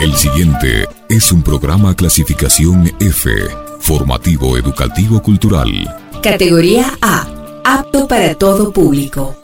El 0.00 0.14
siguiente 0.16 0.86
es 1.08 1.32
un 1.32 1.42
programa 1.42 1.94
clasificación 1.94 2.92
F, 3.00 3.30
formativo 3.80 4.56
educativo 4.58 5.22
cultural. 5.22 5.70
Categoría 6.22 6.92
A, 7.00 7.26
apto 7.64 8.06
para 8.06 8.34
todo 8.34 8.72
público. 8.72 9.36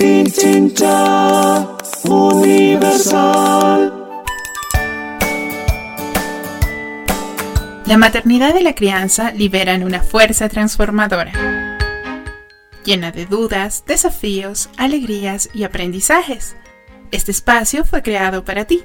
Universal. 2.05 3.95
La 7.87 7.97
maternidad 7.97 8.55
y 8.57 8.63
la 8.63 8.75
crianza 8.75 9.33
liberan 9.33 9.83
una 9.83 10.03
fuerza 10.03 10.51
transformadora, 10.51 11.79
llena 12.85 13.13
de 13.13 13.25
dudas, 13.25 13.85
desafíos, 13.87 14.69
alegrías 14.77 15.49
y 15.55 15.65
aprendizajes. 15.65 16.55
Este 17.13 17.31
espacio 17.31 17.87
fue 17.87 18.03
creado 18.03 18.45
para 18.45 18.67
ti, 18.67 18.85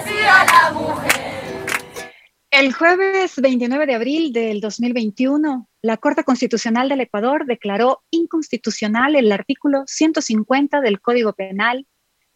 jueves 2.73 3.39
29 3.39 3.85
de 3.85 3.95
abril 3.95 4.33
del 4.33 4.59
2021, 4.59 5.69
la 5.81 5.95
Corte 5.95 6.25
Constitucional 6.25 6.89
del 6.89 6.99
Ecuador 6.99 7.45
declaró 7.45 8.03
inconstitucional 8.11 9.15
el 9.15 9.31
artículo 9.31 9.83
150 9.87 10.81
del 10.81 10.99
Código 10.99 11.31
Penal 11.31 11.87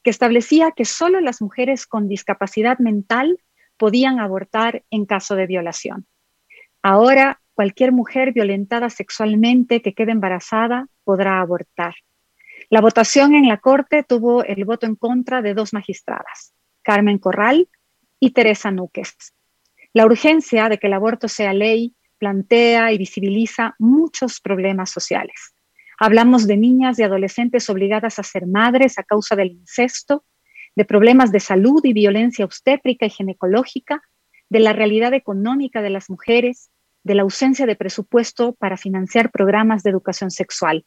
que 0.03 0.09
establecía 0.09 0.71
que 0.71 0.85
solo 0.85 1.19
las 1.19 1.41
mujeres 1.41 1.85
con 1.85 2.07
discapacidad 2.07 2.79
mental 2.79 3.39
podían 3.75 4.19
abortar 4.19 4.83
en 4.89 5.05
caso 5.05 5.35
de 5.35 5.47
violación. 5.47 6.07
Ahora, 6.81 7.41
cualquier 7.53 7.91
mujer 7.91 8.31
violentada 8.31 8.89
sexualmente 8.89 9.81
que 9.81 9.93
quede 9.93 10.13
embarazada 10.13 10.87
podrá 11.03 11.41
abortar. 11.41 11.93
La 12.69 12.79
votación 12.79 13.35
en 13.35 13.49
la 13.49 13.57
Corte 13.57 14.03
tuvo 14.03 14.45
el 14.45 14.63
voto 14.63 14.85
en 14.85 14.95
contra 14.95 15.41
de 15.41 15.53
dos 15.53 15.73
magistradas, 15.73 16.53
Carmen 16.83 17.17
Corral 17.17 17.67
y 18.19 18.31
Teresa 18.31 18.71
Núquez. 18.71 19.35
La 19.95 20.05
urgencia 20.05 20.67
de 20.67 20.77
que 20.77 20.87
el 20.87 20.93
aborto 20.93 21.29
sea 21.29 21.53
ley 21.53 21.95
plantea 22.17 22.91
y 22.91 22.97
visibiliza 22.97 23.75
muchos 23.79 24.41
problemas 24.41 24.89
sociales. 24.89 25.55
Hablamos 25.97 26.47
de 26.47 26.57
niñas 26.57 26.99
y 26.99 27.03
adolescentes 27.03 27.69
obligadas 27.69 28.19
a 28.19 28.23
ser 28.23 28.45
madres 28.45 28.99
a 28.99 29.03
causa 29.03 29.37
del 29.37 29.51
incesto, 29.53 30.25
de 30.75 30.83
problemas 30.83 31.31
de 31.31 31.39
salud 31.39 31.79
y 31.85 31.93
violencia 31.93 32.43
obstétrica 32.43 33.05
y 33.05 33.09
ginecológica, 33.09 34.01
de 34.49 34.59
la 34.59 34.73
realidad 34.73 35.13
económica 35.13 35.81
de 35.81 35.91
las 35.91 36.09
mujeres, 36.09 36.71
de 37.05 37.15
la 37.15 37.21
ausencia 37.21 37.65
de 37.65 37.77
presupuesto 37.77 38.53
para 38.55 38.75
financiar 38.75 39.31
programas 39.31 39.81
de 39.81 39.91
educación 39.91 40.29
sexual 40.29 40.85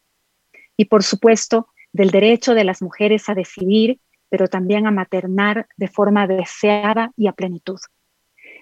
y, 0.76 0.84
por 0.84 1.02
supuesto, 1.02 1.68
del 1.94 2.10
derecho 2.10 2.52
de 2.52 2.64
las 2.64 2.82
mujeres 2.82 3.30
a 3.30 3.34
decidir, 3.34 4.00
pero 4.28 4.48
también 4.48 4.86
a 4.86 4.90
maternar 4.90 5.66
de 5.78 5.88
forma 5.88 6.26
deseada 6.26 7.10
y 7.16 7.26
a 7.26 7.32
plenitud. 7.32 7.78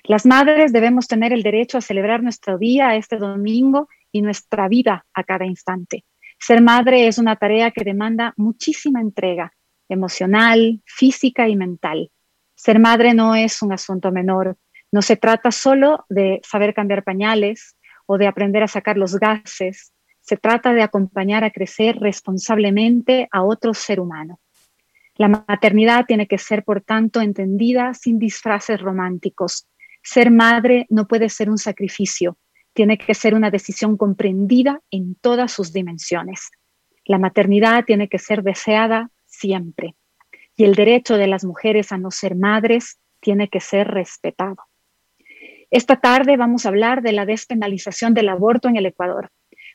Las 0.09 0.25
madres 0.25 0.73
debemos 0.73 1.09
tener 1.09 1.33
el 1.33 1.43
derecho 1.43 1.79
a 1.79 1.81
celebrar 1.81 2.23
nuestro 2.23 2.59
día 2.59 2.95
este 2.95 3.17
domingo 3.17 3.89
y 4.13 4.23
nuestra 4.23 4.69
vida 4.69 5.05
a 5.13 5.25
cada 5.25 5.47
instante. 5.47 6.05
Ser 6.39 6.63
madre 6.63 7.09
es 7.09 7.19
una 7.19 7.35
tarea 7.35 7.73
que 7.73 7.83
demanda 7.83 8.33
muchísima 8.37 9.01
entrega 9.01 9.53
emocional, 9.89 10.81
física 10.85 11.49
y 11.49 11.57
mental. 11.57 12.11
Ser 12.55 12.79
madre 12.79 13.15
no 13.15 13.35
es 13.35 13.63
un 13.63 13.73
asunto 13.73 14.13
menor. 14.13 14.57
No 14.93 15.03
se 15.03 15.17
trata 15.17 15.51
solo 15.51 16.05
de 16.09 16.41
saber 16.45 16.73
cambiar 16.73 17.03
pañales 17.03 17.77
o 18.07 18.17
de 18.17 18.29
aprender 18.29 18.63
a 18.63 18.69
sacar 18.69 18.97
los 18.97 19.17
gases. 19.17 19.93
Se 20.21 20.37
trata 20.37 20.73
de 20.73 20.83
acompañar 20.83 21.43
a 21.43 21.51
crecer 21.51 21.97
responsablemente 21.97 23.29
a 23.33 23.43
otro 23.43 23.75
ser 23.75 24.01
humano. 24.01 24.39
La 25.17 25.29
maternidad 25.29 26.05
tiene 26.07 26.27
que 26.27 26.39
ser, 26.39 26.63
por 26.63 26.83
tanto, 26.83 27.21
entendida 27.21 27.95
sin 27.95 28.19
disfraces 28.19 28.81
románticos, 28.81 29.67
ser 30.07 30.31
madre 30.31 30.87
no 30.89 31.09
puede 31.09 31.29
ser 31.29 31.51
un 31.51 31.59
sacrificio, 31.59 32.39
tiene 32.75 32.97
que 32.97 33.13
ser 33.13 33.35
una 33.35 33.51
decisión 33.51 33.97
comprendida 33.97 34.81
en 34.93 35.17
todas 35.17 35.51
sus 35.51 35.73
dimensiones. 35.73 36.51
La 37.05 37.19
maternidad 37.19 37.85
tiene 37.85 38.09
que 38.09 38.21
ser 38.21 38.45
deseada 38.45 39.11
siempre 39.25 39.97
y 40.57 40.63
el 40.63 40.77
derecho 40.77 41.17
de 41.17 41.27
las 41.27 41.45
mujeres 41.45 41.91
a 41.91 41.99
no 41.99 42.13
ser 42.13 42.37
madres 42.37 43.01
tiene 43.21 43.49
que 43.49 43.59
ser 43.61 43.89
respetado. 43.89 44.59
Esta 45.73 45.97
tarde 45.97 46.37
vamos 46.37 46.65
a 46.65 46.69
hablar 46.69 47.03
de 47.03 47.13
la 47.13 47.27
despenalización 47.27 48.15
del 48.15 48.29
aborto 48.29 48.69
en 48.69 48.77
el 48.77 48.87
Ecuador, 48.87 49.33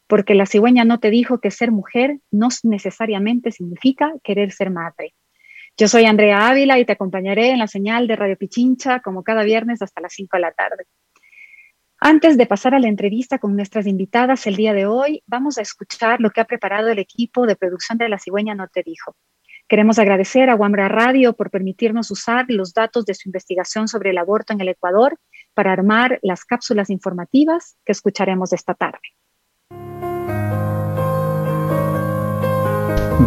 porque 0.07 0.33
la 0.33 0.45
cigüeña 0.45 0.85
no 0.85 1.01
te 1.01 1.09
dijo 1.09 1.41
que 1.41 1.51
ser 1.51 1.71
mujer 1.71 2.19
no 2.31 2.47
necesariamente 2.63 3.51
significa 3.51 4.13
querer 4.23 4.53
ser 4.53 4.71
madre. 4.71 5.13
Yo 5.77 5.87
soy 5.87 6.05
Andrea 6.05 6.49
Ávila 6.49 6.77
y 6.79 6.85
te 6.85 6.93
acompañaré 6.93 7.49
en 7.49 7.59
la 7.59 7.67
señal 7.67 8.07
de 8.07 8.15
Radio 8.15 8.37
Pichincha 8.37 8.99
como 8.99 9.23
cada 9.23 9.43
viernes 9.43 9.81
hasta 9.81 10.01
las 10.01 10.13
5 10.13 10.37
de 10.37 10.41
la 10.41 10.51
tarde. 10.51 10.85
Antes 11.99 12.37
de 12.37 12.45
pasar 12.45 12.73
a 12.73 12.79
la 12.79 12.87
entrevista 12.87 13.39
con 13.39 13.55
nuestras 13.55 13.87
invitadas 13.87 14.47
el 14.47 14.55
día 14.55 14.73
de 14.73 14.85
hoy, 14.85 15.23
vamos 15.27 15.57
a 15.57 15.61
escuchar 15.61 16.19
lo 16.19 16.31
que 16.31 16.41
ha 16.41 16.45
preparado 16.45 16.89
el 16.89 16.99
equipo 16.99 17.45
de 17.45 17.55
producción 17.55 17.97
de 17.97 18.09
La 18.09 18.19
Cigüeña 18.19 18.55
No 18.55 18.67
Te 18.67 18.83
Dijo. 18.83 19.15
Queremos 19.67 19.99
agradecer 19.99 20.49
a 20.49 20.55
Wambra 20.55 20.89
Radio 20.89 21.33
por 21.33 21.49
permitirnos 21.49 22.11
usar 22.11 22.45
los 22.49 22.73
datos 22.73 23.05
de 23.05 23.13
su 23.13 23.29
investigación 23.29 23.87
sobre 23.87 24.09
el 24.09 24.17
aborto 24.17 24.51
en 24.51 24.61
el 24.61 24.67
Ecuador 24.67 25.17
para 25.53 25.71
armar 25.71 26.19
las 26.23 26.43
cápsulas 26.43 26.89
informativas 26.89 27.77
que 27.85 27.93
escucharemos 27.93 28.51
esta 28.51 28.73
tarde. 28.73 28.99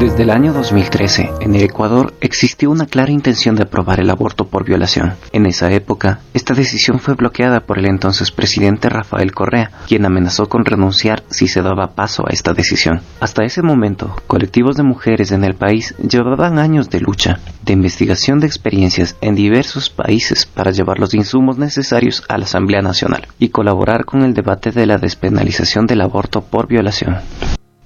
Desde 0.04 0.24
el 0.24 0.28
año 0.28 0.52
2013, 0.52 1.30
en 1.40 1.54
el 1.54 1.62
Ecuador 1.62 2.12
existió 2.20 2.70
una 2.70 2.84
clara 2.84 3.10
intención 3.10 3.56
de 3.56 3.62
aprobar 3.62 4.00
el 4.00 4.10
aborto 4.10 4.44
por 4.44 4.62
violación. 4.62 5.14
En 5.32 5.46
esa 5.46 5.72
época, 5.72 6.20
esta 6.34 6.52
decisión 6.52 6.98
fue 6.98 7.14
bloqueada 7.14 7.60
por 7.60 7.78
el 7.78 7.86
entonces 7.86 8.30
presidente 8.30 8.90
Rafael 8.90 9.32
Correa, 9.32 9.70
quien 9.88 10.04
amenazó 10.04 10.44
con 10.44 10.66
renunciar 10.66 11.22
si 11.30 11.48
se 11.48 11.62
daba 11.62 11.94
paso 11.94 12.24
a 12.28 12.34
esta 12.34 12.52
decisión. 12.52 13.00
Hasta 13.18 13.44
ese 13.44 13.62
momento, 13.62 14.14
colectivos 14.26 14.76
de 14.76 14.82
mujeres 14.82 15.32
en 15.32 15.42
el 15.42 15.54
país 15.54 15.94
llevaban 16.06 16.58
años 16.58 16.90
de 16.90 17.00
lucha, 17.00 17.40
de 17.62 17.72
investigación 17.72 18.40
de 18.40 18.46
experiencias 18.46 19.16
en 19.22 19.34
diversos 19.34 19.88
países 19.88 20.44
para 20.44 20.70
llevar 20.70 20.98
los 20.98 21.14
insumos 21.14 21.56
necesarios 21.56 22.22
a 22.28 22.36
la 22.36 22.44
Asamblea 22.44 22.82
Nacional 22.82 23.26
y 23.38 23.48
colaborar 23.48 24.04
con 24.04 24.20
el 24.20 24.34
debate 24.34 24.70
de 24.70 24.84
la 24.84 24.98
despenalización 24.98 25.86
del 25.86 26.02
aborto 26.02 26.42
por 26.42 26.68
violación. 26.68 27.20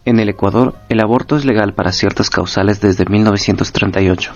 En 0.08 0.18
el 0.20 0.30
Ecuador, 0.30 0.74
el 0.88 1.00
aborto 1.00 1.36
es 1.36 1.44
legal 1.44 1.74
para 1.74 1.92
ciertas 1.92 2.30
causales 2.30 2.80
desde 2.80 3.04
1938. 3.04 4.32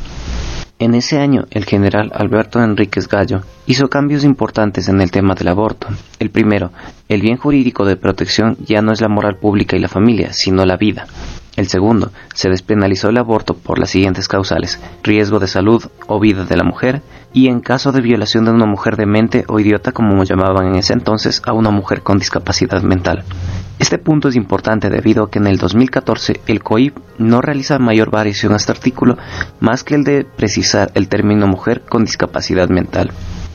En 0.79 0.95
ese 0.95 1.19
año, 1.19 1.47
el 1.51 1.65
general 1.65 2.13
Alberto 2.15 2.63
Enríquez 2.63 3.09
Gallo 3.09 3.41
hizo 3.65 3.89
cambios 3.89 4.23
importantes 4.23 4.91
en 4.91 5.01
el 5.01 5.11
tema 5.11 5.35
del 5.35 5.49
aborto. 5.49 5.87
El 6.19 6.29
primero, 6.29 6.73
el 7.09 7.23
bien 7.23 7.39
jurídico 7.39 7.87
de 7.87 7.97
protección 7.97 8.59
ya 8.67 8.83
no 8.83 8.93
es 8.93 9.01
la 9.01 9.09
moral 9.09 9.39
pública 9.39 9.75
y 9.75 9.81
la 9.81 9.89
familia, 9.89 10.35
sino 10.35 10.67
la 10.67 10.77
vida. 10.77 11.07
El 11.57 11.69
segundo, 11.69 12.13
se 12.35 12.51
despenalizó 12.51 13.09
el 13.09 13.17
aborto 13.17 13.55
por 13.55 13.79
las 13.79 13.89
siguientes 13.89 14.29
causales, 14.29 14.79
riesgo 15.03 15.39
de 15.39 15.49
salud 15.49 15.83
o 16.07 16.21
vida 16.21 16.45
de 16.45 16.57
la 16.59 16.65
mujer, 16.65 17.01
y 17.33 17.49
en 17.49 17.61
caso 17.61 17.93
de 17.93 18.01
violación 18.01 18.45
de 18.45 18.51
una 18.51 18.67
mujer 18.67 18.97
demente 18.97 19.45
o 19.49 19.59
idiota 19.59 19.93
como 19.93 20.23
llamaban 20.25 20.69
en 20.69 20.77
ese 20.77 20.93
entonces 20.93 21.43
a 21.47 21.53
una 21.53 21.71
mujer 21.71 22.03
con 22.03 22.19
discapacidad 22.19 22.83
mental. 22.83 23.25
Este 23.79 23.99
punto 23.99 24.29
es 24.29 24.37
importante 24.37 24.91
debido 24.91 25.25
a 25.25 25.31
que 25.31 25.39
en 25.39 25.47
el 25.47 25.59
2014 25.59 26.41
el 26.47 26.63
COIP 26.63 26.97
no 27.19 27.41
realiza 27.41 27.79
mayor 27.79 28.11
variación 28.11 28.53
a 28.53 28.57
este 28.57 28.73
artículo 28.73 29.17
más 29.61 29.83
que 29.83 29.95
el 29.95 30.05
de 30.05 30.25
precisar 30.25 30.91
el 30.95 31.09
término 31.09 31.47
mujer 31.47 31.83
con 31.89 32.05
discapacidad 32.05 32.69
mental 32.69 33.11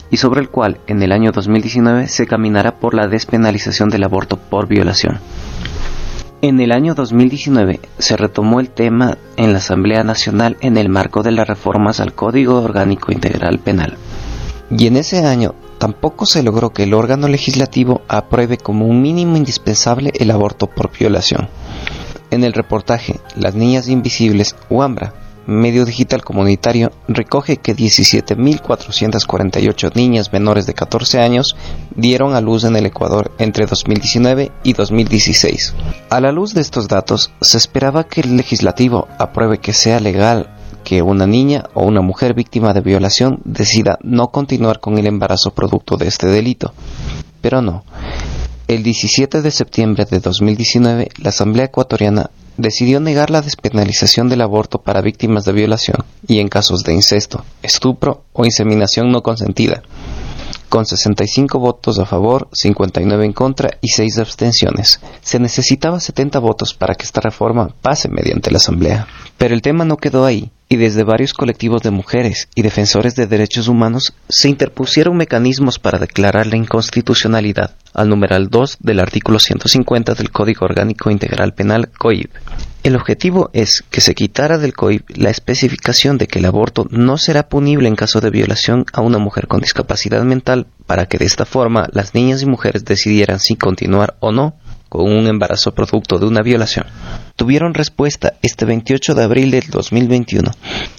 y 0.09 0.17
sobre 0.17 0.41
el 0.41 0.49
cual 0.49 0.79
en 0.87 1.01
el 1.01 1.11
año 1.11 1.31
2019 1.31 2.07
se 2.07 2.27
caminará 2.27 2.79
por 2.79 2.93
la 2.93 3.07
despenalización 3.07 3.89
del 3.89 4.03
aborto 4.03 4.37
por 4.37 4.67
violación. 4.67 5.19
En 6.43 6.59
el 6.59 6.71
año 6.71 6.93
2019 6.93 7.79
se 7.97 8.15
retomó 8.15 8.59
el 8.59 8.69
tema 8.69 9.17
en 9.37 9.53
la 9.53 9.57
Asamblea 9.57 10.03
Nacional 10.03 10.55
en 10.61 10.77
el 10.77 10.87
marco 10.87 11.23
de 11.23 11.31
las 11.31 11.47
reformas 11.47 11.99
al 11.99 12.13
Código 12.13 12.61
Orgánico 12.61 13.11
Integral 13.11 13.57
Penal. 13.57 13.97
Y 14.69 14.85
en 14.85 14.97
ese 14.97 15.25
año 15.25 15.55
tampoco 15.79 16.27
se 16.27 16.43
logró 16.43 16.69
que 16.69 16.83
el 16.83 16.93
órgano 16.93 17.27
legislativo 17.27 18.03
apruebe 18.07 18.59
como 18.59 18.85
un 18.85 19.01
mínimo 19.01 19.35
indispensable 19.35 20.13
el 20.13 20.29
aborto 20.29 20.67
por 20.67 20.91
violación. 20.91 21.49
En 22.29 22.43
el 22.43 22.53
reportaje 22.53 23.19
Las 23.35 23.55
Niñas 23.55 23.87
Invisibles, 23.87 24.55
UAMBRA, 24.69 25.13
medio 25.47 25.85
digital 25.85 26.23
comunitario, 26.23 26.91
recoge 27.07 27.57
que 27.57 27.75
17.448 27.75 29.95
niñas 29.95 30.31
menores 30.31 30.67
de 30.67 30.73
14 30.73 31.19
años 31.19 31.55
dieron 31.95 32.35
a 32.35 32.41
luz 32.41 32.65
en 32.65 32.75
el 32.75 32.85
Ecuador 32.85 33.31
entre 33.39 33.65
2019 33.65 34.51
y 34.63 34.73
2016. 34.73 35.73
A 36.09 36.19
la 36.19 36.31
luz 36.31 36.53
de 36.53 36.61
estos 36.61 36.87
datos, 36.87 37.31
se 37.41 37.57
esperaba 37.57 38.03
que 38.03 38.21
el 38.21 38.37
legislativo 38.37 39.07
apruebe 39.17 39.57
que 39.57 39.73
sea 39.73 39.99
legal 39.99 40.53
que 40.83 41.01
una 41.01 41.25
niña 41.27 41.65
o 41.73 41.83
una 41.83 42.01
mujer 42.01 42.33
víctima 42.33 42.73
de 42.73 42.79
violación 42.79 43.41
decida 43.43 43.99
no 44.03 44.29
continuar 44.29 44.79
con 44.79 44.97
el 44.97 45.07
embarazo 45.07 45.51
producto 45.51 45.97
de 45.97 46.07
este 46.07 46.27
delito. 46.27 46.73
Pero 47.41 47.61
no. 47.61 47.83
El 48.69 48.83
17 48.83 49.41
de 49.41 49.51
septiembre 49.51 50.05
de 50.05 50.19
2019, 50.19 51.09
la 51.17 51.29
Asamblea 51.29 51.65
Ecuatoriana 51.65 52.29
decidió 52.57 52.99
negar 52.99 53.29
la 53.29 53.41
despenalización 53.41 54.29
del 54.29 54.41
aborto 54.41 54.79
para 54.79 55.01
víctimas 55.01 55.45
de 55.45 55.53
violación 55.53 56.03
y 56.27 56.39
en 56.39 56.49
casos 56.49 56.83
de 56.83 56.93
incesto, 56.93 57.45
estupro 57.61 58.23
o 58.33 58.45
inseminación 58.45 59.11
no 59.11 59.21
consentida, 59.23 59.83
con 60.69 60.85
65 60.85 61.59
votos 61.59 61.99
a 61.99 62.05
favor, 62.05 62.49
59 62.51 63.25
en 63.25 63.33
contra 63.33 63.77
y 63.81 63.89
6 63.89 64.19
abstenciones. 64.19 64.99
Se 65.21 65.39
necesitaba 65.39 65.99
70 65.99 66.39
votos 66.39 66.73
para 66.73 66.95
que 66.95 67.05
esta 67.05 67.21
reforma 67.21 67.73
pase 67.81 68.09
mediante 68.09 68.51
la 68.51 68.57
Asamblea. 68.57 69.07
Pero 69.37 69.53
el 69.53 69.61
tema 69.61 69.85
no 69.85 69.97
quedó 69.97 70.25
ahí, 70.25 70.51
y 70.69 70.75
desde 70.75 71.03
varios 71.03 71.33
colectivos 71.33 71.81
de 71.81 71.91
mujeres 71.91 72.49
y 72.55 72.61
defensores 72.61 73.15
de 73.15 73.27
derechos 73.27 73.67
humanos 73.67 74.13
se 74.27 74.49
interpusieron 74.49 75.15
mecanismos 75.15 75.79
para 75.79 75.99
declarar 75.99 76.47
la 76.47 76.57
inconstitucionalidad 76.57 77.75
al 77.93 78.09
numeral 78.09 78.49
2 78.49 78.77
del 78.81 78.99
artículo 78.99 79.39
150 79.39 80.13
del 80.13 80.31
Código 80.31 80.65
Orgánico 80.65 81.09
Integral 81.09 81.53
Penal 81.53 81.89
COIP. 81.97 82.31
El 82.83 82.95
objetivo 82.95 83.49
es 83.53 83.83
que 83.89 84.01
se 84.01 84.13
quitara 84.13 84.57
del 84.57 84.73
COIP 84.73 85.09
la 85.17 85.29
especificación 85.29 86.17
de 86.17 86.27
que 86.27 86.39
el 86.39 86.45
aborto 86.45 86.87
no 86.89 87.17
será 87.17 87.49
punible 87.49 87.87
en 87.87 87.95
caso 87.95 88.21
de 88.21 88.29
violación 88.29 88.85
a 88.93 89.01
una 89.01 89.17
mujer 89.17 89.47
con 89.47 89.61
discapacidad 89.61 90.23
mental 90.23 90.67
para 90.85 91.05
que 91.05 91.17
de 91.17 91.25
esta 91.25 91.45
forma 91.45 91.87
las 91.91 92.13
niñas 92.13 92.41
y 92.41 92.45
mujeres 92.45 92.85
decidieran 92.85 93.39
si 93.39 93.55
continuar 93.55 94.15
o 94.19 94.31
no 94.31 94.55
con 94.89 95.11
un 95.11 95.27
embarazo 95.27 95.73
producto 95.73 96.19
de 96.19 96.25
una 96.25 96.41
violación, 96.41 96.85
tuvieron 97.35 97.73
respuesta 97.73 98.33
este 98.41 98.65
28 98.65 99.15
de 99.15 99.23
abril 99.23 99.51
del 99.51 99.69
2021, 99.69 100.51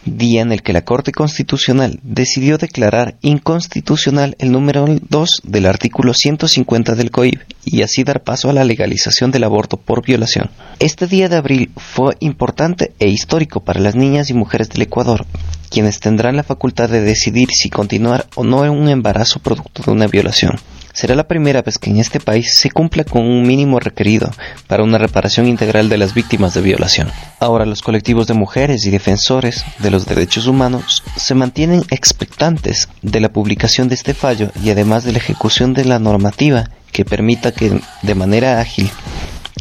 día 0.05 0.43
en 0.43 0.53
el 0.53 0.63
que 0.63 0.73
la 0.73 0.85
Corte 0.85 1.13
Constitucional 1.13 1.99
decidió 2.03 2.59
declarar 2.59 3.17
inconstitucional 3.23 4.37
el 4.39 4.53
número 4.53 4.87
2 4.87 5.43
del 5.45 5.67
artículo 5.67 6.15
150 6.15 6.95
del 6.95 7.11
COIB 7.11 7.41
y 7.65 7.83
así 7.83 8.05
dar 8.05 8.23
paso 8.23 8.51
a 8.51 8.53
la 8.53 8.65
legalización 8.65 9.31
del 9.31 9.45
aborto 9.45 9.77
por 9.77 10.05
violación. 10.05 10.51
Este 10.79 11.07
día 11.07 11.29
de 11.29 11.37
abril 11.37 11.71
fue 11.77 12.17
importante 12.21 12.93
e 12.99 13.09
histórico 13.09 13.61
para 13.61 13.81
las 13.81 13.95
niñas 13.95 14.31
y 14.31 14.35
mujeres 14.35 14.69
del 14.69 14.83
Ecuador, 14.83 15.27
quienes 15.71 16.01
tendrán 16.01 16.37
la 16.37 16.43
facultad 16.43 16.89
de 16.89 17.01
decidir 17.01 17.49
si 17.53 17.69
continuar 17.69 18.27
o 18.37 18.45
no 18.45 18.65
en 18.65 18.71
un 18.71 18.89
embarazo 18.89 19.41
producto 19.41 19.83
de 19.83 19.91
una 19.91 20.07
violación. 20.07 20.53
Será 20.99 21.15
la 21.15 21.29
primera 21.29 21.63
vez 21.63 21.79
que 21.79 21.91
en 21.91 21.99
este 21.99 22.19
país 22.19 22.55
se 22.57 22.73
cumpla 22.73 23.05
con 23.05 23.23
un 23.23 23.47
mínimo 23.47 23.79
requerido 23.79 24.33
para 24.67 24.83
una 24.83 24.99
reparación 24.99 25.47
integral 25.47 25.89
de 25.89 25.97
las 25.97 26.13
víctimas 26.13 26.55
de 26.55 26.61
violación. 26.61 27.09
Ahora 27.39 27.67
los 27.67 27.83
colectivos 27.83 28.27
de 28.27 28.35
mujeres 28.35 28.85
y 28.85 28.91
defensores 28.91 29.65
de 29.79 29.93
los 29.93 30.07
derechos 30.07 30.49
humanos 30.49 31.05
se 31.15 31.37
mantienen 31.37 31.85
expectantes 31.93 32.89
de 33.01 33.21
la 33.21 33.29
publicación 33.29 33.89
de 33.89 33.95
este 33.95 34.13
fallo 34.13 34.51
y 34.61 34.71
además 34.71 35.05
de 35.05 35.13
la 35.13 35.19
ejecución 35.19 35.73
de 35.73 35.85
la 35.85 36.01
normativa 36.01 36.69
que 36.91 37.05
permita 37.05 37.53
que 37.53 37.81
de 38.03 38.15
manera 38.17 38.61
ágil 38.61 38.91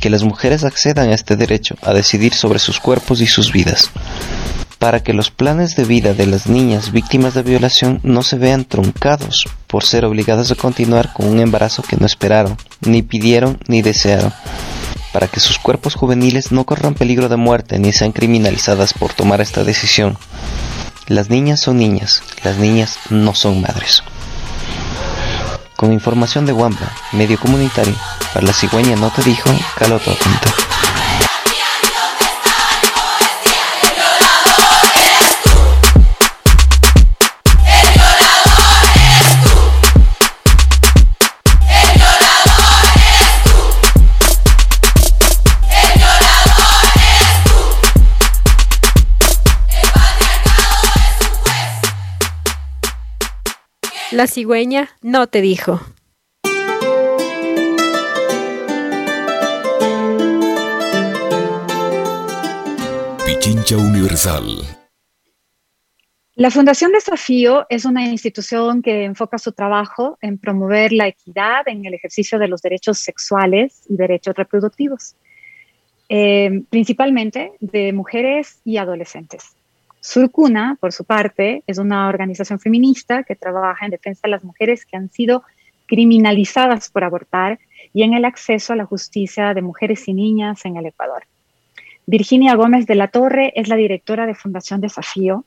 que 0.02 0.10
las 0.10 0.24
mujeres 0.24 0.64
accedan 0.64 1.10
a 1.10 1.14
este 1.14 1.36
derecho 1.36 1.76
a 1.84 1.94
decidir 1.94 2.34
sobre 2.34 2.58
sus 2.58 2.80
cuerpos 2.80 3.22
y 3.22 3.28
sus 3.28 3.52
vidas 3.52 3.92
para 4.80 5.02
que 5.02 5.14
los 5.14 5.32
planes 5.32 5.76
de 5.76 5.86
vida 5.86 6.14
de 6.14 6.28
las 6.28 6.48
niñas 6.48 6.92
víctimas 6.92 7.34
de 7.34 7.44
violación 7.44 8.00
no 8.04 8.22
se 8.22 8.38
vean 8.38 8.66
truncados 8.66 9.48
por 9.66 9.84
ser 9.84 10.06
obligadas 10.06 10.52
a 10.52 10.56
continuar 10.56 11.14
con 11.14 11.28
un 11.28 11.40
embarazo 11.40 11.82
que 11.82 11.98
no 11.98 12.06
esperaron, 12.06 12.58
ni 12.82 13.02
pidieron 13.02 13.60
ni 13.68 13.82
desearon, 13.82 14.34
para 15.14 15.28
que 15.28 15.40
sus 15.40 15.58
cuerpos 15.58 15.96
juveniles 15.96 16.52
no 16.52 16.66
corran 16.66 16.94
peligro 16.94 17.28
de 17.30 17.38
muerte 17.38 17.80
ni 17.80 17.92
sean 17.92 18.12
criminalizadas 18.12 18.94
por 18.94 19.14
tomar 19.14 19.42
esta 19.42 19.64
decisión. 19.64 20.18
Las 21.08 21.30
niñas 21.30 21.62
son 21.62 21.78
niñas, 21.78 22.22
las 22.44 22.58
niñas 22.58 23.00
no 23.10 23.34
son 23.34 23.62
madres. 23.62 24.04
Con 25.76 25.94
información 25.94 26.46
de 26.46 26.54
Wamba, 26.54 26.92
medio 27.14 27.40
comunitario, 27.40 27.96
para 28.34 28.46
la 28.46 28.54
cigüeña 28.54 28.96
no 28.96 29.12
te 29.12 29.24
dijo, 29.24 29.50
caloto. 29.78 30.12
La 54.12 54.26
cigüeña 54.26 54.88
no 55.02 55.28
te 55.28 55.42
dijo. 55.42 55.82
Pichincha 63.26 63.76
Universal. 63.76 64.44
La 66.36 66.52
Fundación 66.52 66.94
Desafío 66.94 67.66
es 67.68 67.84
una 67.84 68.06
institución 68.06 68.82
que 68.82 69.04
enfoca 69.04 69.38
su 69.38 69.52
trabajo 69.52 70.18
en 70.22 70.38
promover 70.38 70.94
la 70.94 71.08
equidad 71.08 71.68
en 71.68 71.86
el 71.86 71.94
ejercicio 71.94 72.40
de 72.40 72.48
los 72.48 72.62
derechos 72.62 73.00
sexuales 73.00 73.84
y 73.90 73.98
derechos 73.98 74.36
reproductivos, 74.36 75.18
eh, 76.08 76.62
principalmente 76.70 77.52
de 77.60 77.92
mujeres 77.92 78.62
y 78.64 78.78
adolescentes. 78.78 79.57
Surcuna, 80.08 80.78
por 80.80 80.94
su 80.94 81.04
parte, 81.04 81.64
es 81.68 81.80
una 81.80 82.08
organización 82.08 82.62
feminista 82.62 83.24
que 83.24 83.36
trabaja 83.36 83.84
en 83.84 83.92
defensa 83.92 84.22
de 84.24 84.30
las 84.30 84.44
mujeres 84.46 84.86
que 84.86 84.96
han 84.96 85.12
sido 85.12 85.44
criminalizadas 85.86 86.90
por 86.90 87.04
abortar 87.04 87.60
y 87.94 88.04
en 88.04 88.14
el 88.14 88.24
acceso 88.24 88.72
a 88.72 88.78
la 88.78 88.86
justicia 88.86 89.54
de 89.54 89.62
mujeres 89.62 90.08
y 90.08 90.14
niñas 90.14 90.64
en 90.64 90.78
el 90.78 90.86
Ecuador. 90.86 91.24
Virginia 92.06 92.56
Gómez 92.56 92.86
de 92.86 92.96
la 92.96 93.10
Torre 93.10 93.52
es 93.58 93.68
la 93.68 93.76
directora 93.76 94.26
de 94.26 94.34
Fundación 94.34 94.80
Desafío 94.80 95.44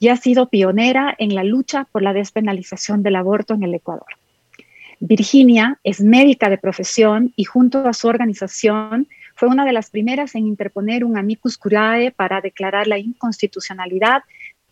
y 0.00 0.08
ha 0.08 0.16
sido 0.16 0.48
pionera 0.48 1.14
en 1.16 1.36
la 1.36 1.44
lucha 1.44 1.84
por 1.84 2.02
la 2.02 2.12
despenalización 2.12 3.04
del 3.04 3.14
aborto 3.14 3.54
en 3.54 3.62
el 3.62 3.72
Ecuador. 3.72 4.16
Virginia 4.98 5.78
es 5.84 6.00
médica 6.00 6.50
de 6.50 6.58
profesión 6.58 7.32
y 7.36 7.44
junto 7.44 7.86
a 7.86 7.92
su 7.92 8.08
organización 8.08 9.06
fue 9.42 9.48
una 9.48 9.64
de 9.64 9.72
las 9.72 9.90
primeras 9.90 10.36
en 10.36 10.46
interponer 10.46 11.04
un 11.04 11.18
amicus 11.18 11.58
curiae 11.58 12.12
para 12.12 12.40
declarar 12.40 12.86
la 12.86 13.00
inconstitucionalidad 13.00 14.22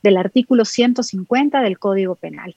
del 0.01 0.17
artículo 0.17 0.65
150 0.65 1.61
del 1.61 1.77
Código 1.77 2.15
Penal. 2.15 2.55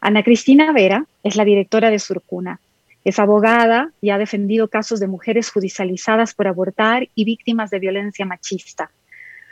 Ana 0.00 0.22
Cristina 0.22 0.70
Vera 0.70 1.04
es 1.24 1.34
la 1.34 1.44
directora 1.44 1.90
de 1.90 1.98
Surcuna. 1.98 2.60
Es 3.04 3.18
abogada 3.18 3.90
y 4.00 4.10
ha 4.10 4.18
defendido 4.18 4.68
casos 4.68 5.00
de 5.00 5.08
mujeres 5.08 5.50
judicializadas 5.50 6.32
por 6.32 6.46
abortar 6.46 7.08
y 7.16 7.24
víctimas 7.24 7.70
de 7.70 7.80
violencia 7.80 8.24
machista. 8.24 8.92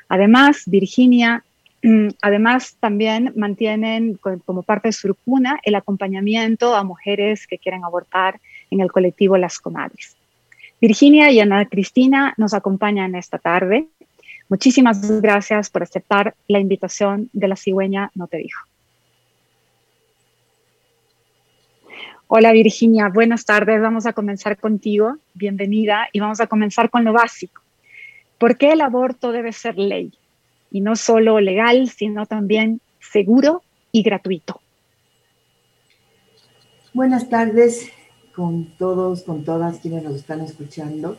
Además, 0.09 0.63
Virginia, 0.67 1.43
mm, 1.83 2.11
además 2.23 2.77
también 2.79 3.33
mantienen 3.35 4.17
como 4.45 4.63
parte 4.63 4.91
de 4.91 4.93
Surcuna 4.93 5.59
el 5.65 5.75
acompañamiento 5.75 6.77
a 6.77 6.85
mujeres 6.85 7.49
que 7.49 7.59
quieren 7.59 7.83
abortar 7.83 8.41
en 8.71 8.81
el 8.81 8.93
colectivo 8.93 9.37
Las 9.37 9.59
Comadres. 9.59 10.20
Virginia 10.81 11.31
y 11.31 11.41
Ana 11.41 11.67
Cristina 11.67 12.33
nos 12.39 12.55
acompañan 12.55 13.15
esta 13.15 13.39
tarde. 13.39 13.89
Muchísimas 14.49 15.21
gracias 15.21 15.69
por 15.69 15.83
aceptar 15.83 16.35
la 16.49 16.59
invitación 16.59 17.29
de 17.35 17.49
la 17.49 17.57
cigüeña 17.57 18.11
No 18.15 18.27
Te 18.27 18.39
Dijo. 18.39 18.65
Hola 22.29 22.53
Virginia, 22.53 23.09
buenas 23.09 23.45
tardes. 23.45 23.83
Vamos 23.83 24.07
a 24.07 24.13
comenzar 24.13 24.57
contigo. 24.57 25.17
Bienvenida 25.35 26.09
y 26.13 26.21
vamos 26.21 26.41
a 26.41 26.47
comenzar 26.47 26.89
con 26.89 27.05
lo 27.05 27.13
básico. 27.13 27.61
¿Por 28.39 28.57
qué 28.57 28.73
el 28.73 28.81
aborto 28.81 29.33
debe 29.33 29.53
ser 29.53 29.77
ley? 29.77 30.13
Y 30.71 30.81
no 30.81 30.97
solo 30.97 31.41
legal, 31.41 31.91
sino 31.91 32.25
también 32.25 32.81
seguro 33.01 33.63
y 33.93 34.03
gratuito. 34.03 34.61
Buenas 36.95 37.29
tardes, 37.29 37.93
con 38.35 38.67
todos, 38.79 39.23
con 39.23 39.45
todas 39.45 39.79
quienes 39.81 40.03
nos 40.03 40.17
están 40.17 40.41
escuchando. 40.41 41.17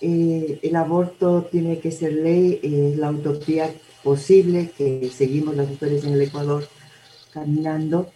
Eh, 0.00 0.60
el 0.62 0.76
aborto 0.76 1.48
tiene 1.50 1.80
que 1.80 1.90
ser 1.90 2.12
ley, 2.12 2.60
es 2.62 2.96
la 2.96 3.10
utopía 3.10 3.72
posible 4.02 4.70
que 4.76 5.10
seguimos 5.14 5.56
las 5.56 5.68
mujeres 5.68 6.04
en 6.04 6.12
el 6.12 6.22
Ecuador 6.22 6.68
caminando, 7.32 8.10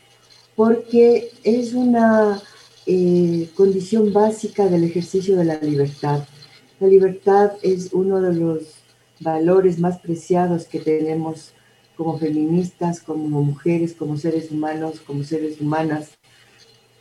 porque 0.55 1.31
es 1.43 1.75
una 1.75 2.41
eh, 2.87 3.49
condición 3.55 4.13
básica 4.13 4.69
del 4.69 4.85
ejercicio 4.85 5.37
de 5.37 5.45
la 5.45 5.59
libertad. 5.61 6.27
La 6.81 6.89
libertad 6.89 7.53
es 7.63 7.93
uno 7.93 8.21
de 8.21 8.35
los 8.35 8.63
valores 9.21 9.79
más 9.79 9.99
preciados 10.01 10.67
que 10.67 10.81
tenemos 10.81 11.53
como 11.97 12.19
feministas, 12.19 13.01
como 13.01 13.43
mujeres, 13.43 13.95
como 13.95 14.17
seres 14.17 14.51
humanos, 14.51 15.01
como 15.07 15.23
seres 15.23 15.61
humanas. 15.61 16.19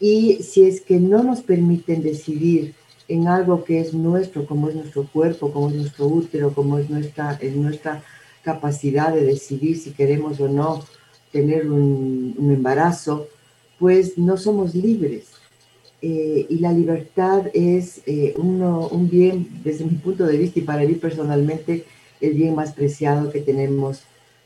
Y 0.01 0.41
si 0.41 0.63
es 0.63 0.81
que 0.81 0.99
no 0.99 1.23
nos 1.23 1.41
permiten 1.41 2.01
decidir 2.01 2.73
en 3.07 3.27
algo 3.27 3.63
que 3.63 3.79
es 3.79 3.93
nuestro, 3.93 4.47
como 4.47 4.67
es 4.67 4.75
nuestro 4.75 5.05
cuerpo, 5.05 5.53
como 5.53 5.69
es 5.69 5.75
nuestro 5.75 6.07
útero, 6.07 6.53
como 6.53 6.79
es 6.79 6.89
nuestra, 6.89 7.37
es 7.39 7.55
nuestra 7.55 8.03
capacidad 8.41 9.13
de 9.13 9.23
decidir 9.23 9.77
si 9.77 9.91
queremos 9.91 10.39
o 10.39 10.47
no 10.47 10.83
tener 11.31 11.69
un, 11.69 12.35
embarazo, 12.39 13.27
pues 13.77 14.17
no 14.17 14.37
somos 14.37 14.73
libres. 14.73 15.27
Eh, 16.01 16.47
y 16.49 16.57
la 16.57 16.73
libertad 16.73 17.43
es 17.53 18.01
eh, 18.07 18.33
un 18.37 19.07
bien, 19.07 19.61
desde 19.63 19.85
mi 19.85 19.97
punto 19.97 20.25
de 20.25 20.37
vista 20.37 20.59
y 20.59 20.63
para 20.63 20.83
mí 20.83 20.95
personalmente, 20.95 21.85
el 22.19 22.33
bien 22.33 22.55
más 22.55 22.73
preciado 22.73 23.31
que 23.31 23.41
tenemos 23.41 24.01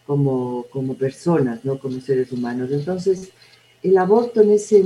como, 0.05 0.65
como 0.69 0.95
personas, 0.95 1.63
¿no? 1.63 1.79
como 1.79 2.01
seres 2.01 2.31
humanos. 2.33 2.71
Entonces, 2.71 3.29
el 3.83 3.97
aborto 3.97 4.41
en 4.41 4.51
ese, 4.51 4.83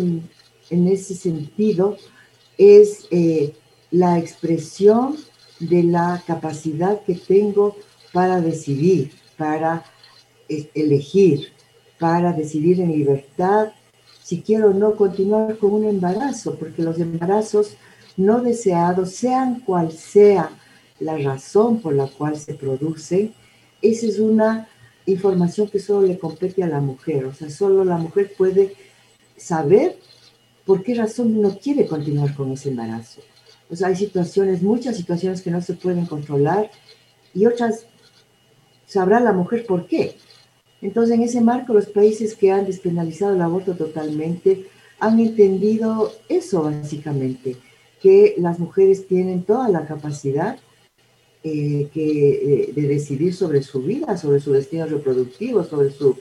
ese 0.69 1.15
sentido 1.15 1.97
es 2.57 3.07
eh, 3.11 3.53
la 3.91 4.19
expresión 4.19 5.17
de 5.59 5.83
la 5.83 6.23
capacidad 6.25 7.01
que 7.03 7.15
tengo 7.15 7.75
para 8.13 8.41
decidir, 8.41 9.11
para 9.37 9.83
elegir, 10.47 11.49
para 11.99 12.33
decidir 12.33 12.81
en 12.81 12.91
libertad 12.91 13.69
si 14.23 14.41
quiero 14.41 14.69
o 14.69 14.73
no 14.73 14.95
continuar 14.95 15.57
con 15.57 15.71
un 15.71 15.85
embarazo, 15.85 16.55
porque 16.55 16.83
los 16.83 16.99
embarazos 16.99 17.73
no 18.15 18.41
deseados, 18.41 19.11
sean 19.11 19.61
cual 19.61 19.91
sea 19.91 20.51
la 20.99 21.17
razón 21.17 21.81
por 21.81 21.95
la 21.95 22.05
cual 22.05 22.37
se 22.37 22.53
produce, 22.53 23.31
esa 23.81 24.05
es 24.05 24.19
una 24.19 24.67
información 25.07 25.67
que 25.69 25.79
solo 25.79 26.05
le 26.05 26.19
compete 26.19 26.61
a 26.61 26.67
la 26.67 26.79
mujer, 26.79 27.25
o 27.25 27.33
sea, 27.33 27.49
solo 27.49 27.83
la 27.83 27.97
mujer 27.97 28.33
puede 28.37 28.75
saber 29.35 29.97
por 30.69 30.83
qué 30.83 30.93
razón 30.93 31.41
no 31.41 31.57
quiere 31.57 31.87
continuar 31.87 32.35
con 32.35 32.51
ese 32.51 32.69
embarazo. 32.69 33.21
O 33.71 33.75
sea, 33.75 33.87
hay 33.87 33.95
situaciones, 33.95 34.61
muchas 34.61 34.97
situaciones 34.97 35.41
que 35.41 35.49
no 35.49 35.63
se 35.63 35.73
pueden 35.73 36.05
controlar 36.05 36.69
y 37.33 37.47
otras 37.47 37.87
sabrá 38.85 39.19
la 39.19 39.33
mujer 39.33 39.65
por 39.65 39.87
qué. 39.87 40.15
Entonces, 40.83 41.15
en 41.15 41.23
ese 41.23 41.41
marco, 41.41 41.73
los 41.73 41.87
países 41.87 42.35
que 42.35 42.51
han 42.51 42.67
despenalizado 42.67 43.33
el 43.33 43.41
aborto 43.41 43.73
totalmente 43.73 44.67
han 44.99 45.19
entendido 45.19 46.13
eso 46.29 46.61
básicamente, 46.61 47.57
que 47.99 48.35
las 48.37 48.59
mujeres 48.59 49.07
tienen 49.07 49.41
toda 49.41 49.69
la 49.69 49.87
capacidad 49.87 50.55
eh, 51.43 51.89
eh, 51.95 52.73
de 52.75 52.81
decidir 52.83 53.33
sobre 53.33 53.63
su 53.63 53.81
vida, 53.81 54.15
sobre 54.17 54.39
su 54.39 54.51
destino 54.51 54.85
reproductivo, 54.85 55.63
sobre 55.63 55.89
su, 55.89 56.15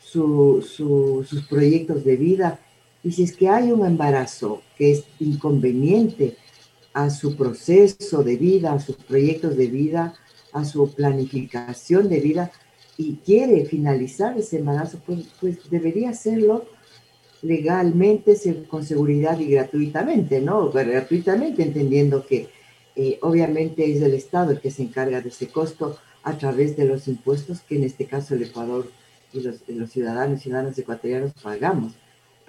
sus 0.00 1.42
proyectos 1.50 2.02
de 2.02 2.16
vida. 2.16 2.60
Y 3.02 3.12
si 3.12 3.22
es 3.22 3.36
que 3.36 3.48
hay 3.48 3.72
un 3.72 3.84
embarazo 3.86 4.62
que 4.76 4.92
es 4.92 5.04
inconveniente 5.18 6.36
a 6.92 7.10
su 7.10 7.36
proceso 7.36 8.22
de 8.22 8.36
vida, 8.36 8.72
a 8.72 8.80
sus 8.80 8.96
proyectos 8.96 9.56
de 9.56 9.68
vida, 9.68 10.14
a 10.52 10.64
su 10.64 10.92
planificación 10.92 12.08
de 12.08 12.20
vida 12.20 12.50
y 12.96 13.16
quiere 13.24 13.64
finalizar 13.64 14.36
ese 14.36 14.58
embarazo, 14.58 15.00
pues, 15.06 15.28
pues 15.40 15.70
debería 15.70 16.10
hacerlo 16.10 16.66
legalmente, 17.42 18.36
con 18.68 18.84
seguridad 18.84 19.38
y 19.38 19.46
gratuitamente, 19.46 20.40
¿no? 20.40 20.70
Gratuitamente, 20.70 21.62
entendiendo 21.62 22.26
que 22.26 22.48
eh, 22.96 23.18
obviamente 23.22 23.90
es 23.90 24.02
el 24.02 24.14
Estado 24.14 24.50
el 24.50 24.60
que 24.60 24.70
se 24.70 24.82
encarga 24.82 25.20
de 25.20 25.30
ese 25.30 25.48
costo 25.48 25.96
a 26.22 26.36
través 26.36 26.76
de 26.76 26.84
los 26.84 27.08
impuestos 27.08 27.60
que 27.60 27.76
en 27.76 27.84
este 27.84 28.04
caso 28.06 28.34
el 28.34 28.42
Ecuador 28.42 28.90
y 29.32 29.40
los, 29.40 29.90
ciudadanos 29.90 30.40
y 30.40 30.42
ciudadanas 30.42 30.78
ecuatorianos 30.78 31.32
pagamos. 31.42 31.94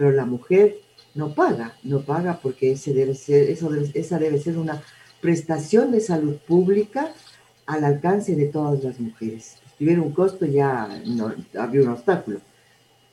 Pero 0.01 0.13
la 0.13 0.25
mujer 0.25 0.77
no 1.13 1.35
paga, 1.35 1.75
no 1.83 2.01
paga 2.01 2.39
porque 2.41 2.71
ese 2.71 2.91
debe 2.91 3.13
ser, 3.13 3.51
eso 3.51 3.69
esa 3.93 4.17
debe 4.17 4.39
ser 4.39 4.57
una 4.57 4.81
prestación 5.21 5.91
de 5.91 5.99
salud 6.01 6.37
pública 6.37 7.13
al 7.67 7.83
alcance 7.83 8.35
de 8.35 8.47
todas 8.47 8.83
las 8.83 8.99
mujeres. 8.99 9.59
Si 9.77 9.83
hubiera 9.83 10.01
un 10.01 10.11
costo 10.11 10.47
ya 10.47 10.89
no, 11.05 11.31
habría 11.55 11.83
un 11.83 11.89
obstáculo. 11.89 12.39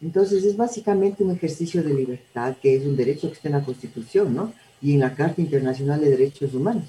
Entonces 0.01 0.43
es 0.45 0.57
básicamente 0.57 1.23
un 1.23 1.33
ejercicio 1.33 1.83
de 1.83 1.93
libertad 1.93 2.57
que 2.57 2.77
es 2.77 2.87
un 2.87 2.97
derecho 2.97 3.29
que 3.29 3.35
está 3.35 3.49
en 3.49 3.57
la 3.57 3.65
Constitución, 3.65 4.35
¿no? 4.35 4.55
Y 4.81 4.95
en 4.95 5.01
la 5.01 5.15
Carta 5.15 5.43
Internacional 5.43 6.01
de 6.01 6.09
Derechos 6.09 6.55
Humanos. 6.55 6.89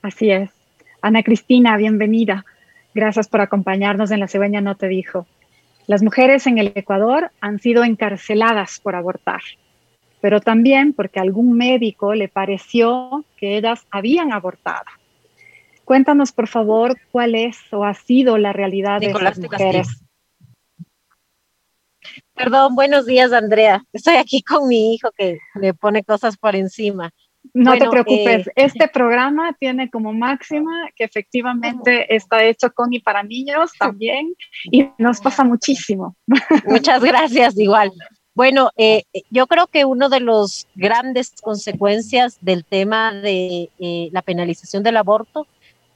Así 0.00 0.30
es. 0.30 0.48
Ana 1.02 1.22
Cristina, 1.22 1.76
bienvenida. 1.76 2.46
Gracias 2.94 3.28
por 3.28 3.42
acompañarnos 3.42 4.10
en 4.12 4.20
La 4.20 4.28
Cigüeña 4.28 4.62
No 4.62 4.76
Te 4.76 4.88
Dijo. 4.88 5.26
Las 5.86 6.02
mujeres 6.02 6.46
en 6.46 6.58
el 6.58 6.72
Ecuador 6.74 7.30
han 7.40 7.60
sido 7.60 7.84
encarceladas 7.84 8.80
por 8.80 8.96
abortar, 8.96 9.42
pero 10.20 10.40
también 10.40 10.92
porque 10.92 11.20
algún 11.20 11.56
médico 11.56 12.14
le 12.14 12.28
pareció 12.28 13.24
que 13.36 13.56
ellas 13.56 13.86
habían 13.90 14.32
abortado. 14.32 14.86
Cuéntanos, 15.84 16.32
por 16.32 16.48
favor, 16.48 16.98
cuál 17.12 17.36
es 17.36 17.58
o 17.72 17.84
ha 17.84 17.94
sido 17.94 18.36
la 18.36 18.52
realidad 18.52 19.00
de 19.00 19.12
las 19.12 19.38
mujeres. 19.38 20.02
Perdón, 22.34 22.74
buenos 22.74 23.06
días, 23.06 23.32
Andrea. 23.32 23.84
Estoy 23.92 24.16
aquí 24.16 24.42
con 24.42 24.66
mi 24.66 24.94
hijo 24.94 25.10
que 25.16 25.38
me 25.54 25.72
pone 25.72 26.02
cosas 26.02 26.36
por 26.36 26.56
encima. 26.56 27.12
No 27.54 27.76
te 27.76 27.88
preocupes, 27.88 28.46
eh, 28.48 28.52
este 28.56 28.88
programa 28.88 29.54
tiene 29.58 29.90
como 29.90 30.12
máxima 30.12 30.88
que 30.94 31.04
efectivamente 31.04 32.14
está 32.14 32.44
hecho 32.44 32.72
con 32.72 32.92
y 32.92 33.00
para 33.00 33.22
niños 33.22 33.72
también 33.78 34.34
y 34.70 34.88
nos 34.98 35.20
pasa 35.20 35.44
muchísimo. 35.44 36.16
Muchas 36.66 37.02
gracias, 37.02 37.58
igual. 37.58 37.92
Bueno, 38.34 38.70
eh, 38.76 39.04
yo 39.30 39.46
creo 39.46 39.66
que 39.66 39.86
una 39.86 40.10
de 40.10 40.20
las 40.20 40.66
grandes 40.74 41.32
consecuencias 41.40 42.36
del 42.42 42.66
tema 42.66 43.12
de 43.12 43.70
eh, 43.78 44.10
la 44.12 44.20
penalización 44.20 44.82
del 44.82 44.98
aborto 44.98 45.46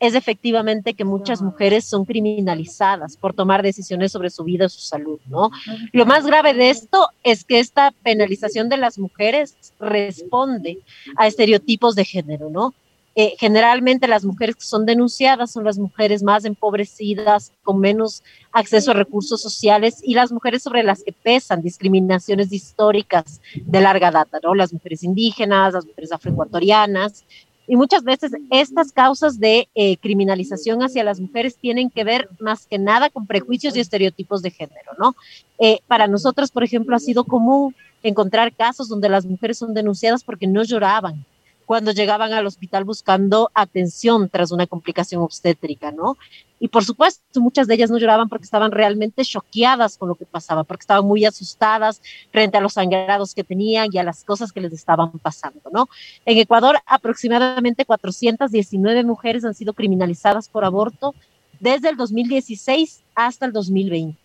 es 0.00 0.14
efectivamente 0.14 0.94
que 0.94 1.04
muchas 1.04 1.42
mujeres 1.42 1.84
son 1.84 2.06
criminalizadas 2.06 3.18
por 3.18 3.34
tomar 3.34 3.62
decisiones 3.62 4.10
sobre 4.10 4.30
su 4.30 4.44
vida 4.44 4.66
o 4.66 4.68
su 4.70 4.80
salud, 4.80 5.20
¿no? 5.26 5.50
Lo 5.92 6.06
más 6.06 6.26
grave 6.26 6.54
de 6.54 6.70
esto 6.70 7.08
es 7.22 7.44
que 7.44 7.60
esta 7.60 7.92
penalización 8.02 8.70
de 8.70 8.78
las 8.78 8.98
mujeres 8.98 9.74
responde 9.78 10.78
a 11.16 11.26
estereotipos 11.26 11.94
de 11.94 12.06
género, 12.06 12.48
¿no? 12.48 12.74
Eh, 13.16 13.34
generalmente 13.38 14.06
las 14.06 14.24
mujeres 14.24 14.54
que 14.54 14.64
son 14.64 14.86
denunciadas 14.86 15.50
son 15.50 15.64
las 15.64 15.78
mujeres 15.78 16.22
más 16.22 16.44
empobrecidas, 16.44 17.52
con 17.62 17.80
menos 17.80 18.22
acceso 18.52 18.92
a 18.92 18.94
recursos 18.94 19.42
sociales 19.42 20.00
y 20.02 20.14
las 20.14 20.30
mujeres 20.32 20.62
sobre 20.62 20.84
las 20.84 21.02
que 21.02 21.12
pesan 21.12 21.60
discriminaciones 21.60 22.52
históricas 22.52 23.42
de 23.54 23.80
larga 23.80 24.10
data, 24.10 24.38
¿no? 24.42 24.54
Las 24.54 24.72
mujeres 24.72 25.02
indígenas, 25.02 25.74
las 25.74 25.84
mujeres 25.84 26.12
afroecuatorianas, 26.12 27.24
y 27.70 27.76
muchas 27.76 28.02
veces 28.02 28.32
estas 28.50 28.90
causas 28.90 29.38
de 29.38 29.68
eh, 29.76 29.96
criminalización 29.98 30.82
hacia 30.82 31.04
las 31.04 31.20
mujeres 31.20 31.54
tienen 31.54 31.88
que 31.88 32.02
ver 32.02 32.28
más 32.40 32.66
que 32.66 32.80
nada 32.80 33.10
con 33.10 33.28
prejuicios 33.28 33.76
y 33.76 33.80
estereotipos 33.80 34.42
de 34.42 34.50
género, 34.50 34.90
¿no? 34.98 35.14
Eh, 35.60 35.78
para 35.86 36.08
nosotros, 36.08 36.50
por 36.50 36.64
ejemplo, 36.64 36.96
ha 36.96 36.98
sido 36.98 37.22
común 37.22 37.72
encontrar 38.02 38.52
casos 38.52 38.88
donde 38.88 39.08
las 39.08 39.24
mujeres 39.24 39.58
son 39.58 39.72
denunciadas 39.72 40.24
porque 40.24 40.48
no 40.48 40.64
lloraban, 40.64 41.24
cuando 41.70 41.92
llegaban 41.92 42.32
al 42.32 42.48
hospital 42.48 42.82
buscando 42.82 43.48
atención 43.54 44.28
tras 44.28 44.50
una 44.50 44.66
complicación 44.66 45.22
obstétrica, 45.22 45.92
¿no? 45.92 46.16
Y 46.58 46.66
por 46.66 46.84
supuesto, 46.84 47.40
muchas 47.40 47.68
de 47.68 47.74
ellas 47.74 47.92
no 47.92 47.98
lloraban 47.98 48.28
porque 48.28 48.42
estaban 48.42 48.72
realmente 48.72 49.24
choqueadas 49.24 49.96
con 49.96 50.08
lo 50.08 50.16
que 50.16 50.26
pasaba, 50.26 50.64
porque 50.64 50.82
estaban 50.82 51.06
muy 51.06 51.24
asustadas 51.24 52.02
frente 52.32 52.58
a 52.58 52.60
los 52.60 52.72
sangrados 52.72 53.36
que 53.36 53.44
tenían 53.44 53.86
y 53.92 53.98
a 53.98 54.02
las 54.02 54.24
cosas 54.24 54.50
que 54.50 54.60
les 54.60 54.72
estaban 54.72 55.12
pasando, 55.20 55.60
¿no? 55.72 55.88
En 56.26 56.38
Ecuador, 56.38 56.76
aproximadamente 56.86 57.84
419 57.84 59.04
mujeres 59.04 59.44
han 59.44 59.54
sido 59.54 59.72
criminalizadas 59.72 60.48
por 60.48 60.64
aborto 60.64 61.14
desde 61.60 61.90
el 61.90 61.96
2016 61.96 63.04
hasta 63.14 63.46
el 63.46 63.52
2020. 63.52 64.18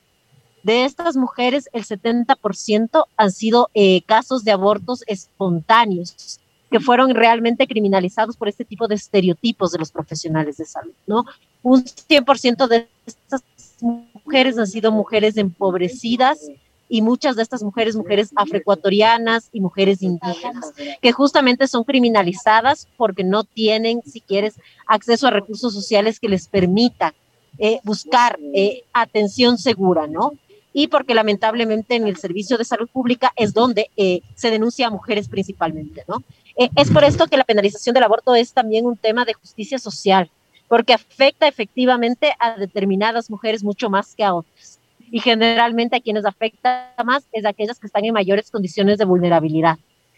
De 0.64 0.86
estas 0.86 1.16
mujeres, 1.16 1.70
el 1.74 1.86
70% 1.86 3.06
han 3.16 3.32
sido 3.32 3.70
eh, 3.76 4.02
casos 4.08 4.44
de 4.44 4.52
abortos 4.52 5.04
espontáneos, 5.06 6.40
que 6.72 6.80
fueron 6.80 7.14
realmente 7.14 7.68
criminalizados 7.68 8.38
por 8.38 8.48
este 8.48 8.66
tipo 8.66 8.88
de 8.88 8.96
estereotipos 8.96 9.72
de 9.72 9.80
los 9.80 9.92
profesionales 9.92 10.58
de 10.58 10.66
salud, 10.66 10.94
¿no? 11.08 11.26
Un 11.62 11.84
100% 11.84 12.68
de 12.68 12.88
estas 13.06 13.44
mujeres 13.82 14.58
han 14.58 14.68
sido 14.68 14.92
mujeres 14.92 15.38
empobrecidas 15.38 16.40
y 16.88 17.02
muchas 17.02 17.36
de 17.36 17.44
estas 17.44 17.64
mujeres, 17.64 17.96
mujeres 17.96 18.32
afroecuatorianas 18.36 19.50
y 19.52 19.60
mujeres 19.60 20.02
indígenas, 20.02 20.74
que 21.02 21.12
justamente 21.12 21.68
son 21.68 21.84
criminalizadas 21.84 22.88
porque 22.98 23.24
no 23.24 23.44
tienen, 23.44 24.02
si 24.06 24.22
quieres, 24.22 24.56
acceso 24.86 25.28
a 25.28 25.32
recursos 25.32 25.74
sociales 25.74 26.20
que 26.20 26.30
les 26.30 26.48
permita 26.48 27.14
eh, 27.58 27.80
buscar 27.84 28.38
eh, 28.54 28.84
atención 28.94 29.58
segura, 29.58 30.08
¿no? 30.08 30.34
Y 30.78 30.90
porque 30.90 31.16
lamentablemente 31.16 31.96
en 31.96 32.06
el 32.06 32.18
servicio 32.18 32.58
de 32.58 32.66
salud 32.66 32.90
pública 32.90 33.32
es 33.38 33.54
donde 33.54 33.90
eh, 33.96 34.20
se 34.36 34.52
denuncia 34.52 34.88
a 34.88 34.90
mujeres 34.90 35.30
principalmente, 35.30 36.04
¿no? 36.06 36.22
Eh, 36.58 36.70
es 36.76 36.92
por 36.92 37.06
esto 37.06 37.28
que 37.28 37.38
la 37.38 37.46
penalización 37.46 37.94
del 37.94 38.04
aborto 38.04 38.36
es 38.36 38.52
también 38.52 38.86
un 38.86 38.98
tema 38.98 39.24
de 39.24 39.34
justicia 39.34 39.80
social. 39.80 40.30
porque 40.68 40.94
afecta 40.94 41.48
efectivamente 41.48 42.34
a 42.40 42.58
determinadas 42.58 43.30
mujeres 43.30 43.64
mucho 43.64 43.88
más 43.90 44.16
que 44.16 44.24
a 44.24 44.34
otras. 44.34 44.80
Y 45.12 45.20
generalmente 45.20 45.96
a 45.96 46.02
quienes 46.02 46.26
afecta 46.26 46.92
más 47.06 47.24
es 47.32 47.46
a 47.46 47.50
aquellas 47.50 47.80
que 47.80 47.86
están 47.86 48.04
en 48.04 48.14
mayores 48.14 48.50
condiciones 48.50 48.98
de 48.98 49.06
vulnerabilidad 49.06 49.78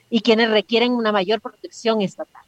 y 0.09 0.21
quienes 0.21 0.49
requieren 0.49 0.93
una 0.93 1.11
mayor 1.11 1.41
protección 1.41 2.01
estatal. 2.01 2.43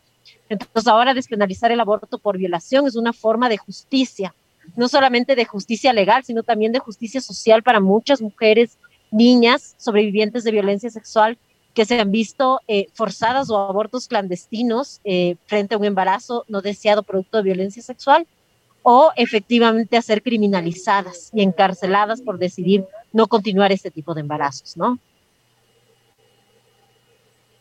Entonces 0.48 0.88
ahora 0.88 1.14
despenalizar 1.14 1.72
el 1.72 1.82
aborto 1.82 2.18
por 2.18 2.38
violación 2.38 2.88
es 2.88 2.96
una 2.96 3.12
forma 3.12 3.50
de 3.50 3.58
justicia, 3.58 4.34
no 4.76 4.88
solamente 4.88 5.36
de 5.36 5.46
justicia 5.46 5.94
legal, 5.94 6.24
sino 6.24 6.44
también 6.44 6.72
de 6.72 6.80
justicia 6.80 7.22
social 7.22 7.64
para 7.64 7.80
muchas 7.80 8.22
mujeres, 8.22 8.78
niñas 9.12 9.76
sobrevivientes 9.78 10.44
de 10.44 10.52
violencia 10.52 10.90
sexual 10.90 11.38
que 11.74 11.86
se 11.86 12.00
han 12.00 12.12
visto 12.12 12.62
eh, 12.68 12.88
forzadas 12.94 13.50
o 13.50 13.58
abortos 13.58 14.08
clandestinos 14.08 15.02
eh, 15.04 15.36
frente 15.46 15.76
a 15.76 15.78
un 15.78 15.86
embarazo 15.86 16.46
no 16.48 16.62
deseado 16.62 17.04
producto 17.04 17.38
de 17.38 17.44
violencia 17.44 17.82
sexual 17.82 18.28
o 18.84 19.12
efectivamente 19.16 19.98
a 19.98 20.02
ser 20.02 20.22
criminalizadas 20.24 21.30
y 21.34 21.42
encarceladas 21.42 22.22
por 22.22 22.38
decidir 22.38 22.86
no 23.14 23.28
continuar 23.28 23.72
este 23.72 23.92
tipo 23.92 24.14
de 24.14 24.22
embarazos, 24.22 24.78
¿no? 24.78 25.00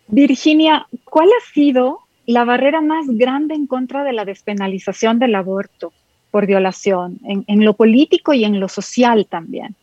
Virginia, 0.06 0.86
¿cuál 1.04 1.28
ha 1.28 1.52
sido 1.52 2.00
la 2.24 2.44
barrera 2.44 2.80
más 2.80 3.06
grande 3.08 3.54
en 3.54 3.66
contra 3.66 4.04
de 4.04 4.12
la 4.12 4.24
despenalización 4.24 5.18
del 5.18 5.34
aborto 5.34 5.92
por 6.30 6.46
violación, 6.46 7.18
en, 7.24 7.44
en 7.46 7.64
lo 7.64 7.74
político 7.74 8.32
y 8.32 8.44
en 8.44 8.60
lo 8.60 8.68
social 8.68 9.26
también? 9.26 9.74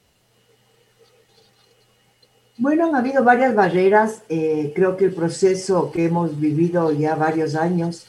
Bueno, 2.57 2.85
han 2.85 2.95
habido 2.95 3.23
varias 3.23 3.53
barreras. 3.53 4.23
Eh, 4.29 4.71
creo 4.73 4.95
que 4.95 5.05
el 5.05 5.13
proceso 5.13 5.91
que 5.91 6.05
hemos 6.05 6.39
vivido 6.39 6.91
ya 6.93 7.15
varios 7.15 7.53
años 7.55 8.05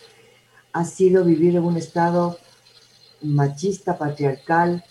ha 0.72 0.84
sido 0.84 1.24
vivir 1.24 1.56
en 1.56 1.64
un 1.64 1.76
estado 1.76 2.38
machista, 3.22 3.98
patriarcal, 3.98 4.84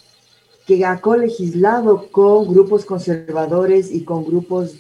que 0.68 0.84
ha 0.84 1.00
colegislado 1.00 2.10
con 2.12 2.48
grupos 2.48 2.84
conservadores 2.84 3.92
y 3.92 4.04
con 4.04 4.26
grupos 4.26 4.76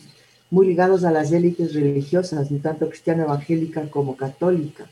muy 0.50 0.68
ligados 0.68 1.06
a 1.06 1.12
las 1.12 1.32
élites 1.32 1.74
religiosas, 1.74 2.50
tanto 2.62 2.90
cristiana 2.90 3.24
evangélica 3.24 3.90
como 3.90 4.18
católica. 4.18 4.90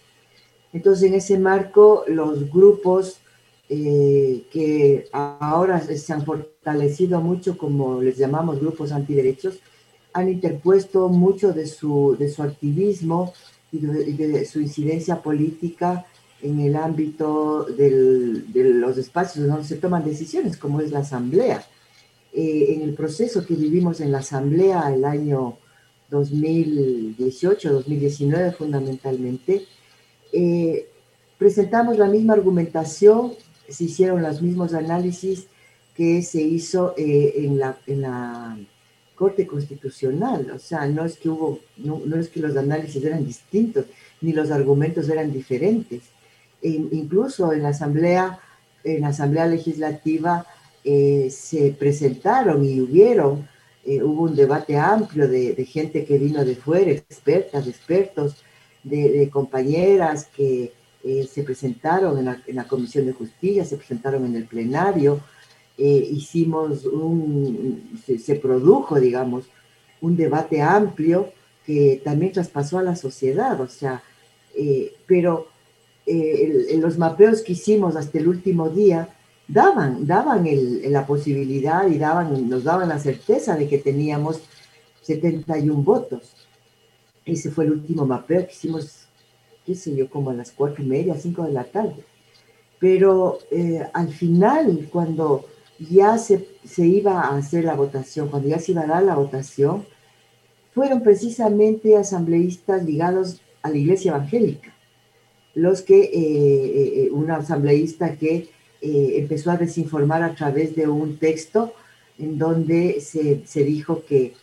Entonces, 0.71 1.09
en 1.09 1.15
ese 1.15 1.39
marco, 1.39 2.05
los 2.07 2.49
grupos 2.49 3.19
eh, 3.69 4.45
que 4.51 5.07
ahora 5.11 5.79
se 5.81 6.13
han 6.13 6.25
fortalecido 6.25 7.21
mucho, 7.21 7.57
como 7.57 8.01
les 8.01 8.17
llamamos 8.17 8.59
grupos 8.59 8.91
antiderechos, 8.91 9.59
han 10.13 10.29
interpuesto 10.29 11.09
mucho 11.09 11.53
de 11.53 11.65
su, 11.65 12.15
de 12.19 12.29
su 12.29 12.43
activismo 12.43 13.33
y 13.71 13.79
de, 13.79 14.45
su 14.45 14.61
incidencia 14.61 15.21
política 15.21 16.05
en 16.41 16.59
el 16.59 16.75
ámbito 16.75 17.65
de 17.65 18.53
los 18.55 18.97
espacios 18.97 19.47
donde 19.47 19.63
se 19.63 19.77
toman 19.77 20.03
decisiones, 20.03 20.57
como 20.57 20.81
es 20.81 20.91
la 20.91 20.99
Asamblea. 20.99 21.65
Eh, 22.33 22.73
en 22.75 22.81
el 22.81 22.93
proceso 22.93 23.45
que 23.45 23.55
vivimos 23.55 24.01
en 24.01 24.11
la 24.11 24.19
Asamblea 24.19 24.93
el 24.93 25.05
año 25.05 25.57
2018, 26.09 27.73
2019 27.73 28.51
fundamentalmente, 28.51 29.65
eh, 30.31 30.87
presentamos 31.37 31.97
la 31.97 32.07
misma 32.07 32.33
argumentación, 32.33 33.33
se 33.67 33.85
hicieron 33.85 34.21
los 34.21 34.41
mismos 34.41 34.73
análisis 34.73 35.47
que 35.95 36.21
se 36.21 36.41
hizo 36.41 36.93
eh, 36.97 37.33
en, 37.37 37.59
la, 37.59 37.77
en 37.87 38.01
la 38.01 38.57
Corte 39.15 39.45
Constitucional, 39.45 40.51
o 40.55 40.59
sea, 40.59 40.87
no 40.87 41.05
es 41.05 41.17
que 41.17 41.29
hubo, 41.29 41.59
no, 41.77 42.01
es 42.15 42.29
que 42.29 42.39
los 42.39 42.57
análisis 42.57 43.03
eran 43.03 43.25
distintos, 43.25 43.85
ni 44.21 44.33
los 44.33 44.49
argumentos 44.51 45.07
eran 45.09 45.31
diferentes. 45.31 46.01
E 46.61 46.69
incluso 46.69 47.53
en 47.53 47.63
la 47.63 47.69
Asamblea, 47.69 48.39
en 48.83 49.01
la 49.01 49.09
Asamblea 49.09 49.47
Legislativa 49.47 50.45
eh, 50.83 51.29
se 51.29 51.71
presentaron 51.77 52.65
y 52.65 52.81
hubieron, 52.81 53.47
eh, 53.85 54.01
hubo 54.01 54.23
un 54.23 54.35
debate 54.35 54.77
amplio 54.77 55.27
de, 55.27 55.63
gente 55.65 56.05
que 56.05 56.17
vino 56.17 56.43
de 56.43 56.55
fuera, 56.55 56.91
expertas, 56.91 57.67
expertos, 57.67 58.43
de, 58.83 59.29
compañeras 59.31 60.27
que 60.35 60.73
eh, 61.03 61.27
se 61.31 61.43
presentaron 61.43 62.17
en 62.17 62.55
la, 62.55 62.63
Comisión 62.65 63.05
de 63.05 63.13
Justicia, 63.13 63.65
se 63.65 63.77
presentaron 63.77 64.25
en 64.25 64.35
el 64.35 64.45
plenario, 64.45 65.19
eh, 65.77 66.07
hicimos 66.11 66.85
un, 66.85 67.99
se, 68.05 68.35
produjo, 68.35 68.99
digamos, 68.99 69.45
un 70.01 70.15
debate 70.15 70.61
amplio 70.61 71.31
que 71.65 72.01
también 72.03 72.31
traspasó 72.31 72.79
a 72.79 72.83
la 72.83 72.95
sociedad, 72.95 73.59
o 73.59 73.67
sea, 73.67 74.03
eh, 74.55 74.93
pero 75.05 75.47
los 76.77 76.97
mapeos 76.97 77.41
que 77.41 77.53
hicimos 77.53 77.95
hasta 77.95 78.17
el 78.17 78.27
último 78.27 78.69
día 78.69 79.07
daban, 79.47 80.05
daban 80.05 80.45
la 80.91 81.05
posibilidad 81.05 81.87
y 81.87 81.97
daban, 81.97 82.49
nos 82.49 82.65
daban 82.65 82.89
la 82.89 82.99
certeza 82.99 83.55
de 83.55 83.69
que 83.69 83.77
teníamos 83.77 84.41
71 85.03 85.81
votos. 85.81 86.33
Ese 87.25 87.51
fue 87.51 87.65
el 87.65 87.71
último 87.71 88.05
mapeo 88.05 88.45
que 88.45 88.53
hicimos, 88.53 89.02
qué 89.65 89.75
sé 89.75 89.95
yo, 89.95 90.09
como 90.09 90.29
a 90.29 90.33
las 90.33 90.51
cuatro 90.51 90.83
y 90.83 90.87
media, 90.87 91.15
cinco 91.15 91.43
de 91.43 91.53
la 91.53 91.63
tarde. 91.63 92.03
Pero 92.79 93.39
al 93.93 94.09
final, 94.09 94.89
cuando 94.91 95.45
ya 95.79 96.17
se, 96.17 96.45
iba 96.77 97.21
a 97.21 97.37
hacer 97.37 97.65
la 97.65 97.75
votación, 97.75 98.29
cuando 98.29 98.49
ya 98.49 98.59
se 98.59 98.71
iba 98.71 98.81
a 98.81 98.87
dar 98.87 99.03
la 99.03 99.15
votación, 99.15 99.85
fueron 100.73 101.01
precisamente 101.01 101.97
asambleístas 101.97 102.83
ligados 102.83 103.41
a 103.61 103.69
la 103.69 103.77
iglesia 103.77 104.11
evangélica, 104.11 104.73
los 105.55 105.81
que, 105.81 106.01
eh, 106.01 107.05
eh, 107.05 107.09
una 107.11 107.37
asambleísta 107.37 108.15
que 108.17 108.49
eh, 108.81 109.13
empezó 109.17 109.51
a 109.51 109.57
desinformar 109.57 110.23
a 110.23 110.35
través 110.35 110.75
de 110.75 110.87
un 110.87 111.17
texto 111.17 111.73
en 112.17 112.37
donde 112.37 112.99
se, 113.01 113.45
se 113.45 113.63
dijo 113.63 114.03
que 114.05 114.33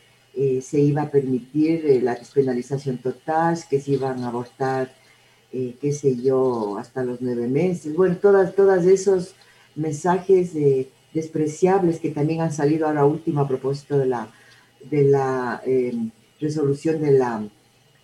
se 0.63 0.81
iba 0.81 1.03
a 1.03 1.11
permitir 1.11 2.01
la 2.03 2.15
despenalización 2.15 2.99
total, 2.99 3.59
que 3.69 3.81
se 3.81 3.93
iban 3.93 4.23
a 4.23 4.29
abortar, 4.29 4.91
qué 5.51 5.93
sé 5.93 6.17
yo, 6.17 6.77
hasta 6.79 7.03
los 7.03 7.21
nueve 7.21 7.49
meses. 7.49 7.95
Bueno, 7.95 8.17
todas, 8.17 8.55
todos 8.55 8.85
esos 8.85 9.35
mensajes 9.75 10.55
de 10.55 10.91
despreciables 11.13 11.99
que 11.99 12.11
también 12.11 12.41
han 12.41 12.53
salido 12.53 12.87
ahora 12.87 13.05
último 13.05 13.41
a 13.41 13.49
propósito 13.49 13.99
de 13.99 14.07
la, 14.07 14.31
de 14.89 15.05
la 15.05 15.63
eh, 15.67 15.93
resolución 16.41 17.01
de 17.01 17.13
la, 17.13 17.49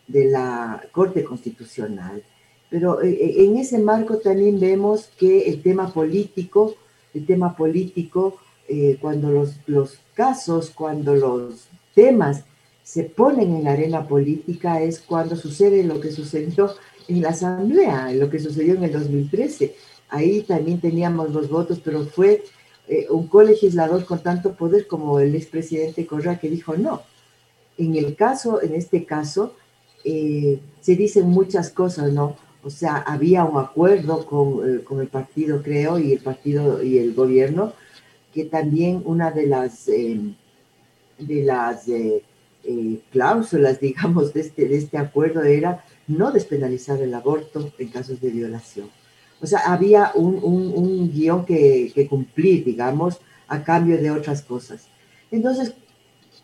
de 0.06 0.24
la 0.26 0.82
Corte 0.92 1.24
Constitucional. 1.24 2.22
Pero 2.68 3.02
eh, 3.02 3.10
eh, 3.10 3.44
en 3.44 3.56
ese 3.58 3.78
marco 3.78 4.18
también 4.18 4.58
vemos 4.58 5.10
que 5.18 5.48
el 5.48 5.62
tema 5.62 5.92
político, 5.92 6.74
el 7.14 7.26
tema 7.26 7.56
político, 7.56 8.38
cuando 9.00 9.30
los, 9.30 9.60
los 9.68 10.00
casos, 10.14 10.70
cuando 10.70 11.14
los 11.14 11.68
temas 11.94 12.42
se 12.82 13.04
ponen 13.04 13.54
en 13.54 13.62
la 13.62 13.74
arena 13.74 14.08
política 14.08 14.82
es 14.82 14.98
cuando 14.98 15.36
sucede 15.36 15.84
lo 15.84 16.00
que 16.00 16.10
sucedió 16.10 16.74
en 17.08 17.22
la 17.22 17.30
Asamblea, 17.30 18.12
lo 18.12 18.30
que 18.30 18.38
sucedió 18.38 18.74
en 18.74 18.84
el 18.84 18.92
2013. 18.92 19.74
Ahí 20.08 20.42
también 20.42 20.80
teníamos 20.80 21.30
los 21.30 21.48
votos, 21.48 21.80
pero 21.82 22.04
fue 22.04 22.42
eh, 22.88 23.06
un 23.10 23.26
colegislador 23.26 24.04
con 24.04 24.22
tanto 24.22 24.54
poder 24.54 24.86
como 24.86 25.18
el 25.20 25.34
expresidente 25.34 26.06
Correa 26.06 26.38
que 26.38 26.48
dijo 26.48 26.76
no. 26.76 27.02
En 27.78 27.96
el 27.96 28.14
caso, 28.14 28.62
en 28.62 28.74
este 28.74 29.04
caso, 29.04 29.54
eh, 30.04 30.60
se 30.80 30.96
dicen 30.96 31.28
muchas 31.28 31.70
cosas, 31.70 32.12
¿no? 32.12 32.36
O 32.62 32.70
sea, 32.70 32.96
había 32.96 33.44
un 33.44 33.58
acuerdo 33.58 34.24
con, 34.26 34.78
eh, 34.78 34.84
con, 34.84 35.00
el 35.00 35.08
partido, 35.08 35.62
creo, 35.62 35.98
y 35.98 36.12
el 36.12 36.20
partido 36.20 36.82
y 36.82 36.98
el 36.98 37.14
gobierno, 37.14 37.72
que 38.32 38.44
también 38.44 39.02
una 39.04 39.30
de 39.30 39.46
las, 39.46 39.86
de 39.86 40.34
las 41.44 41.86
cláusulas, 43.10 43.80
digamos, 43.88 44.32
de 44.32 44.40
este, 44.40 44.68
de 44.68 44.76
este 44.76 44.98
acuerdo 44.98 45.42
era 45.42 45.84
no 46.06 46.32
despenalizar 46.32 47.00
el 47.00 47.14
aborto 47.14 47.72
en 47.78 47.88
casos 47.88 48.20
de 48.20 48.30
violación. 48.30 48.88
O 49.40 49.46
sea, 49.46 49.60
había 49.60 50.12
un, 50.14 51.10
guion 51.12 51.44
que, 51.44 52.06
cumplir, 52.08 52.64
digamos, 52.64 53.18
a 53.48 53.62
cambio 53.62 53.98
de 53.98 54.10
otras 54.10 54.42
cosas. 54.42 54.88
Entonces, 55.30 55.74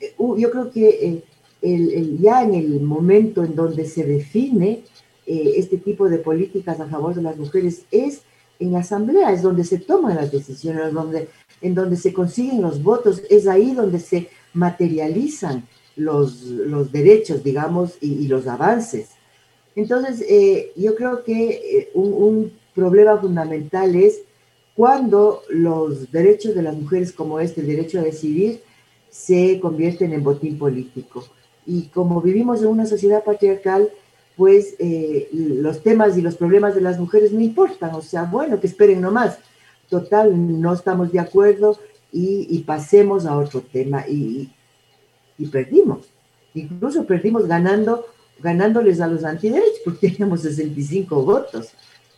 eh, 0.01 0.15
yo 0.19 0.51
creo 0.51 0.71
que 0.71 1.23
eh, 1.63 2.17
ya 2.21 2.43
en 2.43 2.55
el 2.55 2.81
momento 2.81 3.45
en 3.45 3.55
donde 3.55 3.87
se 3.87 4.05
define 4.05 4.85
eh, 5.27 5.55
este 5.57 5.79
tipo 5.79 6.09
de 6.09 6.19
políticas 6.19 6.81
a 6.81 6.89
favor 6.89 7.15
de 7.15 7.23
las 7.23 7.37
mujeres 7.37 7.85
es 7.91 8.23
en 8.59 8.73
la 8.73 8.81
asamblea, 8.81 9.33
es 9.33 9.43
donde 9.43 9.65
se 9.65 9.79
toman 9.79 10.17
las 10.17 10.31
decisiones, 10.31 10.93
donde, 10.93 11.29
en 11.61 11.75
donde 11.75 11.97
se 11.97 12.13
consiguen 12.13 12.63
los 12.63 12.83
votos, 12.83 13.23
es 13.31 13.47
ahí 13.47 13.73
donde 13.73 13.99
se 13.99 14.29
materializan 14.53 15.67
los 15.97 16.93
derechos, 16.93 17.43
digamos, 17.43 17.97
y, 18.01 18.27
los 18.29 18.47
avances. 18.47 19.11
Entonces, 19.75 20.25
yo 20.77 20.95
creo 20.95 21.25
que 21.25 21.91
un, 21.95 22.13
un, 22.13 22.63
problema 22.75 23.19
fundamental 23.19 23.95
es 23.95 24.23
cuando 24.75 25.43
los 25.51 26.11
derechos 26.11 26.55
de 26.55 26.63
las 26.63 26.75
mujeres 26.75 27.13
como 27.13 27.39
este, 27.39 27.61
derecho 27.63 27.99
a 27.99 28.03
decidir, 28.03 28.63
se 29.11 29.61
convierten 29.61 30.13
en 30.15 30.25
botín 30.25 30.59
político. 30.59 31.25
Y 31.67 31.89
como 31.89 32.21
vivimos 32.23 32.63
en 32.63 32.69
una 32.69 32.87
sociedad 32.87 33.23
patriarcal, 33.23 33.91
pues 34.37 34.75
eh, 34.79 35.29
los 35.33 35.83
temas 35.83 36.17
y 36.17 36.23
los 36.23 36.37
problemas 36.37 36.75
de 36.75 36.81
las 36.81 36.99
mujeres 36.99 37.33
no 37.33 37.41
importan, 37.41 37.95
o 37.95 38.03
sea, 38.03 38.25
bueno, 38.25 38.59
que 38.59 38.67
esperen 38.67 39.01
nomás. 39.01 39.39
Total, 39.89 40.33
no 40.61 40.73
estamos 40.73 41.13
de 41.13 41.21
acuerdo 41.21 41.79
y, 42.11 42.59
pasemos 42.67 43.27
a 43.27 43.37
otro 43.37 43.61
tema 43.61 44.07
y, 44.09 44.51
perdimos. 45.51 46.09
Incluso 46.55 47.05
perdimos 47.05 47.47
ganando, 47.47 48.07
ganándoles 48.43 49.01
a 49.01 49.07
los 49.07 49.25
antiderechos 49.25 49.81
porque 49.85 50.11
teníamos 50.11 50.43
65 50.43 51.23
votos. 51.23 51.69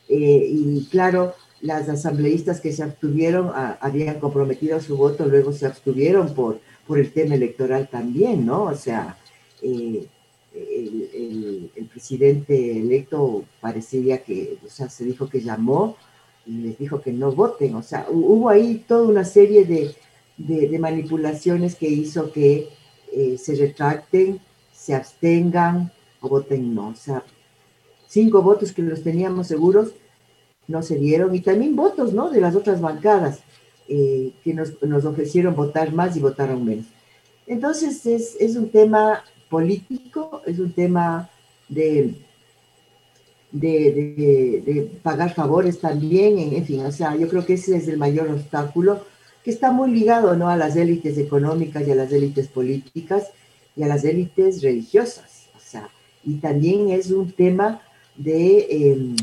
Eh, 0.08 0.48
y 0.50 0.86
claro, 0.90 1.34
las 1.60 1.88
asambleístas 1.88 2.60
que 2.60 2.72
se 2.72 2.82
abstuvieron 2.82 3.50
habían 3.80 4.20
comprometido 4.20 4.80
su 4.80 4.96
voto, 4.96 5.26
luego 5.26 5.52
se 5.52 5.66
abstuvieron 5.66 6.34
por, 6.34 6.60
por 6.86 6.98
el 6.98 7.10
tema 7.12 7.36
electoral 7.36 7.88
también, 7.90 8.44
¿no? 8.44 8.64
O 8.64 8.74
sea, 8.74 9.16
eh, 9.62 10.06
el, 10.54 11.88
presidente 11.90 12.78
electo 12.78 13.44
parecía 13.60 14.22
que, 14.22 14.58
o 14.64 14.68
sea, 14.68 14.88
se 14.88 15.04
dijo 15.04 15.28
que 15.28 15.40
llamó 15.40 15.96
y 16.44 16.52
les 16.58 16.78
dijo 16.78 17.00
que 17.00 17.12
no 17.12 17.32
voten, 17.32 17.76
o 17.76 17.82
sea, 17.82 18.06
hubo 18.10 18.48
ahí 18.48 18.84
toda 18.86 19.06
una 19.06 19.24
serie 19.24 19.64
de, 19.64 19.94
de, 20.36 20.78
manipulaciones 20.78 21.76
que 21.76 21.88
hizo 21.88 22.32
que 22.32 22.68
eh, 23.12 23.38
se 23.38 23.54
retracten, 23.54 24.40
se 24.72 24.94
abstengan 24.94 25.92
voten 26.28 26.74
no, 26.74 26.88
o 26.88 26.94
sea, 26.94 27.22
cinco 28.08 28.42
votos 28.42 28.72
que 28.72 28.82
los 28.82 29.02
teníamos 29.02 29.46
seguros 29.46 29.92
no 30.66 30.82
se 30.82 30.96
dieron 30.96 31.34
y 31.34 31.40
también 31.40 31.76
votos, 31.76 32.12
¿no? 32.12 32.30
De 32.30 32.40
las 32.40 32.54
otras 32.54 32.80
bancadas 32.80 33.40
eh, 33.88 34.32
que 34.42 34.54
nos, 34.54 34.82
nos, 34.82 35.04
ofrecieron 35.04 35.54
votar 35.54 35.92
más 35.92 36.16
y 36.16 36.20
votaron 36.20 36.64
menos. 36.64 36.86
Entonces 37.46 38.06
es, 38.06 38.36
es 38.40 38.56
un 38.56 38.70
tema 38.70 39.22
político, 39.50 40.42
es 40.46 40.58
un 40.58 40.72
tema 40.72 41.28
de, 41.68 42.14
de, 43.54 44.90
pagar 45.02 45.34
favores 45.34 45.78
también, 45.78 46.38
en, 46.38 46.64
fin, 46.64 46.84
o 46.84 46.92
sea, 46.92 47.16
yo 47.16 47.28
creo 47.28 47.44
que 47.46 47.54
ese 47.54 47.76
es 47.76 47.88
el 47.88 47.98
mayor 47.98 48.28
obstáculo 48.28 49.04
que 49.44 49.50
está 49.50 49.70
muy 49.70 49.90
ligado, 49.90 50.34
¿no? 50.36 50.48
A 50.48 50.56
las 50.56 50.76
élites 50.76 51.18
económicas 51.18 51.86
y 51.86 51.90
a 51.90 51.94
las 51.94 52.10
élites 52.12 52.48
políticas 52.48 53.30
y 53.76 53.82
a 53.82 53.86
las 53.86 54.04
élites 54.04 54.62
religiosas, 54.62 55.33
y 56.24 56.34
también 56.34 56.90
es 56.90 57.10
un 57.10 57.30
tema 57.32 57.82
de... 58.16 58.66
Em, 58.70 59.16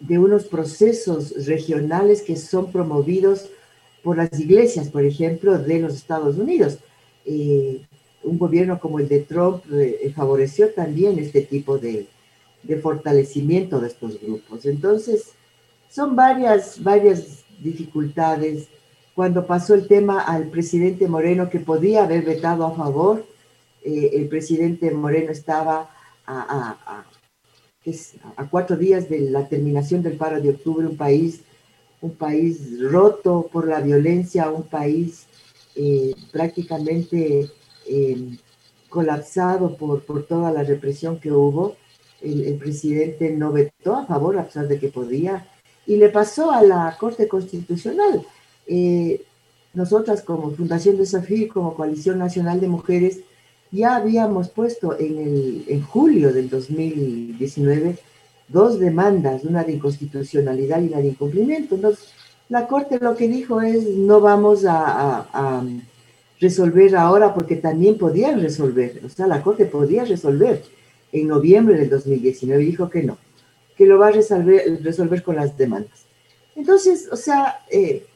de 0.00 0.18
unos 0.18 0.44
procesos 0.44 1.46
regionales 1.46 2.22
que 2.22 2.34
son 2.34 2.72
promovidos 2.72 3.50
por 4.02 4.16
las 4.16 4.38
iglesias, 4.40 4.88
por 4.88 5.04
ejemplo, 5.04 5.58
de 5.58 5.78
los 5.78 5.94
Estados 5.94 6.38
Unidos. 6.38 6.78
Eh, 7.26 7.82
un 8.22 8.38
gobierno 8.38 8.80
como 8.80 8.98
el 8.98 9.08
de 9.08 9.20
Trump 9.20 9.62
eh, 9.72 10.10
favoreció 10.16 10.72
también 10.72 11.18
este 11.18 11.42
tipo 11.42 11.78
de, 11.78 12.06
de, 12.62 12.76
fortalecimiento 12.78 13.78
de 13.78 13.88
estos 13.88 14.20
grupos. 14.20 14.64
Entonces, 14.64 15.32
son 15.90 16.16
varias, 16.16 16.82
varias 16.82 17.44
dificultades. 17.62 18.68
Cuando 19.14 19.46
pasó 19.46 19.74
el 19.74 19.86
tema 19.86 20.20
al 20.20 20.48
presidente 20.48 21.08
Moreno, 21.08 21.50
que 21.50 21.60
podía 21.60 22.04
haber 22.04 22.24
vetado 22.24 22.64
a 22.64 22.74
favor, 22.74 23.26
eh, 23.84 24.10
el 24.14 24.28
presidente 24.28 24.90
Moreno 24.90 25.32
estaba 25.32 25.90
a, 26.26 27.04
a 28.36 28.48
cuatro 28.48 28.76
días 28.76 29.08
de 29.08 29.30
la 29.30 29.48
terminación 29.48 30.02
del 30.02 30.16
paro 30.16 30.40
de 30.40 30.50
octubre, 30.50 30.86
un 30.86 30.96
país, 30.96 31.40
un 32.00 32.14
país 32.14 32.80
roto 32.80 33.48
por 33.52 33.66
la 33.66 33.80
violencia, 33.80 34.50
un 34.50 34.64
país 34.64 35.26
eh, 35.76 36.14
prácticamente 36.32 37.48
eh, 37.86 38.36
colapsado 38.88 39.76
por, 39.76 40.02
por, 40.02 40.26
toda 40.26 40.52
la 40.52 40.64
represión 40.64 41.18
que 41.18 41.30
hubo. 41.30 41.76
El, 42.20 42.56
presidente 42.58 43.30
no 43.30 43.50
vetó 43.50 43.96
a 43.96 44.04
favor, 44.04 44.38
a 44.38 44.44
pesar 44.44 44.68
de 44.68 44.78
que 44.78 44.88
podía, 44.88 45.48
y 45.86 45.96
le 45.96 46.10
pasó 46.10 46.50
a 46.50 46.62
la 46.62 46.96
Corte 47.00 47.28
Constitucional. 47.28 48.26
Eh, 48.66 49.22
nosotras 49.72 50.22
como 50.22 50.50
Fundación 50.50 50.98
Desafío 50.98 51.46
y 51.46 51.48
como 51.48 51.74
Coalición 51.74 52.18
Nacional 52.18 52.60
de 52.60 52.68
Mujeres 52.68 53.20
ya 53.72 53.96
habíamos 53.96 54.48
puesto 54.48 54.98
en, 54.98 55.18
el, 55.18 55.64
en 55.68 55.82
julio 55.82 56.32
del 56.32 56.50
2019 56.50 57.98
dos 58.52 58.78
demandas, 58.78 59.44
una 59.44 59.64
de 59.64 59.72
inconstitucionalidad 59.72 60.82
y 60.82 60.88
una 60.88 60.98
de 60.98 61.08
incumplimiento. 61.08 61.76
Entonces, 61.76 62.12
la 62.48 62.66
Corte 62.66 62.98
lo 63.00 63.16
que 63.16 63.28
dijo 63.28 63.60
es, 63.60 63.84
no 63.84 64.20
vamos 64.20 64.64
a, 64.66 65.62
resolver 66.40 66.96
ahora 66.96 67.34
porque 67.34 67.56
también 67.56 67.98
podían 67.98 68.40
resolver, 68.40 69.02
o 69.04 69.10
sea, 69.10 69.26
la 69.26 69.42
Corte 69.42 69.66
podía 69.66 70.06
resolver 70.06 70.62
en 71.12 71.28
noviembre 71.28 71.76
del 71.76 71.90
2019 71.90 72.62
y 72.62 72.66
dijo 72.66 72.88
que 72.88 73.02
no, 73.02 73.18
que 73.76 73.84
lo 73.84 73.98
va 73.98 74.08
a 74.08 74.12
resolver, 74.12 74.82
resolver 74.82 75.22
con 75.22 75.36
las 75.36 75.58
demandas. 75.58 76.06
Entonces, 76.56 77.10
o 77.12 77.16
sea, 77.16 77.60
eh, 77.70 78.06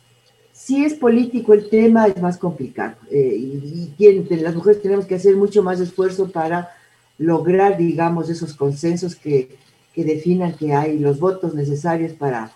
si 0.55 0.85
es 0.85 0.95
político 0.95 1.53
el 1.53 1.69
tema, 1.69 2.07
es 2.07 2.23
más 2.23 2.39
complicado. 2.39 2.95
Eh, 3.11 3.37
y, 3.37 3.93
y 3.99 4.37
las 4.37 4.55
mujeres 4.55 4.81
tenemos 4.81 5.05
que 5.05 5.17
hacer 5.17 5.35
mucho 5.35 5.65
más 5.65 5.81
esfuerzo 5.81 6.31
para 6.31 6.71
lograr, 7.19 7.77
digamos, 7.77 8.31
esos 8.31 8.55
consensos 8.55 9.17
que, 9.17 9.59
que 9.93 10.05
definan 10.05 10.57
que 10.57 10.73
hay 10.73 11.01
los 11.01 11.19
votos 11.19 11.55
necesarios 11.55 12.13
para 12.13 12.53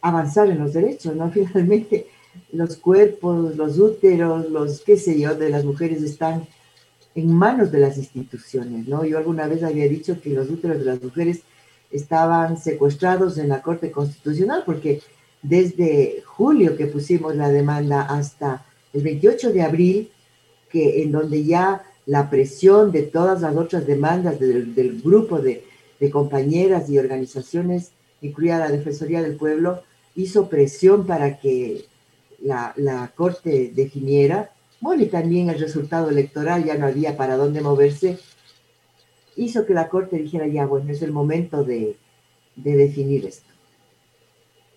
avanzar 0.00 0.50
en 0.50 0.58
los 0.58 0.72
derechos, 0.72 1.14
¿no? 1.14 1.30
Finalmente, 1.32 2.08
los 2.52 2.76
cuerpos, 2.76 3.56
los 3.56 3.78
úteros, 3.78 4.50
los 4.50 4.80
qué 4.80 4.96
sé 4.96 5.18
yo, 5.20 5.36
de 5.36 5.48
las 5.50 5.64
mujeres 5.64 6.02
están 6.02 6.48
en 7.14 7.32
manos 7.32 7.70
de 7.70 7.78
las 7.78 7.98
instituciones, 7.98 8.88
¿no? 8.88 9.04
Yo 9.04 9.16
alguna 9.16 9.46
vez 9.46 9.62
había 9.62 9.88
dicho 9.88 10.20
que 10.20 10.30
los 10.30 10.50
úteros 10.50 10.80
de 10.80 10.84
las 10.84 11.00
mujeres 11.00 11.42
estaban 11.92 12.58
secuestrados 12.58 13.38
en 13.38 13.48
la 13.48 13.62
Corte 13.62 13.92
Constitucional 13.92 14.64
porque 14.66 15.02
desde 15.48 16.22
julio 16.24 16.76
que 16.76 16.86
pusimos 16.86 17.36
la 17.36 17.50
demanda 17.50 18.02
hasta 18.02 18.64
el 18.92 19.02
28 19.02 19.52
de 19.52 19.62
abril, 19.62 20.10
que 20.70 21.02
en 21.02 21.12
donde 21.12 21.44
ya 21.44 21.84
la 22.06 22.30
presión 22.30 22.92
de 22.92 23.02
todas 23.02 23.42
las 23.42 23.56
otras 23.56 23.86
demandas 23.86 24.38
del, 24.40 25.00
grupo 25.02 25.38
de, 25.40 25.64
compañeras 26.12 26.88
y 26.88 26.98
organizaciones, 26.98 27.92
incluida 28.20 28.58
la 28.58 28.70
Defensoría 28.70 29.22
del 29.22 29.36
Pueblo, 29.36 29.82
hizo 30.14 30.48
presión 30.48 31.06
para 31.06 31.38
que 31.38 31.86
la, 32.40 33.12
Corte 33.14 33.72
definiera, 33.74 34.52
bueno, 34.80 35.02
y 35.02 35.06
también 35.06 35.50
el 35.50 35.58
resultado 35.58 36.10
electoral 36.10 36.64
ya 36.64 36.76
no 36.76 36.86
había 36.86 37.16
para 37.16 37.36
dónde 37.36 37.60
moverse, 37.60 38.18
hizo 39.36 39.66
que 39.66 39.74
la 39.74 39.88
Corte 39.88 40.16
dijera, 40.16 40.46
ya, 40.46 40.66
bueno, 40.66 40.92
es 40.92 41.02
el 41.02 41.12
momento 41.12 41.64
de 41.64 41.96
definir 42.56 43.26
esto 43.26 43.55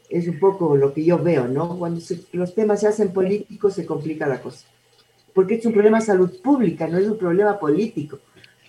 es 0.09 0.27
un 0.27 0.39
poco 0.39 0.75
lo 0.75 0.93
que 0.93 1.05
yo 1.05 1.19
veo, 1.19 1.47
¿no? 1.47 1.77
Cuando 1.77 2.01
los 2.33 2.55
temas 2.55 2.79
se 2.79 2.87
hacen 2.87 3.13
políticos 3.13 3.75
se 3.75 3.85
complica 3.85 4.27
la 4.27 4.41
cosa. 4.41 4.67
Porque 5.33 5.55
es 5.55 5.65
un 5.65 5.73
problema 5.73 5.99
de 5.99 6.05
salud 6.05 6.41
pública, 6.41 6.87
no 6.87 6.97
es 6.97 7.07
un 7.07 7.17
problema 7.17 7.59
político. 7.59 8.19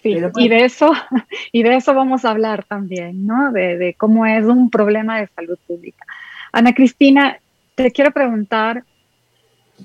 Sí, 0.02 0.16
y 0.36 0.48
de 0.48 0.64
eso, 0.64 0.92
y 1.52 1.62
de 1.62 1.76
eso 1.76 1.94
vamos 1.94 2.24
a 2.24 2.30
hablar 2.30 2.64
también, 2.64 3.26
¿no? 3.26 3.52
De, 3.52 3.94
cómo 3.98 4.26
es 4.26 4.44
un 4.44 4.70
problema 4.70 5.20
de 5.20 5.28
salud 5.28 5.58
pública. 5.66 6.04
Ana 6.52 6.74
Cristina, 6.74 7.38
te 7.74 7.90
quiero 7.90 8.10
preguntar, 8.10 8.84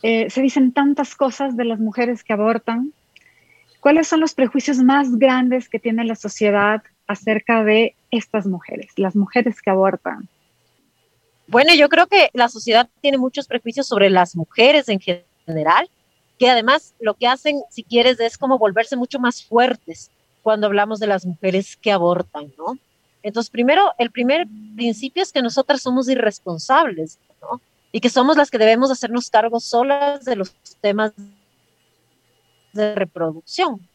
eh, 0.04 0.30
se 0.30 0.42
dicen 0.42 0.74
tantas 0.74 1.16
cosas 1.16 1.56
de 1.56 1.66
las 1.66 1.80
mujeres 1.80 2.24
que 2.24 2.34
abortan. 2.34 2.92
¿Cuáles 3.80 4.08
son 4.08 4.20
los 4.20 4.34
prejuicios 4.34 4.80
más 4.80 5.18
grandes 5.18 5.70
que 5.70 5.80
tiene 5.80 6.04
la 6.04 6.16
sociedad 6.16 6.82
acerca 7.08 7.64
de 7.64 7.96
estas 8.12 8.46
mujeres, 8.48 8.92
las 8.98 9.16
mujeres 9.16 9.62
que 9.62 9.70
abortan? 9.70 10.28
Bueno, 11.48 11.74
yo 11.76 11.90
creo 11.90 12.08
que 12.08 12.30
la 12.34 12.50
sociedad 12.50 12.90
tiene 13.02 13.18
muchos 13.18 13.48
prejuicios 13.48 13.88
sobre 13.88 14.10
las 14.10 14.36
mujeres 14.36 14.90
en 14.90 15.00
general, 15.00 15.90
que 16.40 16.50
además 16.50 16.96
lo 17.00 17.14
que 17.14 17.28
hacen, 17.28 17.62
si 17.70 17.84
quieres, 17.84 18.20
es 18.20 18.38
como 18.38 18.58
volverse 18.58 18.96
mucho 18.96 19.20
más 19.20 19.44
fuertes 19.44 20.12
cuando 20.42 20.68
hablamos 20.68 21.00
de 21.00 21.08
las 21.08 21.26
mujeres 21.26 21.78
que 21.78 21.92
abortan, 21.92 22.54
¿no? 22.58 22.78
Entonces, 23.24 23.50
primero, 23.50 23.92
el 23.98 24.12
primer 24.12 24.48
principio 24.76 25.24
es 25.24 25.32
que 25.32 25.42
nosotras 25.42 25.82
somos 25.82 26.08
irresponsables, 26.10 27.20
¿no? 27.42 27.62
Y 27.92 28.00
que 28.00 28.10
somos 28.10 28.38
las 28.38 28.52
que 28.52 28.58
debemos 28.58 28.92
hacernos 28.92 29.30
cargo 29.30 29.60
solas 29.60 30.26
de 30.26 30.36
los 30.36 30.54
temas 30.82 31.14
de 32.74 32.94
reproducción. 32.94 33.88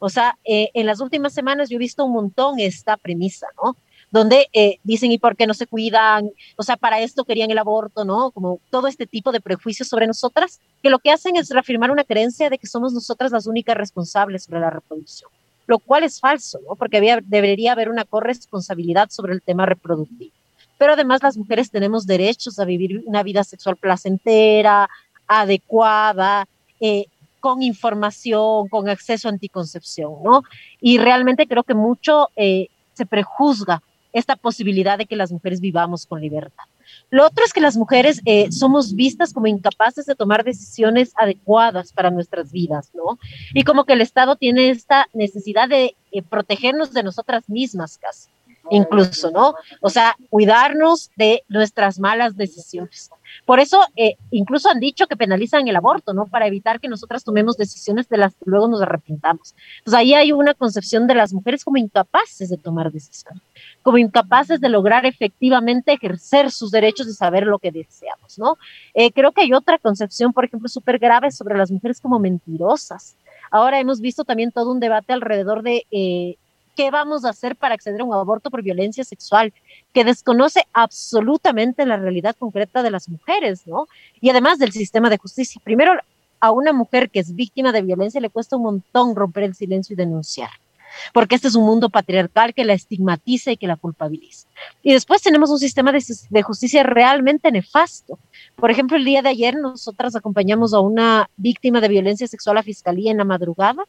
O 0.00 0.08
sea, 0.08 0.36
eh, 0.44 0.70
en 0.74 0.86
las 0.86 1.00
últimas 1.00 1.32
semanas 1.32 1.68
yo 1.68 1.76
he 1.76 1.78
visto 1.78 2.04
un 2.04 2.12
montón 2.12 2.58
esta 2.58 2.96
premisa, 2.96 3.46
¿no? 3.62 3.76
Donde 4.12 4.48
eh, 4.52 4.78
dicen, 4.84 5.10
¿y 5.10 5.18
por 5.18 5.36
qué 5.36 5.46
no 5.46 5.54
se 5.54 5.66
cuidan? 5.66 6.30
O 6.56 6.62
sea, 6.62 6.76
para 6.76 7.00
esto 7.00 7.24
querían 7.24 7.50
el 7.50 7.58
aborto, 7.58 8.04
¿no? 8.04 8.30
Como 8.30 8.60
todo 8.70 8.86
este 8.86 9.06
tipo 9.06 9.32
de 9.32 9.40
prejuicios 9.40 9.88
sobre 9.88 10.06
nosotras, 10.06 10.60
que 10.82 10.90
lo 10.90 10.98
que 10.98 11.10
hacen 11.10 11.34
es 11.36 11.48
reafirmar 11.48 11.90
una 11.90 12.04
creencia 12.04 12.50
de 12.50 12.58
que 12.58 12.66
somos 12.66 12.92
nosotras 12.92 13.32
las 13.32 13.46
únicas 13.46 13.74
responsables 13.74 14.44
sobre 14.44 14.60
la 14.60 14.68
reproducción, 14.68 15.30
lo 15.66 15.78
cual 15.78 16.04
es 16.04 16.20
falso, 16.20 16.60
¿no? 16.68 16.76
Porque 16.76 17.00
debería 17.24 17.72
haber 17.72 17.88
una 17.88 18.04
corresponsabilidad 18.04 19.08
sobre 19.10 19.32
el 19.32 19.40
tema 19.40 19.64
reproductivo. 19.64 20.32
Pero 20.76 20.92
además 20.92 21.22
las 21.22 21.38
mujeres 21.38 21.70
tenemos 21.70 22.06
derechos 22.06 22.58
a 22.58 22.66
vivir 22.66 23.02
una 23.06 23.22
vida 23.22 23.44
sexual 23.44 23.76
placentera, 23.76 24.90
adecuada, 25.26 26.46
eh, 26.80 27.06
con 27.40 27.62
información, 27.62 28.68
con 28.68 28.90
acceso 28.90 29.28
a 29.28 29.30
anticoncepción, 29.30 30.22
¿no? 30.22 30.42
Y 30.82 30.98
realmente 30.98 31.46
creo 31.46 31.62
que 31.62 31.74
mucho 31.74 32.28
eh, 32.36 32.68
se 32.92 33.06
prejuzga 33.06 33.82
esta 34.12 34.36
posibilidad 34.36 34.98
de 34.98 35.06
que 35.06 35.16
las 35.16 35.32
mujeres 35.32 35.60
vivamos 35.60 36.06
con 36.06 36.20
libertad. 36.20 36.64
Lo 37.10 37.26
otro 37.26 37.44
es 37.44 37.52
que 37.52 37.60
las 37.60 37.76
mujeres 37.76 38.20
eh, 38.24 38.50
somos 38.52 38.94
vistas 38.94 39.32
como 39.32 39.46
incapaces 39.46 40.06
de 40.06 40.14
tomar 40.14 40.44
decisiones 40.44 41.12
adecuadas 41.16 41.92
para 41.92 42.10
nuestras 42.10 42.52
vidas, 42.52 42.90
¿no? 42.94 43.18
Y 43.54 43.64
como 43.64 43.84
que 43.84 43.94
el 43.94 44.00
Estado 44.00 44.36
tiene 44.36 44.70
esta 44.70 45.08
necesidad 45.12 45.68
de 45.68 45.96
eh, 46.10 46.22
protegernos 46.22 46.92
de 46.92 47.02
nosotras 47.02 47.48
mismas 47.48 47.98
casi, 47.98 48.28
incluso, 48.70 49.30
¿no? 49.30 49.54
O 49.80 49.90
sea, 49.90 50.16
cuidarnos 50.30 51.10
de 51.16 51.44
nuestras 51.48 51.98
malas 51.98 52.36
decisiones. 52.36 53.10
Por 53.44 53.60
eso, 53.60 53.84
eh, 53.96 54.16
incluso 54.30 54.68
han 54.68 54.80
dicho 54.80 55.06
que 55.06 55.16
penalizan 55.16 55.66
el 55.68 55.76
aborto, 55.76 56.12
¿no? 56.12 56.26
Para 56.26 56.46
evitar 56.46 56.80
que 56.80 56.88
nosotras 56.88 57.24
tomemos 57.24 57.56
decisiones 57.56 58.08
de 58.08 58.18
las 58.18 58.34
que 58.34 58.44
luego 58.46 58.68
nos 58.68 58.82
arrepintamos. 58.82 59.54
Pues 59.84 59.94
ahí 59.94 60.14
hay 60.14 60.32
una 60.32 60.54
concepción 60.54 61.06
de 61.06 61.14
las 61.14 61.32
mujeres 61.32 61.64
como 61.64 61.76
incapaces 61.76 62.48
de 62.48 62.56
tomar 62.56 62.92
decisiones, 62.92 63.42
como 63.82 63.98
incapaces 63.98 64.60
de 64.60 64.68
lograr 64.68 65.06
efectivamente 65.06 65.92
ejercer 65.92 66.50
sus 66.50 66.70
derechos 66.70 67.08
y 67.08 67.12
saber 67.12 67.46
lo 67.46 67.58
que 67.58 67.72
deseamos, 67.72 68.38
¿no? 68.38 68.56
Eh, 68.94 69.12
creo 69.12 69.32
que 69.32 69.42
hay 69.42 69.52
otra 69.52 69.78
concepción, 69.78 70.32
por 70.32 70.44
ejemplo, 70.44 70.68
súper 70.68 70.98
grave 70.98 71.30
sobre 71.30 71.56
las 71.56 71.70
mujeres 71.70 72.00
como 72.00 72.18
mentirosas. 72.18 73.16
Ahora 73.50 73.80
hemos 73.80 74.00
visto 74.00 74.24
también 74.24 74.50
todo 74.50 74.72
un 74.72 74.80
debate 74.80 75.12
alrededor 75.12 75.62
de 75.62 75.86
eh, 75.90 76.36
qué 76.76 76.90
vamos 76.90 77.24
a 77.24 77.30
hacer 77.30 77.56
para 77.56 77.74
acceder 77.74 78.00
a 78.00 78.04
un 78.04 78.14
aborto 78.14 78.50
por 78.50 78.62
violencia 78.62 79.04
sexual, 79.04 79.52
que 79.92 80.04
desconoce 80.04 80.66
absolutamente 80.72 81.86
la 81.86 81.96
realidad 81.96 82.36
concreta 82.38 82.82
de 82.82 82.90
las 82.90 83.08
mujeres, 83.08 83.66
¿no? 83.66 83.86
Y 84.20 84.30
además 84.30 84.58
del 84.58 84.72
sistema 84.72 85.10
de 85.10 85.18
justicia. 85.18 85.60
Primero, 85.64 85.94
a 86.42 86.50
una 86.50 86.72
mujer 86.72 87.08
que 87.08 87.20
es 87.20 87.34
víctima 87.34 87.70
de 87.70 87.82
violencia 87.82 88.20
le 88.20 88.28
cuesta 88.28 88.56
un 88.56 88.64
montón 88.64 89.14
romper 89.14 89.44
el 89.44 89.54
silencio 89.54 89.94
y 89.94 89.96
denunciar, 89.96 90.50
porque 91.14 91.36
este 91.36 91.46
es 91.46 91.54
un 91.54 91.64
mundo 91.64 91.88
patriarcal 91.88 92.52
que 92.52 92.64
la 92.64 92.72
estigmatiza 92.72 93.52
y 93.52 93.56
que 93.56 93.68
la 93.68 93.76
culpabiliza. 93.76 94.48
Y 94.82 94.92
después 94.92 95.22
tenemos 95.22 95.50
un 95.50 95.60
sistema 95.60 95.92
de, 95.92 96.42
justicia 96.42 96.82
realmente 96.82 97.52
nefasto. 97.52 98.18
Por 98.56 98.72
ejemplo, 98.72 98.96
el 98.96 99.04
día 99.04 99.22
de 99.22 99.28
ayer 99.28 99.54
nosotras 99.56 100.16
acompañamos 100.16 100.74
a 100.74 100.80
una 100.80 101.30
víctima 101.36 101.80
de 101.80 101.88
violencia 101.88 102.26
sexual 102.26 102.58
a 102.58 102.64
fiscalía 102.64 103.12
en 103.12 103.18
la 103.18 103.24
madrugada. 103.24 103.84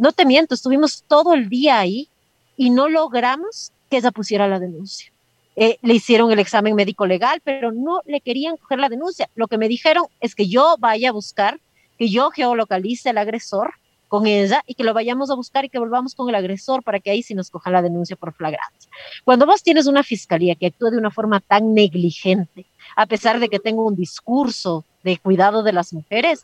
No 0.00 0.12
te 0.12 0.24
miento, 0.24 0.54
estuvimos 0.54 1.04
todo 1.06 1.34
el 1.34 1.50
día 1.50 1.78
ahí 1.78 2.08
y 2.56 2.70
no 2.70 2.88
logramos 2.88 3.70
que 3.90 3.98
ella 3.98 4.10
pusiera 4.10 4.48
la 4.48 4.58
denuncia. 4.58 5.12
Eh, 5.56 5.76
le 5.82 5.92
hicieron 5.92 6.32
el 6.32 6.38
examen 6.38 6.74
médico 6.74 7.06
legal, 7.06 7.42
pero 7.44 7.70
no 7.70 8.00
le 8.06 8.22
querían 8.22 8.56
coger 8.56 8.78
la 8.78 8.88
denuncia. 8.88 9.28
Lo 9.34 9.46
que 9.46 9.58
me 9.58 9.68
dijeron 9.68 10.04
es 10.22 10.34
que 10.34 10.48
yo 10.48 10.76
vaya 10.78 11.10
a 11.10 11.12
buscar, 11.12 11.60
que 11.98 12.08
yo 12.08 12.30
geolocalice 12.30 13.10
al 13.10 13.18
agresor 13.18 13.74
con 14.08 14.26
ella 14.26 14.64
y 14.66 14.74
que 14.74 14.84
lo 14.84 14.94
vayamos 14.94 15.30
a 15.30 15.34
buscar 15.34 15.66
y 15.66 15.68
que 15.68 15.78
volvamos 15.78 16.14
con 16.14 16.30
el 16.30 16.34
agresor 16.34 16.82
para 16.82 16.98
que 16.98 17.10
ahí 17.10 17.22
sí 17.22 17.34
nos 17.34 17.50
coja 17.50 17.70
la 17.70 17.82
denuncia 17.82 18.16
por 18.16 18.32
flagrancia. 18.32 18.90
Cuando 19.22 19.44
vos 19.44 19.62
tienes 19.62 19.86
una 19.86 20.02
fiscalía 20.02 20.54
que 20.54 20.68
actúa 20.68 20.90
de 20.90 20.96
una 20.96 21.10
forma 21.10 21.40
tan 21.40 21.74
negligente, 21.74 22.64
a 22.96 23.04
pesar 23.04 23.38
de 23.38 23.50
que 23.50 23.58
tengo 23.58 23.86
un 23.86 23.96
discurso 23.96 24.86
de 25.04 25.18
cuidado 25.18 25.62
de 25.62 25.74
las 25.74 25.92
mujeres, 25.92 26.42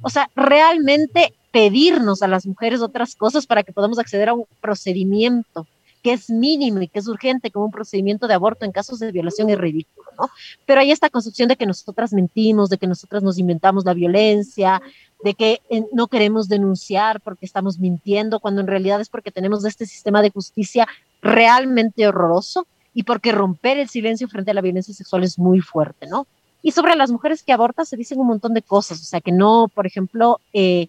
o 0.00 0.10
sea, 0.10 0.30
realmente 0.34 1.34
pedirnos 1.50 2.22
a 2.22 2.28
las 2.28 2.46
mujeres 2.46 2.80
otras 2.80 3.14
cosas 3.14 3.46
para 3.46 3.62
que 3.62 3.72
podamos 3.72 3.98
acceder 3.98 4.30
a 4.30 4.34
un 4.34 4.46
procedimiento 4.60 5.66
que 6.02 6.12
es 6.12 6.30
mínimo 6.30 6.80
y 6.82 6.88
que 6.88 6.98
es 6.98 7.06
urgente, 7.06 7.50
como 7.50 7.66
un 7.66 7.70
procedimiento 7.70 8.26
de 8.26 8.34
aborto 8.34 8.64
en 8.64 8.72
casos 8.72 8.98
de 8.98 9.12
violación 9.12 9.50
es 9.50 9.58
ridículo, 9.58 10.10
¿no? 10.18 10.28
Pero 10.66 10.80
hay 10.80 10.90
esta 10.90 11.10
concepción 11.10 11.48
de 11.48 11.56
que 11.56 11.64
nosotras 11.64 12.12
mentimos, 12.12 12.70
de 12.70 12.78
que 12.78 12.88
nosotras 12.88 13.22
nos 13.22 13.38
inventamos 13.38 13.84
la 13.84 13.94
violencia, 13.94 14.82
de 15.22 15.34
que 15.34 15.60
eh, 15.70 15.84
no 15.92 16.08
queremos 16.08 16.48
denunciar 16.48 17.20
porque 17.20 17.46
estamos 17.46 17.78
mintiendo, 17.78 18.40
cuando 18.40 18.60
en 18.60 18.66
realidad 18.66 19.00
es 19.00 19.08
porque 19.08 19.30
tenemos 19.30 19.64
este 19.64 19.86
sistema 19.86 20.22
de 20.22 20.30
justicia 20.30 20.88
realmente 21.20 22.08
horroroso 22.08 22.66
y 22.94 23.04
porque 23.04 23.30
romper 23.30 23.78
el 23.78 23.88
silencio 23.88 24.28
frente 24.28 24.50
a 24.50 24.54
la 24.54 24.60
violencia 24.60 24.92
sexual 24.92 25.22
es 25.22 25.38
muy 25.38 25.60
fuerte, 25.60 26.08
¿no? 26.08 26.26
Y 26.62 26.70
sobre 26.72 26.94
las 26.94 27.10
mujeres 27.10 27.42
que 27.42 27.52
abortan 27.52 27.86
se 27.86 27.96
dicen 27.96 28.20
un 28.20 28.28
montón 28.28 28.54
de 28.54 28.62
cosas, 28.62 29.00
o 29.00 29.04
sea, 29.04 29.20
que 29.20 29.32
no, 29.32 29.68
por 29.74 29.86
ejemplo, 29.86 30.40
eh, 30.52 30.88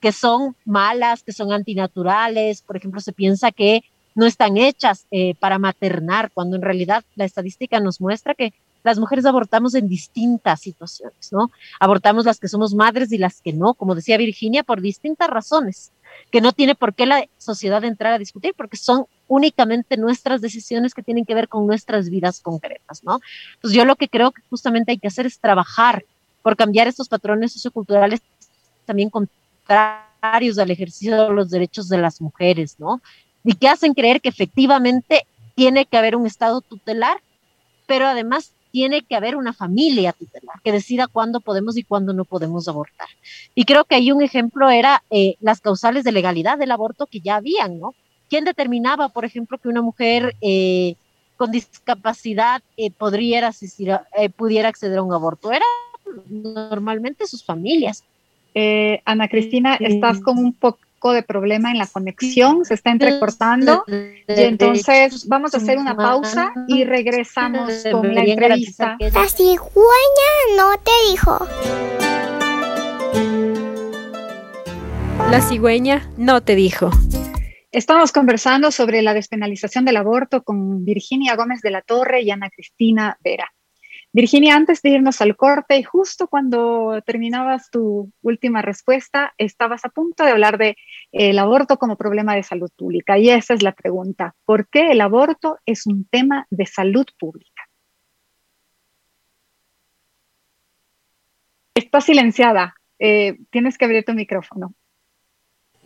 que 0.00 0.12
son 0.12 0.54
malas, 0.66 1.22
que 1.22 1.32
son 1.32 1.50
antinaturales. 1.50 2.60
Por 2.60 2.76
ejemplo, 2.76 3.00
se 3.00 3.14
piensa 3.14 3.52
que 3.52 3.82
no 4.14 4.26
están 4.26 4.58
hechas 4.58 5.06
eh, 5.10 5.34
para 5.40 5.58
maternar, 5.58 6.30
cuando 6.32 6.56
en 6.56 6.62
realidad 6.62 7.04
la 7.16 7.24
estadística 7.24 7.80
nos 7.80 8.02
muestra 8.02 8.34
que 8.34 8.52
las 8.84 8.98
mujeres 8.98 9.24
abortamos 9.24 9.74
en 9.74 9.88
distintas 9.88 10.60
situaciones, 10.60 11.32
¿no? 11.32 11.50
Abortamos 11.80 12.26
las 12.26 12.38
que 12.38 12.48
somos 12.48 12.74
madres 12.74 13.10
y 13.12 13.18
las 13.18 13.40
que 13.40 13.52
no, 13.52 13.72
como 13.74 13.94
decía 13.94 14.18
Virginia, 14.18 14.62
por 14.62 14.82
distintas 14.82 15.28
razones, 15.28 15.90
que 16.30 16.42
no 16.42 16.52
tiene 16.52 16.74
por 16.74 16.94
qué 16.94 17.06
la 17.06 17.26
sociedad 17.38 17.82
entrar 17.82 18.12
a 18.12 18.18
discutir, 18.18 18.52
porque 18.54 18.76
son 18.76 19.06
únicamente 19.26 19.96
nuestras 19.96 20.42
decisiones 20.42 20.92
que 20.92 21.02
tienen 21.02 21.24
que 21.24 21.34
ver 21.34 21.48
con 21.48 21.66
nuestras 21.66 22.10
vidas 22.10 22.40
concretas, 22.40 23.02
¿no? 23.02 23.20
Pues 23.62 23.72
yo 23.72 23.86
lo 23.86 23.96
que 23.96 24.08
creo 24.08 24.32
que 24.32 24.42
justamente 24.50 24.92
hay 24.92 24.98
que 24.98 25.08
hacer 25.08 25.24
es 25.24 25.38
trabajar 25.38 26.04
por 26.42 26.54
cambiar 26.54 26.86
estos 26.86 27.08
patrones 27.08 27.54
socioculturales 27.54 28.20
también 28.84 29.08
con 29.08 29.30
contrarios 29.66 30.58
al 30.58 30.70
ejercicio 30.70 31.28
de 31.28 31.34
los 31.34 31.48
derechos 31.48 31.88
de 31.88 31.96
las 31.96 32.20
mujeres, 32.20 32.78
¿no? 32.78 33.00
Y 33.42 33.54
que 33.54 33.68
hacen 33.68 33.94
creer 33.94 34.20
que 34.20 34.28
efectivamente 34.28 35.26
tiene 35.54 35.86
que 35.86 35.96
haber 35.96 36.16
un 36.16 36.26
Estado 36.26 36.60
tutelar, 36.60 37.16
pero 37.86 38.06
además 38.06 38.52
tiene 38.74 39.02
que 39.02 39.14
haber 39.14 39.36
una 39.36 39.52
familia 39.52 40.12
tutelar 40.12 40.60
que 40.64 40.72
decida 40.72 41.06
cuándo 41.06 41.38
podemos 41.38 41.76
y 41.76 41.84
cuándo 41.84 42.12
no 42.12 42.24
podemos 42.24 42.66
abortar. 42.66 43.06
Y 43.54 43.66
creo 43.66 43.84
que 43.84 43.94
ahí 43.94 44.10
un 44.10 44.20
ejemplo 44.20 44.68
era 44.68 45.04
eh, 45.10 45.36
las 45.38 45.60
causales 45.60 46.02
de 46.02 46.10
legalidad 46.10 46.58
del 46.58 46.72
aborto 46.72 47.06
que 47.06 47.20
ya 47.20 47.36
habían, 47.36 47.78
¿no? 47.78 47.94
¿Quién 48.28 48.44
determinaba, 48.44 49.10
por 49.10 49.24
ejemplo, 49.24 49.58
que 49.58 49.68
una 49.68 49.80
mujer 49.80 50.34
eh, 50.40 50.96
con 51.36 51.52
discapacidad 51.52 52.62
eh, 52.76 52.90
podría 52.90 53.46
asistir 53.46 53.96
pudiera 54.36 54.70
acceder 54.70 54.98
a 54.98 55.02
un 55.02 55.12
aborto? 55.12 55.52
Era 55.52 55.66
normalmente 56.28 57.28
sus 57.28 57.44
familias. 57.44 58.02
Ana 59.04 59.28
Cristina, 59.28 59.76
estás 59.76 60.20
con 60.20 60.38
un 60.38 60.52
poco 61.04 61.12
de 61.12 61.22
problema 61.22 61.70
en 61.70 61.76
la 61.76 61.86
conexión, 61.86 62.64
se 62.64 62.72
está 62.72 62.90
entrecortando. 62.90 63.84
Y 63.86 64.24
entonces 64.26 65.28
vamos 65.28 65.52
a 65.52 65.58
hacer 65.58 65.76
una 65.76 65.94
pausa 65.94 66.54
y 66.66 66.84
regresamos 66.84 67.84
con 67.92 68.14
la 68.14 68.22
entrevista. 68.22 68.96
La 68.98 69.28
cigüeña 69.28 70.30
no 70.56 70.70
te 70.82 70.92
dijo. 71.10 71.46
La 75.30 75.42
cigüeña 75.42 76.10
no 76.16 76.42
te 76.42 76.54
dijo. 76.54 76.90
Estamos 77.70 78.10
conversando 78.10 78.70
sobre 78.70 79.02
la 79.02 79.12
despenalización 79.12 79.84
del 79.84 79.98
aborto 79.98 80.42
con 80.42 80.86
Virginia 80.86 81.36
Gómez 81.36 81.60
de 81.60 81.70
la 81.70 81.82
Torre 81.82 82.22
y 82.22 82.30
Ana 82.30 82.48
Cristina 82.48 83.18
Vera. 83.22 83.52
Virginia, 84.14 84.54
antes 84.54 84.80
de 84.80 84.90
irnos 84.90 85.20
al 85.20 85.36
corte, 85.36 85.76
y 85.76 85.82
justo 85.82 86.28
cuando 86.28 87.02
terminabas 87.04 87.68
tu 87.68 88.12
última 88.22 88.62
respuesta, 88.62 89.34
estabas 89.38 89.84
a 89.84 89.88
punto 89.88 90.24
de 90.24 90.30
hablar 90.30 90.56
de 90.56 90.68
eh, 90.68 91.30
el 91.30 91.38
aborto 91.40 91.78
como 91.78 91.96
problema 91.96 92.36
de 92.36 92.44
salud 92.44 92.70
pública. 92.76 93.18
Y 93.18 93.30
esa 93.30 93.54
es 93.54 93.64
la 93.64 93.72
pregunta. 93.72 94.36
¿Por 94.44 94.68
qué 94.68 94.92
el 94.92 95.00
aborto 95.00 95.58
es 95.66 95.88
un 95.88 96.04
tema 96.04 96.46
de 96.50 96.64
salud 96.64 97.06
pública? 97.18 97.68
Estás 101.74 102.04
silenciada. 102.04 102.76
Eh, 103.00 103.36
tienes 103.50 103.76
que 103.76 103.84
abrir 103.84 104.04
tu 104.04 104.14
micrófono. 104.14 104.74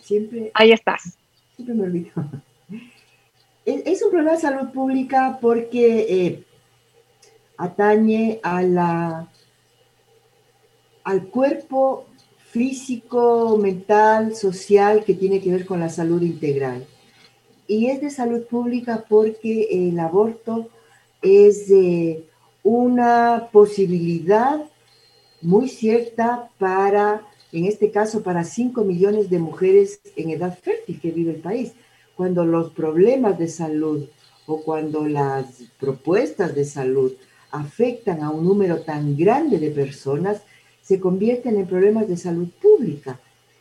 Siempre. 0.00 0.50
Ahí 0.52 0.72
estás. 0.72 1.16
Siempre 1.56 1.74
me 1.74 1.84
olvido. 1.84 2.12
Es, 3.64 4.02
un 4.02 4.10
problema 4.10 4.32
de 4.32 4.40
salud 4.40 4.70
pública 4.70 5.38
porque 5.42 6.06
eh, 6.08 6.44
atañe 7.58 8.40
a 8.42 8.62
la, 8.62 9.28
al 11.04 11.26
cuerpo 11.26 12.06
físico, 12.50 13.58
mental, 13.58 14.34
social 14.34 15.04
que 15.04 15.14
tiene 15.14 15.40
que 15.40 15.50
ver 15.50 15.66
con 15.66 15.80
la 15.80 15.90
salud 15.90 16.22
integral. 16.22 16.86
Y 17.66 17.86
es 17.88 18.00
de 18.00 18.10
salud 18.10 18.44
pública 18.46 19.04
porque 19.06 19.68
el 19.70 19.98
aborto 19.98 20.68
es 21.20 21.70
una 22.62 23.48
posibilidad 23.52 24.64
muy 25.42 25.68
cierta 25.68 26.48
para, 26.58 27.22
en 27.52 27.66
este 27.66 27.90
caso, 27.90 28.22
para 28.22 28.44
5 28.44 28.84
millones 28.84 29.28
de 29.28 29.38
mujeres 29.38 30.00
en 30.16 30.30
edad 30.30 30.58
fértil 30.58 31.00
que 31.00 31.10
vive 31.10 31.32
el 31.32 31.40
país. 31.40 31.72
Cuando 32.16 32.46
los 32.46 32.70
problemas 32.70 33.38
de 33.38 33.48
salud 33.48 34.08
o 34.46 34.62
cuando 34.62 35.06
las 35.06 35.62
propuestas 35.78 36.54
de 36.54 36.64
salud 36.64 37.12
afectan 37.50 38.22
a 38.22 38.30
un 38.30 38.44
número 38.44 38.80
tan 38.80 39.16
grande 39.16 39.58
de 39.58 39.70
personas, 39.70 40.42
se 40.82 41.00
convierten 41.00 41.56
en 41.56 41.66
problemas 41.66 42.08
de 42.08 42.16
salud 42.16 42.48
pública. 42.60 43.18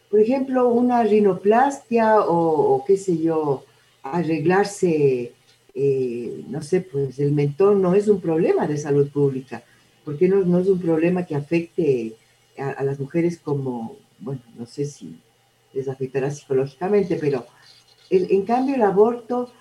Por 0.09 0.19
ejemplo, 0.19 0.69
una 0.69 1.03
rinoplastia 1.03 2.21
o, 2.21 2.83
qué 2.87 2.97
sé 2.97 3.17
yo, 3.17 3.65
arreglarse, 4.03 5.33
eh, 5.73 6.43
no 6.47 6.61
sé, 6.61 6.81
pues 6.81 7.19
el 7.19 7.33
mentón 7.33 7.81
no 7.81 7.93
es 7.93 8.07
un 8.07 8.21
problema 8.21 8.67
de 8.67 8.77
salud 8.77 9.09
pública, 9.09 9.63
porque 10.05 10.29
no, 10.29 10.37
no 10.45 10.59
es 10.59 10.67
un 10.67 10.79
problema 10.79 11.25
que 11.25 11.35
afecte 11.35 12.15
a, 12.57 12.83
las 12.83 12.99
mujeres 12.99 13.39
como, 13.39 13.97
bueno, 14.19 14.41
no 14.57 14.65
sé 14.65 14.85
si 14.85 15.19
les 15.73 15.87
afectará 15.87 16.31
psicológicamente, 16.31 17.17
pero 17.19 17.45
en 18.09 18.43
cambio 18.43 18.75
el 18.75 18.81
aborto 18.81 19.51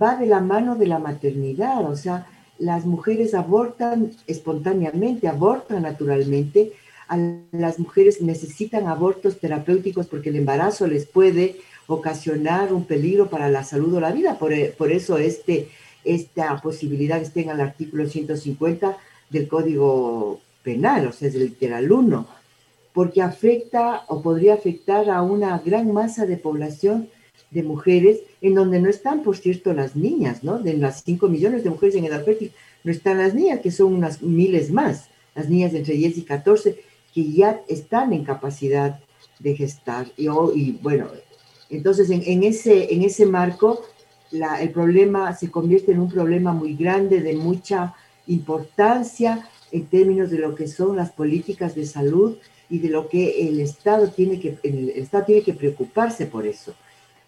va 0.00 0.16
de 0.16 0.26
la 0.26 0.40
mano 0.40 0.76
de 0.76 0.86
la 0.86 0.98
maternidad, 0.98 1.84
o 1.84 1.96
sea, 1.96 2.26
las 2.62 2.86
mujeres 2.86 3.34
abortan 3.34 4.12
espontáneamente, 4.28 5.26
abortan 5.26 5.82
naturalmente, 5.82 6.72
las 7.50 7.80
mujeres 7.80 8.22
necesitan 8.22 8.86
abortos 8.86 9.40
terapéuticos 9.40 10.06
porque 10.06 10.28
el 10.28 10.36
embarazo 10.36 10.86
les 10.86 11.04
puede 11.04 11.56
ocasionar 11.88 12.72
un 12.72 12.84
peligro 12.84 13.28
para 13.28 13.48
la 13.48 13.64
salud 13.64 13.94
o 13.94 14.00
la 14.00 14.12
vida, 14.12 14.38
por, 14.38 14.52
por 14.78 14.92
eso 14.92 15.18
este, 15.18 15.70
esta 16.04 16.56
posibilidad 16.62 17.20
está 17.20 17.40
en 17.40 17.50
el 17.50 17.60
artículo 17.60 18.06
150 18.06 18.96
del 19.28 19.48
Código 19.48 20.40
Penal, 20.62 21.08
o 21.08 21.12
sea, 21.12 21.28
es 21.28 21.34
el 21.34 21.46
literal 21.46 21.90
1, 21.90 22.28
porque 22.92 23.22
afecta 23.22 24.04
o 24.06 24.22
podría 24.22 24.54
afectar 24.54 25.10
a 25.10 25.22
una 25.22 25.58
gran 25.58 25.92
masa 25.92 26.26
de 26.26 26.36
población 26.36 27.08
de 27.52 27.62
mujeres, 27.62 28.20
en 28.40 28.54
donde 28.54 28.80
no 28.80 28.88
están, 28.88 29.22
por 29.22 29.36
cierto, 29.36 29.72
las 29.74 29.94
niñas, 29.94 30.42
¿no? 30.42 30.58
De 30.58 30.74
las 30.74 31.02
5 31.04 31.28
millones 31.28 31.62
de 31.62 31.70
mujeres 31.70 31.94
en 31.94 32.06
edad 32.06 32.24
fértil, 32.24 32.52
no 32.82 32.90
están 32.90 33.18
las 33.18 33.34
niñas, 33.34 33.60
que 33.60 33.70
son 33.70 33.94
unas 33.94 34.22
miles 34.22 34.70
más, 34.70 35.08
las 35.34 35.48
niñas 35.48 35.72
de 35.72 35.78
entre 35.78 35.94
10 35.94 36.18
y 36.18 36.22
14, 36.22 36.80
que 37.14 37.32
ya 37.32 37.60
están 37.68 38.12
en 38.12 38.24
capacidad 38.24 39.00
de 39.38 39.54
gestar. 39.54 40.06
Y, 40.16 40.28
y 40.54 40.78
bueno, 40.82 41.08
entonces 41.68 42.10
en, 42.10 42.42
ese, 42.42 42.92
en 42.92 43.02
ese 43.02 43.26
marco, 43.26 43.82
la, 44.30 44.62
el 44.62 44.70
problema 44.70 45.34
se 45.34 45.50
convierte 45.50 45.92
en 45.92 46.00
un 46.00 46.10
problema 46.10 46.52
muy 46.52 46.74
grande, 46.74 47.20
de 47.20 47.34
mucha 47.34 47.94
importancia 48.26 49.48
en 49.72 49.86
términos 49.86 50.30
de 50.30 50.38
lo 50.38 50.54
que 50.54 50.68
son 50.68 50.96
las 50.96 51.12
políticas 51.12 51.74
de 51.74 51.86
salud 51.86 52.36
y 52.70 52.78
de 52.78 52.88
lo 52.88 53.08
que 53.08 53.48
el 53.48 53.60
Estado 53.60 54.08
tiene 54.08 54.40
que, 54.40 54.58
el 54.62 54.90
Estado 54.90 55.24
tiene 55.26 55.42
que 55.42 55.54
preocuparse 55.54 56.26
por 56.26 56.46
eso. 56.46 56.74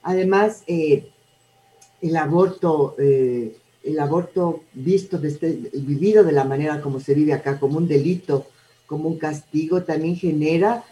Además, 0.05 0.62
eh, 0.67 1.11
el 2.03 2.17
aborto, 2.17 2.95
eh, 2.99 3.57
el 3.83 3.99
aborto 3.99 4.62
visto, 4.75 5.19
desde, 5.19 5.71
vivido 5.73 6.23
de 6.23 6.33
la 6.33 6.45
manera 6.45 6.81
como 6.83 7.01
se 7.01 7.14
vive 7.14 7.33
acá, 7.33 7.59
como 7.59 7.79
un 7.79 7.88
delito, 7.88 8.47
como 8.87 9.09
un 9.09 9.19
castigo, 9.19 9.83
también 9.83 10.14
genera, 10.17 10.85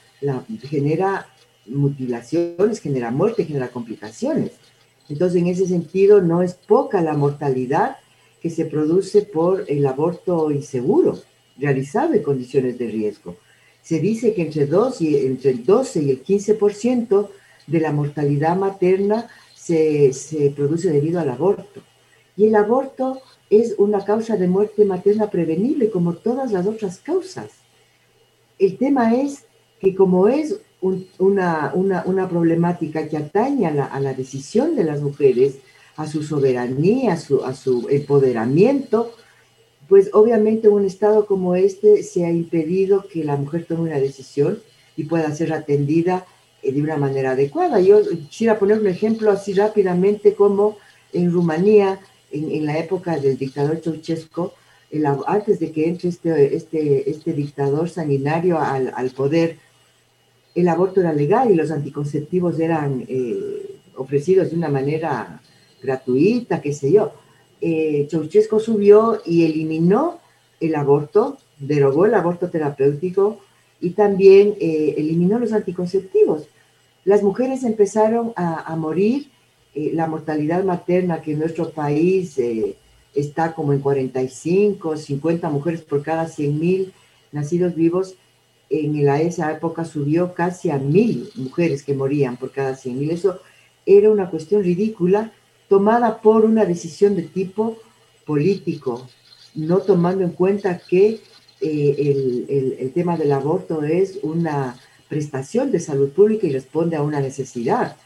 genera 0.62 1.28
mutilaciones, 1.66 2.80
genera 2.80 3.10
muerte, 3.10 3.44
genera 3.44 3.68
complicaciones. 3.68 4.52
Entonces, 5.10 5.42
en 5.42 5.48
ese 5.48 5.66
sentido, 5.66 6.22
no 6.22 6.42
es 6.42 6.54
poca 6.54 7.02
la 7.02 7.12
mortalidad 7.12 7.98
que 8.40 8.48
se 8.48 8.64
produce 8.64 9.22
por 9.22 9.66
el 9.68 9.86
aborto 9.86 10.50
inseguro, 10.50 11.20
realizado 11.58 12.14
en 12.14 12.22
condiciones 12.22 12.78
de 12.78 12.88
riesgo. 12.88 13.36
Se 13.82 14.00
dice 14.00 14.32
que 14.32 14.42
entre, 14.42 14.66
y, 15.00 15.16
entre 15.16 15.50
el 15.50 15.64
12 15.66 16.02
y 16.02 16.10
el 16.10 16.24
15% 16.24 17.28
de 17.66 17.80
la 17.80 17.92
mortalidad 17.92 18.56
materna 18.56 19.28
se, 19.54 20.52
produce 20.56 20.90
debido 20.90 21.20
al 21.20 21.30
aborto. 21.30 21.82
Y 22.36 22.46
el 22.46 22.54
aborto 22.56 23.20
es 23.50 23.74
una 23.78 24.04
causa 24.04 24.36
de 24.36 24.48
muerte 24.48 24.84
materna 24.84 25.30
prevenible 25.30 25.90
como 25.90 26.14
todas 26.14 26.52
las 26.52 26.66
otras 26.66 26.98
causas. 26.98 27.50
El 28.58 28.78
tema 28.78 29.14
es 29.14 29.44
que 29.80 29.94
como 29.94 30.28
es 30.28 30.60
una, 31.18 31.72
una, 31.74 32.28
problemática 32.28 33.08
que 33.08 33.16
atañe 33.16 33.66
a 33.66 34.00
la, 34.00 34.14
decisión 34.14 34.74
de 34.74 34.84
las 34.84 35.00
mujeres, 35.00 35.58
a 35.96 36.06
su 36.06 36.22
soberanía, 36.22 37.12
a 37.12 37.16
su, 37.16 37.44
a 37.44 37.54
su 37.54 37.88
empoderamiento, 37.88 39.12
pues 39.88 40.10
obviamente 40.12 40.68
un 40.68 40.86
estado 40.86 41.26
como 41.26 41.54
este 41.54 42.02
se 42.02 42.24
ha 42.24 42.30
impedido 42.30 43.06
que 43.08 43.24
la 43.24 43.36
mujer 43.36 43.66
tome 43.66 43.82
una 43.82 44.00
decisión 44.00 44.60
y 44.96 45.04
pueda 45.04 45.34
ser 45.34 45.52
atendida 45.52 46.26
de 46.70 46.80
una 46.80 46.96
manera 46.96 47.32
adecuada. 47.32 47.80
Yo 47.80 48.00
quisiera 48.28 48.58
poner 48.58 48.78
un 48.78 48.86
ejemplo 48.86 49.30
así 49.30 49.52
rápidamente 49.52 50.34
como 50.34 50.78
en 51.12 51.32
Rumanía, 51.32 52.00
en, 52.30 52.64
la 52.64 52.78
época 52.78 53.18
del 53.18 53.36
dictador 53.36 53.80
Ceausescu, 53.82 54.52
antes 55.26 55.58
de 55.58 55.72
que 55.72 55.88
entre 55.88 56.08
este, 56.08 56.56
este, 56.56 57.10
este 57.10 57.32
dictador 57.32 57.88
sanguinario 57.88 58.58
al, 58.58 58.92
al, 58.94 59.10
poder, 59.10 59.58
el 60.54 60.68
aborto 60.68 61.00
era 61.00 61.12
legal 61.12 61.50
y 61.50 61.54
los 61.54 61.70
anticonceptivos 61.70 62.58
eran 62.60 63.04
eh, 63.08 63.76
ofrecidos 63.96 64.50
de 64.50 64.56
una 64.56 64.68
manera 64.68 65.40
gratuita, 65.82 66.60
qué 66.60 66.72
sé 66.72 66.92
yo. 66.92 67.12
Eh, 67.60 68.06
Ceausescu 68.10 68.60
subió 68.60 69.20
y 69.24 69.44
eliminó 69.44 70.20
el 70.60 70.74
aborto, 70.74 71.38
derogó 71.58 72.06
el 72.06 72.14
aborto 72.14 72.50
terapéutico 72.50 73.40
y 73.80 73.90
también 73.90 74.54
eh, 74.60 74.94
eliminó 74.96 75.38
los 75.38 75.52
anticonceptivos 75.52 76.46
las 77.04 77.22
mujeres 77.22 77.64
empezaron 77.64 78.32
a, 78.36 78.74
morir, 78.76 79.30
eh, 79.74 79.90
la 79.92 80.06
mortalidad 80.06 80.62
materna 80.62 81.20
que 81.20 81.32
en 81.32 81.40
nuestro 81.40 81.70
país 81.70 82.38
eh, 82.38 82.76
está 83.14 83.54
como 83.54 83.72
en 83.72 83.80
45, 83.80 84.96
50 84.96 85.48
mujeres 85.50 85.82
por 85.82 86.02
cada 86.02 86.28
100 86.28 86.58
mil 86.58 86.92
nacidos 87.32 87.74
vivos, 87.74 88.14
en 88.70 89.06
esa 89.08 89.52
época 89.52 89.84
subió 89.84 90.32
casi 90.32 90.70
a 90.70 90.78
mil 90.78 91.30
mujeres 91.34 91.82
que 91.82 91.94
morían 91.94 92.36
por 92.36 92.52
cada 92.52 92.74
100 92.74 92.98
mil. 92.98 93.10
Eso 93.10 93.40
era 93.84 94.10
una 94.10 94.30
cuestión 94.30 94.62
ridícula 94.62 95.32
tomada 95.68 96.20
por 96.20 96.44
una 96.44 96.64
decisión 96.64 97.16
de 97.16 97.22
tipo 97.22 97.78
político, 98.24 99.08
no 99.54 99.78
tomando 99.78 100.24
en 100.24 100.30
cuenta 100.30 100.78
que 100.78 101.20
eh, 101.60 102.76
el 102.78 102.92
tema 102.92 103.16
del 103.16 103.32
aborto 103.32 103.82
es 103.82 104.20
una 104.22 104.76
prestación 105.12 105.70
de 105.70 105.78
salud 105.78 106.08
pública 106.08 106.46
y 106.46 106.52
responde 106.52 106.96
a 106.96 107.02
una 107.02 107.20
necesidad 107.20 107.96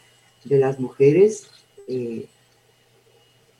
de 0.43 0.57
las 0.57 0.77
mujeres 0.77 1.47
eh, 1.87 2.25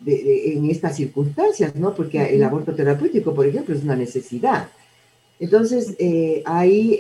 en 0.06 0.70
estas 0.70 0.98
circunstancias, 0.98 1.74
¿no? 1.74 1.96
Porque 1.96 2.36
el 2.36 2.44
aborto 2.44 2.76
terapéutico, 2.76 3.34
por 3.34 3.48
ejemplo, 3.48 3.74
es 3.74 3.84
una 3.84 3.96
necesidad. 3.96 4.68
Entonces, 5.40 5.96
eh, 5.98 6.44
ahí 6.46 6.98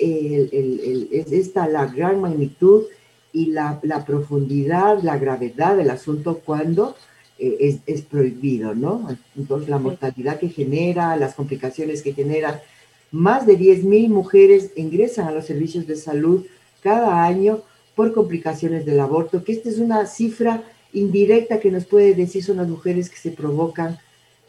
es 1.11 1.33
esta 1.33 1.67
la 1.67 1.85
gran 1.85 2.21
magnitud 2.21 2.85
y 3.33 3.47
la, 3.47 3.81
profundidad, 4.07 5.03
la 5.03 5.17
gravedad 5.17 5.75
del 5.75 5.89
asunto 5.89 6.39
cuando 6.45 6.95
eh, 7.37 7.57
es, 7.59 7.79
es, 7.85 8.03
prohibido, 8.03 8.73
¿no? 8.73 9.05
Entonces, 9.35 9.67
la 9.67 9.79
mortalidad 9.79 10.39
que 10.39 10.47
genera, 10.47 11.17
las 11.17 11.35
complicaciones 11.35 12.01
que 12.01 12.13
genera, 12.13 12.61
más 13.11 13.45
de 13.45 13.57
10.000 13.57 14.09
mujeres 14.09 14.71
ingresan 14.75 15.27
a 15.27 15.31
los 15.31 15.45
servicios 15.45 15.87
de 15.87 15.95
salud 15.95 16.45
cada 16.81 17.23
año 17.23 17.61
por 17.95 18.13
complicaciones 18.13 18.85
del 18.85 18.99
aborto, 18.99 19.43
que 19.43 19.53
esta 19.53 19.69
es 19.69 19.79
una 19.79 20.05
cifra 20.05 20.63
indirecta 20.93 21.59
que 21.59 21.71
nos 21.71 21.85
puede 21.85 22.13
decir 22.13 22.43
son 22.43 22.57
las 22.57 22.67
mujeres 22.67 23.09
que 23.09 23.17
se 23.17 23.31
provocan 23.31 23.97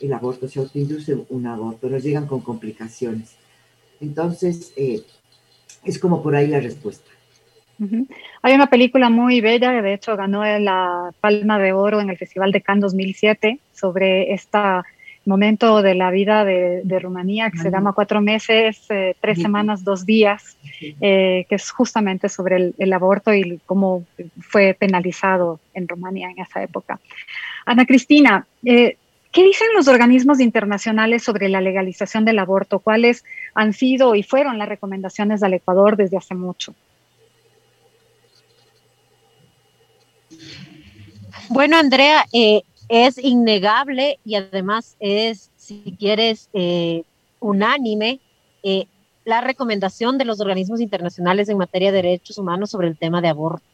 el 0.00 0.12
aborto, 0.12 0.48
se 0.48 0.60
autoinducen 0.60 1.24
un 1.28 1.46
aborto, 1.46 1.88
nos 1.88 2.02
llegan 2.02 2.26
con 2.26 2.40
complicaciones. 2.40 3.36
Entonces, 4.00 4.72
eh, 4.76 5.02
es 5.84 5.98
como 5.98 6.22
por 6.22 6.36
ahí 6.36 6.46
la 6.46 6.60
respuesta. 6.60 7.10
Hay 8.42 8.54
una 8.54 8.68
película 8.68 9.08
muy 9.08 9.40
bella, 9.40 9.70
de 9.70 9.94
hecho 9.94 10.16
ganó 10.16 10.44
la 10.44 11.12
Palma 11.20 11.58
de 11.58 11.72
Oro 11.72 12.00
en 12.00 12.10
el 12.10 12.18
Festival 12.18 12.50
de 12.50 12.60
Cannes 12.60 12.82
2007, 12.82 13.60
sobre 13.72 14.32
esta 14.32 14.84
momento 15.28 15.82
de 15.82 15.94
la 15.94 16.10
vida 16.10 16.44
de, 16.44 16.98
Rumanía 17.00 17.50
que 17.50 17.58
se 17.58 17.70
llama 17.70 17.92
Cuatro 17.92 18.20
meses, 18.20 18.84
eh, 18.88 19.14
tres 19.20 19.40
semanas, 19.40 19.84
dos 19.84 20.04
días, 20.04 20.56
eh, 20.80 21.46
que 21.48 21.54
es 21.54 21.70
justamente 21.70 22.28
sobre 22.28 22.72
el, 22.76 22.92
aborto 22.92 23.32
y 23.32 23.60
cómo 23.66 24.04
fue 24.40 24.74
penalizado 24.74 25.60
en 25.74 25.86
Rumanía 25.86 26.30
en 26.30 26.40
esa 26.40 26.62
época. 26.62 26.98
Ana 27.66 27.86
Cristina, 27.86 28.46
eh, 28.64 28.96
¿qué 29.30 29.44
dicen 29.44 29.68
los 29.76 29.86
organismos 29.86 30.40
internacionales 30.40 31.22
sobre 31.22 31.48
la 31.48 31.60
legalización 31.60 32.24
del 32.24 32.38
aborto? 32.38 32.80
¿Cuáles 32.80 33.24
han 33.54 33.72
sido 33.74 34.14
y 34.14 34.22
fueron 34.22 34.58
las 34.58 34.68
recomendaciones 34.68 35.40
del 35.40 35.54
Ecuador 35.54 35.96
desde 35.96 36.16
hace 36.16 36.34
mucho? 36.34 36.74
Bueno, 41.50 41.76
Andrea, 41.78 42.26
eh, 42.32 42.62
es 42.88 43.18
innegable 43.18 44.18
y 44.24 44.34
además 44.36 44.96
es, 45.00 45.50
si 45.56 45.96
quieres, 45.98 46.48
eh, 46.52 47.04
unánime 47.40 48.20
eh, 48.62 48.86
la 49.24 49.40
recomendación 49.40 50.18
de 50.18 50.24
los 50.24 50.40
organismos 50.40 50.80
internacionales 50.80 51.48
en 51.48 51.58
materia 51.58 51.92
de 51.92 52.02
derechos 52.02 52.38
humanos 52.38 52.70
sobre 52.70 52.88
el 52.88 52.96
tema 52.96 53.20
de 53.20 53.28
aborto. 53.28 53.64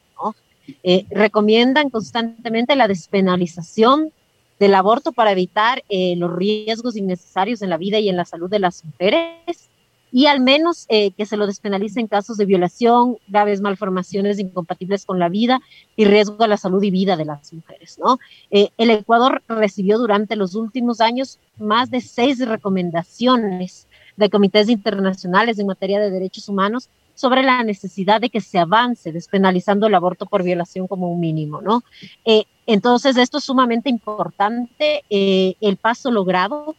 Eh, 0.83 1.05
recomiendan 1.11 1.91
constantemente 1.91 2.75
la 2.75 2.89
despenalización 2.89 4.13
del 4.59 4.75
aborto 4.75 5.13
para 5.13 5.33
evitar 5.33 5.83
los 5.91 6.35
riesgos 6.35 6.97
innecesarios 6.97 7.61
en 7.61 7.71
la 7.71 7.77
vida 7.77 7.99
y 7.99 8.09
en 8.09 8.17
la 8.17 8.25
salud 8.25 8.49
de 8.49 8.61
las 8.61 8.85
mujeres 8.85 9.69
y 10.15 10.27
al 10.27 10.39
menos 10.39 10.87
eh, 10.91 11.11
que 11.11 11.27
se 11.27 11.37
lo 11.37 11.45
despenalice 11.45 11.99
en 11.99 12.07
casos 12.07 12.37
de 12.37 12.45
violación, 12.45 13.19
graves 13.27 13.61
malformaciones 13.61 14.39
incompatibles 14.39 15.05
con 15.05 15.19
la 15.19 15.29
vida 15.29 15.61
y 15.97 16.05
riesgo 16.05 16.45
a 16.45 16.47
la 16.47 16.57
salud 16.57 16.81
y 16.85 16.93
vida 16.93 17.17
de 17.17 17.25
las 17.25 17.53
mujeres. 17.53 17.99
¿no? 17.99 18.21
Eh, 18.53 18.69
el 18.79 18.91
Ecuador 18.91 19.43
recibió 19.49 19.99
durante 19.99 20.37
los 20.37 20.55
últimos 20.55 21.01
años 21.01 21.41
más 21.59 21.91
de 21.91 22.01
seis 22.01 22.39
recomendaciones 22.39 23.89
de 24.17 24.31
comités 24.31 24.69
internacionales 24.69 25.59
en 25.59 25.67
materia 25.67 25.99
de 25.99 26.13
derechos 26.13 26.49
humanos 26.49 26.89
sobre 27.17 27.43
la 27.43 27.65
necesidad 27.65 28.21
de 28.21 28.31
que 28.31 28.41
se 28.41 28.61
avance 28.61 29.11
despenalizando 29.11 29.89
el 29.89 29.97
aborto 29.97 30.27
por 30.27 30.45
violación 30.45 30.87
como 30.87 31.11
un 31.13 31.19
mínimo, 31.19 31.61
¿no? 31.61 31.83
Eh, 32.25 32.45
entonces, 32.67 33.17
esto 33.17 33.39
es 33.39 33.45
sumamente 33.45 33.91
importante, 33.91 35.03
eh, 35.11 35.55
el 35.61 35.77
paso 35.77 36.13
logrado, 36.13 36.77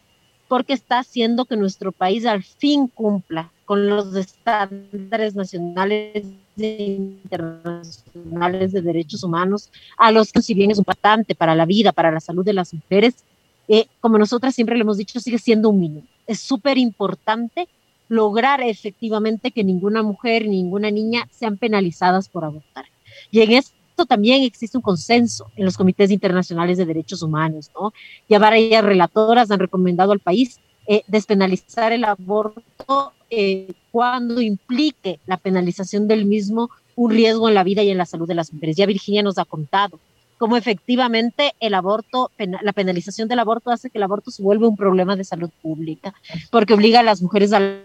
porque 0.48 0.72
está 0.72 1.00
haciendo 1.00 1.44
que 1.44 1.56
nuestro 1.56 1.92
país 1.92 2.24
al 2.26 2.42
fin 2.42 2.86
cumpla 2.88 3.50
con 3.64 3.88
los 3.88 4.14
estándares 4.14 5.34
nacionales 5.34 6.24
e 6.56 6.98
internacionales 7.32 8.72
de 8.72 8.80
derechos 8.80 9.24
humanos, 9.24 9.70
a 9.96 10.12
los 10.12 10.32
que 10.32 10.40
si 10.40 10.54
bien 10.54 10.70
es 10.70 10.78
importante 10.78 11.34
para 11.34 11.54
la 11.54 11.66
vida, 11.66 11.92
para 11.92 12.12
la 12.12 12.20
salud 12.20 12.44
de 12.44 12.52
las 12.52 12.72
mujeres, 12.72 13.24
eh, 13.68 13.86
como 14.00 14.18
nosotras 14.18 14.54
siempre 14.54 14.76
le 14.76 14.82
hemos 14.82 14.98
dicho, 14.98 15.18
sigue 15.18 15.38
siendo 15.38 15.70
un 15.70 15.80
mínimo. 15.80 16.06
Es 16.26 16.40
súper 16.40 16.78
importante 16.78 17.68
lograr 18.08 18.60
efectivamente 18.60 19.50
que 19.50 19.64
ninguna 19.64 20.02
mujer, 20.02 20.46
ninguna 20.46 20.90
niña 20.92 21.28
sean 21.32 21.56
penalizadas 21.56 22.28
por 22.28 22.44
abortar. 22.44 22.86
Y 23.32 23.40
en 23.40 23.52
esto 23.96 24.04
también 24.04 24.42
existe 24.42 24.76
un 24.76 24.82
consenso 24.82 25.50
en 25.56 25.64
los 25.64 25.78
comités 25.78 26.10
internacionales 26.10 26.76
de 26.76 26.84
derechos 26.84 27.22
humanos, 27.22 27.70
¿no? 27.74 27.94
Ya 28.28 28.38
varias 28.38 28.84
relatoras 28.84 29.50
han 29.50 29.58
recomendado 29.58 30.12
al 30.12 30.20
país 30.20 30.60
eh, 30.86 31.00
despenalizar 31.06 31.92
el 31.92 32.04
aborto 32.04 33.14
eh, 33.30 33.72
cuando 33.90 34.42
implique 34.42 35.18
la 35.24 35.38
penalización 35.38 36.08
del 36.08 36.26
mismo 36.26 36.68
un 36.94 37.10
riesgo 37.10 37.48
en 37.48 37.54
la 37.54 37.64
vida 37.64 37.82
y 37.82 37.90
en 37.90 37.96
la 37.96 38.04
salud 38.04 38.28
de 38.28 38.34
las 38.34 38.52
mujeres. 38.52 38.76
Ya 38.76 38.84
Virginia 38.84 39.22
nos 39.22 39.38
ha 39.38 39.46
contado 39.46 39.98
cómo 40.36 40.58
efectivamente 40.58 41.54
el 41.58 41.72
aborto, 41.72 42.30
la 42.36 42.74
penalización 42.74 43.28
del 43.28 43.38
aborto 43.38 43.70
hace 43.70 43.88
que 43.88 43.96
el 43.96 44.04
aborto 44.04 44.30
se 44.30 44.42
vuelva 44.42 44.68
un 44.68 44.76
problema 44.76 45.16
de 45.16 45.24
salud 45.24 45.48
pública, 45.62 46.12
porque 46.50 46.74
obliga 46.74 47.00
a 47.00 47.02
las 47.02 47.22
mujeres 47.22 47.54
a 47.54 47.78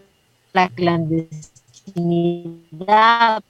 la 0.52 0.68
clandestinidad, 0.68 3.44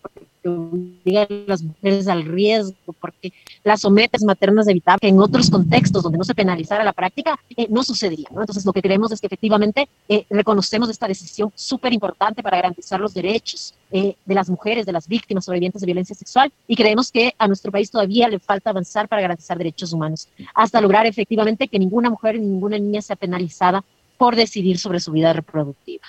obliga 0.50 1.24
a 1.24 1.28
las 1.48 1.62
mujeres 1.62 2.08
al 2.08 2.24
riesgo, 2.24 2.94
porque 3.00 3.34
las 3.64 3.82
sometes 3.82 4.24
maternas 4.24 4.68
evitables, 4.68 5.02
que 5.02 5.08
en 5.08 5.20
otros 5.20 5.50
contextos 5.50 6.04
donde 6.04 6.18
no 6.18 6.24
se 6.24 6.36
penalizara 6.36 6.84
la 6.84 6.94
práctica, 6.94 7.40
eh, 7.56 7.68
no 7.70 7.84
sucedería. 7.84 8.28
Entonces, 8.30 8.66
lo 8.66 8.74
que 8.74 8.82
queremos 8.82 9.12
es 9.12 9.20
que 9.20 9.28
efectivamente 9.28 9.88
eh, 10.10 10.26
reconocemos 10.30 10.90
esta 10.90 11.08
decisión 11.08 11.52
súper 11.56 11.94
importante 11.94 12.44
para 12.44 12.58
garantizar 12.58 13.00
los 13.00 13.14
derechos 13.14 13.76
eh, 13.92 14.16
de 14.26 14.36
las 14.36 14.50
mujeres, 14.50 14.86
de 14.86 14.92
las 14.92 15.08
víctimas 15.08 15.46
sobrevivientes 15.46 15.82
de 15.82 15.86
violencia 15.86 16.16
sexual, 16.16 16.52
y 16.68 16.76
creemos 16.76 17.12
que 17.12 17.34
a 17.38 17.48
nuestro 17.48 17.72
país 17.72 17.92
todavía 17.92 18.28
le 18.28 18.40
falta 18.40 18.70
avanzar 18.70 19.08
para 19.08 19.22
garantizar 19.22 19.58
derechos 19.58 19.94
humanos, 19.94 20.28
hasta 20.54 20.82
lograr 20.82 21.06
efectivamente 21.06 21.68
que 21.68 21.80
ninguna 21.80 22.10
mujer 22.10 22.40
ni 22.40 22.46
ninguna 22.46 22.78
niña 22.78 23.02
sea 23.02 23.16
penalizada 23.16 23.84
por 24.18 24.36
decidir 24.36 24.78
sobre 24.78 25.00
su 25.00 25.12
vida 25.12 25.34
reproductiva. 25.34 26.04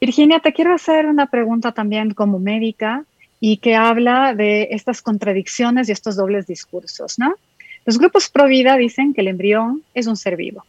Virginia, 0.00 0.40
te 0.40 0.54
quiero 0.54 0.72
hacer 0.72 1.06
una 1.06 1.26
pregunta 1.26 1.72
también 1.72 2.14
como 2.14 2.38
médica 2.38 3.04
y 3.38 3.58
que 3.58 3.76
habla 3.76 4.34
de 4.34 4.68
estas 4.70 5.02
contradicciones 5.02 5.88
y 5.88 5.92
estos 5.92 6.16
dobles 6.16 6.46
discursos, 6.46 7.18
¿no? 7.18 7.34
Los 7.84 7.98
grupos 7.98 8.30
pro 8.30 8.46
vida 8.46 8.76
dicen 8.76 9.12
que 9.12 9.20
el 9.20 9.28
embrión 9.28 9.82
es 9.92 10.06
un 10.06 10.16
ser 10.16 10.36
vivo. 10.36 10.64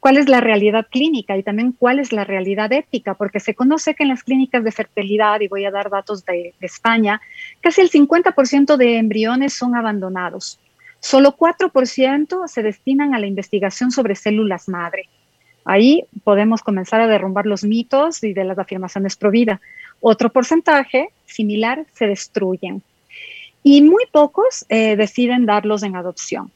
¿Cuál 0.00 0.18
es 0.18 0.28
la 0.28 0.40
realidad 0.40 0.86
clínica 0.90 1.36
y 1.36 1.42
también 1.42 1.72
cuál 1.72 1.98
es 1.98 2.12
la 2.12 2.24
realidad 2.24 2.72
ética? 2.72 3.14
Porque 3.14 3.40
se 3.40 3.54
conoce 3.54 3.94
que 3.94 4.02
en 4.02 4.10
las 4.10 4.22
clínicas 4.22 4.62
de 4.64 4.72
fertilidad, 4.72 5.40
y 5.40 5.48
voy 5.48 5.64
a 5.64 5.70
dar 5.70 5.88
datos 5.88 6.24
de, 6.24 6.54
de 6.60 6.66
España, 6.66 7.20
casi 7.62 7.80
el 7.80 7.90
50% 7.90 8.76
de 8.76 8.98
embriones 8.98 9.54
son 9.54 9.74
abandonados. 9.74 10.58
Solo 11.00 11.36
4% 11.36 12.48
se 12.48 12.62
destinan 12.62 13.14
a 13.14 13.18
la 13.18 13.26
investigación 13.26 13.90
sobre 13.90 14.14
células 14.14 14.68
madre. 14.68 15.08
Ahí 15.64 16.04
podemos 16.24 16.62
comenzar 16.62 17.00
a 17.00 17.06
derrumbar 17.06 17.46
los 17.46 17.64
mitos 17.64 18.22
y 18.22 18.32
de 18.32 18.44
las 18.44 18.58
afirmaciones 18.58 19.16
pro. 19.16 19.32
Otro 20.00 20.30
porcentaje 20.30 21.08
similar 21.26 21.86
se 21.92 22.06
destruyen 22.06 22.82
y 23.62 23.80
muy 23.82 24.04
pocos 24.12 24.66
eh, 24.68 24.94
deciden 24.96 25.46
darlos 25.46 25.82
en 25.82 25.96
adopción. 25.96 26.52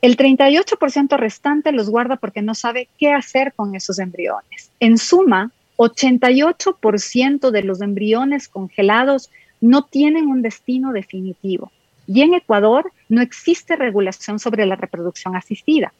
El 0.00 0.16
38% 0.16 1.16
restante 1.16 1.70
los 1.70 1.88
guarda 1.88 2.16
porque 2.16 2.42
no 2.42 2.54
sabe 2.54 2.88
qué 2.98 3.12
hacer 3.12 3.52
con 3.52 3.76
esos 3.76 4.00
embriones. 4.00 4.72
En 4.80 4.98
suma, 4.98 5.52
88% 5.76 7.50
de 7.50 7.62
los 7.62 7.80
embriones 7.80 8.48
congelados 8.48 9.30
no 9.60 9.84
tienen 9.84 10.26
un 10.26 10.42
destino 10.42 10.92
definitivo. 10.92 11.70
Y 12.08 12.22
en 12.22 12.34
Ecuador 12.34 12.90
no 13.08 13.22
existe 13.22 13.76
regulación 13.76 14.40
sobre 14.40 14.66
la 14.66 14.74
reproducción 14.74 15.36
asistida. 15.36 15.92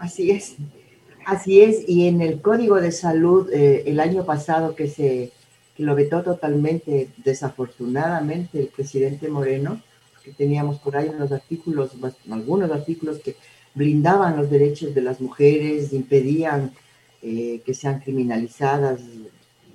Así 0.00 0.30
es, 0.30 0.56
así 1.26 1.60
es. 1.60 1.86
Y 1.86 2.08
en 2.08 2.22
el 2.22 2.40
Código 2.40 2.80
de 2.80 2.90
Salud, 2.90 3.52
eh, 3.52 3.82
el 3.84 4.00
año 4.00 4.24
pasado 4.24 4.74
que 4.74 4.88
se 4.88 5.30
lo 5.76 5.94
vetó 5.94 6.22
totalmente, 6.22 7.10
desafortunadamente, 7.18 8.58
el 8.58 8.68
presidente 8.68 9.28
Moreno, 9.28 9.82
que 10.24 10.32
teníamos 10.32 10.78
por 10.78 10.96
ahí 10.96 11.10
unos 11.14 11.32
artículos, 11.32 11.90
algunos 12.30 12.70
artículos 12.70 13.18
que 13.18 13.36
blindaban 13.74 14.38
los 14.38 14.50
derechos 14.50 14.94
de 14.94 15.02
las 15.02 15.20
mujeres, 15.20 15.92
impedían 15.92 16.72
eh, 17.20 17.60
que 17.66 17.74
sean 17.74 18.00
criminalizadas. 18.00 19.00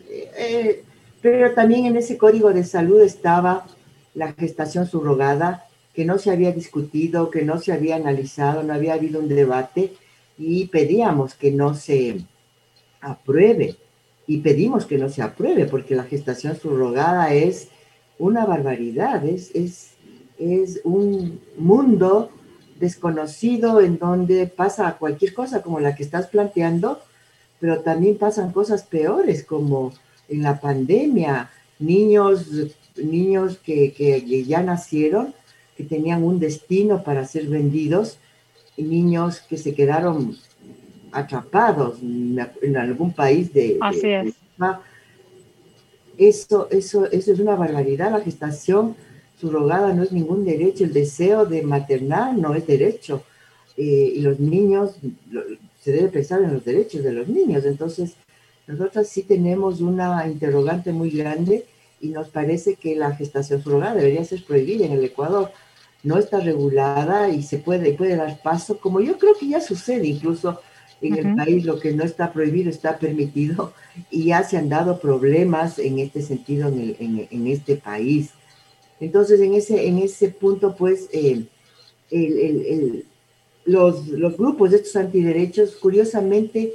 Eh, 0.09 0.83
pero 1.21 1.53
también 1.53 1.85
en 1.85 1.97
ese 1.97 2.17
código 2.17 2.51
de 2.51 2.63
salud 2.63 2.99
estaba 3.01 3.67
la 4.15 4.33
gestación 4.33 4.87
subrogada, 4.87 5.67
que 5.93 6.03
no 6.03 6.17
se 6.17 6.31
había 6.31 6.51
discutido, 6.51 7.29
que 7.29 7.43
no 7.43 7.59
se 7.59 7.73
había 7.73 7.95
analizado, 7.95 8.63
no 8.63 8.73
había 8.73 8.95
habido 8.95 9.19
un 9.19 9.29
debate 9.29 9.93
y 10.37 10.67
pedíamos 10.67 11.35
que 11.35 11.51
no 11.51 11.73
se 11.75 12.25
apruebe 13.01 13.77
y 14.27 14.37
pedimos 14.37 14.85
que 14.85 14.97
no 14.97 15.09
se 15.09 15.21
apruebe 15.21 15.65
porque 15.65 15.95
la 15.95 16.03
gestación 16.03 16.57
subrogada 16.57 17.33
es 17.33 17.69
una 18.17 18.45
barbaridad, 18.45 19.25
es, 19.25 19.51
es, 19.53 19.91
es 20.39 20.81
un 20.83 21.39
mundo 21.57 22.31
desconocido 22.79 23.81
en 23.81 23.97
donde 23.97 24.47
pasa 24.47 24.97
cualquier 24.97 25.33
cosa 25.33 25.61
como 25.61 25.79
la 25.79 25.95
que 25.95 26.03
estás 26.03 26.27
planteando, 26.27 26.99
pero 27.59 27.81
también 27.81 28.17
pasan 28.17 28.51
cosas 28.51 28.83
peores 28.83 29.43
como 29.43 29.93
en 30.27 30.43
la 30.43 30.59
pandemia, 30.59 31.51
niños, 31.79 32.47
niños 32.95 33.59
que, 33.63 33.93
que 33.93 34.43
ya 34.43 34.61
nacieron, 34.63 35.33
que 35.77 35.83
tenían 35.83 36.23
un 36.23 36.39
destino 36.39 37.03
para 37.03 37.25
ser 37.25 37.47
vendidos 37.47 38.17
niños 38.77 39.41
que 39.41 39.57
se 39.57 39.73
quedaron 39.73 40.37
atrapados 41.11 41.99
en 42.01 42.77
algún 42.77 43.13
país 43.13 43.53
de... 43.53 43.77
Así 43.81 44.09
es. 44.09 44.33
eso, 46.17 46.67
eso, 46.71 47.05
eso 47.11 47.33
es 47.33 47.39
una 47.39 47.55
barbaridad. 47.55 48.11
La 48.11 48.21
gestación 48.21 48.95
subrogada 49.39 49.93
no 49.93 50.03
es 50.03 50.11
ningún 50.11 50.45
derecho. 50.45 50.83
El 50.83 50.93
deseo 50.93 51.45
de 51.45 51.61
maternar 51.61 52.37
no 52.37 52.53
es 52.53 52.67
derecho. 52.67 53.23
Eh, 53.77 54.13
y 54.15 54.21
los 54.21 54.39
niños, 54.39 54.97
se 55.81 55.91
debe 55.91 56.07
pensar 56.09 56.41
en 56.41 56.53
los 56.53 56.65
derechos 56.65 57.03
de 57.03 57.13
los 57.13 57.27
niños. 57.27 57.65
Entonces, 57.65 58.15
nosotros 58.67 59.07
sí 59.07 59.23
tenemos 59.23 59.81
una 59.81 60.27
interrogante 60.27 60.91
muy 60.91 61.11
grande 61.11 61.65
y 62.01 62.09
nos 62.09 62.29
parece 62.29 62.75
que 62.75 62.95
la 62.95 63.15
gestación 63.15 63.61
subrogada 63.61 63.95
debería 63.95 64.25
ser 64.25 64.43
prohibida 64.43 64.85
en 64.85 64.93
el 64.93 65.03
Ecuador 65.03 65.51
no 66.05 66.19
está 66.19 66.39
regulada 66.39 67.29
y 67.29 67.41
se 67.41 67.57
puede, 67.57 67.93
puede 67.93 68.15
dar 68.15 68.39
paso, 68.41 68.77
como 68.77 69.01
yo 69.01 69.17
creo 69.17 69.33
que 69.37 69.47
ya 69.47 69.59
sucede 69.59 70.05
incluso 70.05 70.61
en 71.01 71.15
el 71.15 71.35
país, 71.35 71.65
lo 71.65 71.79
que 71.79 71.93
no 71.93 72.03
está 72.03 72.31
prohibido 72.31 72.69
está 72.69 72.97
permitido 72.97 73.73
y 74.11 74.25
ya 74.25 74.43
se 74.43 74.57
han 74.57 74.69
dado 74.69 74.99
problemas 74.99 75.79
en 75.79 75.99
este 75.99 76.21
sentido 76.21 76.69
en, 76.69 77.47
este 77.47 77.75
país. 77.75 78.29
Entonces, 78.99 79.41
en 79.41 79.55
ese, 79.55 79.87
en 79.87 79.97
ese 79.97 80.29
punto, 80.29 80.75
pues, 80.75 81.09
eh, 81.11 81.43
los, 83.65 84.07
los, 84.07 84.37
grupos 84.37 84.71
de 84.71 84.77
estos 84.77 84.95
antiderechos, 84.95 85.75
curiosamente, 85.75 86.73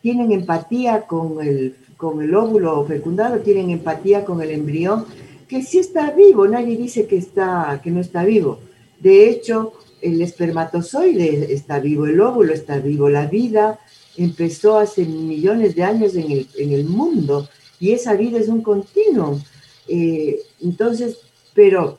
tienen 0.00 0.32
empatía 0.32 1.02
con 1.02 1.46
el, 1.46 1.76
con 1.98 2.22
el 2.22 2.34
óvulo 2.34 2.84
fecundado, 2.86 3.40
tienen 3.40 3.70
empatía 3.70 4.24
con 4.24 4.40
el 4.42 4.50
embrión, 4.50 5.04
que 5.46 5.62
sí 5.62 5.78
está 5.78 6.12
vivo, 6.12 6.48
nadie 6.48 6.76
dice 6.76 7.06
que, 7.06 7.18
está, 7.18 7.80
que 7.84 7.90
no 7.90 8.00
está 8.00 8.24
vivo 8.24 8.58
de 9.00 9.30
hecho, 9.30 9.72
el 10.02 10.20
espermatozoide 10.22 11.52
está 11.52 11.78
vivo, 11.80 12.06
el 12.06 12.20
óvulo 12.20 12.52
está 12.52 12.78
vivo, 12.78 13.08
la 13.08 13.26
vida 13.26 13.78
empezó 14.16 14.78
hace 14.78 15.04
millones 15.04 15.74
de 15.74 15.82
años 15.82 16.14
en 16.14 16.72
el, 16.72 16.84
mundo 16.84 17.48
y 17.78 17.92
esa 17.92 18.14
vida 18.14 18.38
es 18.38 18.48
un 18.48 18.62
continuo. 18.62 19.40
Eh, 19.88 20.40
entonces, 20.60 21.18
pero 21.54 21.98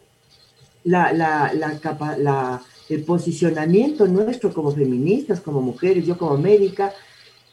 la, 0.84 2.62
el 2.90 3.04
posicionamiento 3.04 4.08
nuestro 4.08 4.54
como 4.54 4.72
feministas, 4.72 5.42
como 5.42 5.62
mujeres, 5.62 6.06
yo 6.06 6.18
como 6.18 6.38
médica, 6.38 6.94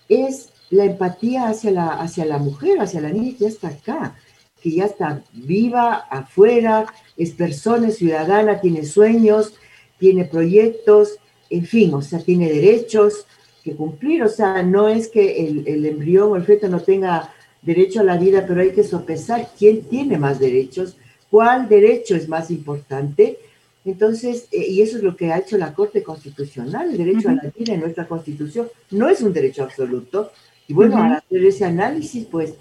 es 0.09 0.51
la 0.71 0.85
empatía 0.85 1.49
hacia 1.49 1.71
la, 1.71 1.89
hacia 1.89 2.27
la 2.27 2.39
mujer, 2.39 2.81
hacia 2.81 3.01
la 3.01 3.11
niña 3.11 3.37
ya 3.39 3.49
está 3.49 3.69
acá, 3.69 4.19
que 4.63 4.71
ya 4.71 4.87
está 4.87 5.23
viva 5.33 5.95
afuera, 6.11 6.87
es 7.17 7.33
persona, 7.33 7.89
es 7.89 7.97
ciudadana, 7.97 8.61
tiene 8.61 8.85
sueños, 8.85 9.55
tiene 9.99 10.25
proyectos, 10.25 11.19
en 11.51 11.65
fin, 11.65 11.95
o 11.95 12.03
sea, 12.03 12.21
tiene 12.21 12.51
derechos 12.51 13.27
que 13.65 13.75
cumplir, 13.75 14.23
o 14.23 14.29
sea, 14.29 14.63
no 14.63 14.89
es 14.89 15.09
que 15.09 15.47
el, 15.47 15.85
embrión 15.87 16.33
o 16.33 16.37
el 16.37 16.45
feto 16.45 16.69
no 16.69 16.81
tenga 16.81 17.33
derecho 17.63 18.01
a 18.01 18.05
la 18.05 18.17
vida, 18.17 18.45
pero 18.47 18.61
hay 18.61 18.73
que 18.73 18.85
sopesar 18.85 19.49
quién 19.59 19.83
tiene 19.83 20.19
más 20.19 20.39
derechos, 20.39 20.97
cuál 21.31 21.69
derecho 21.69 22.15
es 22.15 22.29
más 22.29 22.51
importante. 22.51 23.39
Entonces, 23.85 24.49
eh, 24.53 24.67
y 24.69 24.83
eso 24.83 24.99
es 24.99 25.03
lo 25.03 25.17
que 25.17 25.33
ha 25.33 25.39
hecho 25.39 25.59
la 25.59 25.75
Corte 25.75 26.03
Constitucional, 26.03 26.91
el 26.91 26.99
derecho 26.99 27.31
a 27.31 27.35
la 27.35 27.53
vida 27.57 27.75
en 27.75 27.81
nuestra 27.81 28.07
Constitución 28.07 28.69
no 28.91 29.09
es 29.09 29.23
un 29.23 29.33
derecho 29.33 29.65
absoluto. 29.65 30.33
Y 30.67 30.75
bueno, 30.75 30.99
al 30.99 31.13
hacer 31.15 31.45
ese 31.45 31.65
análisis, 31.65 32.27
pues 32.27 32.55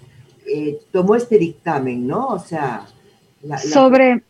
eh, 0.48 0.78
tomó 0.92 1.14
este 1.14 1.38
dictamen, 1.38 2.06
¿no? 2.06 2.28
O 2.28 2.38
sea, 2.38 2.86
sobre... 3.58 4.22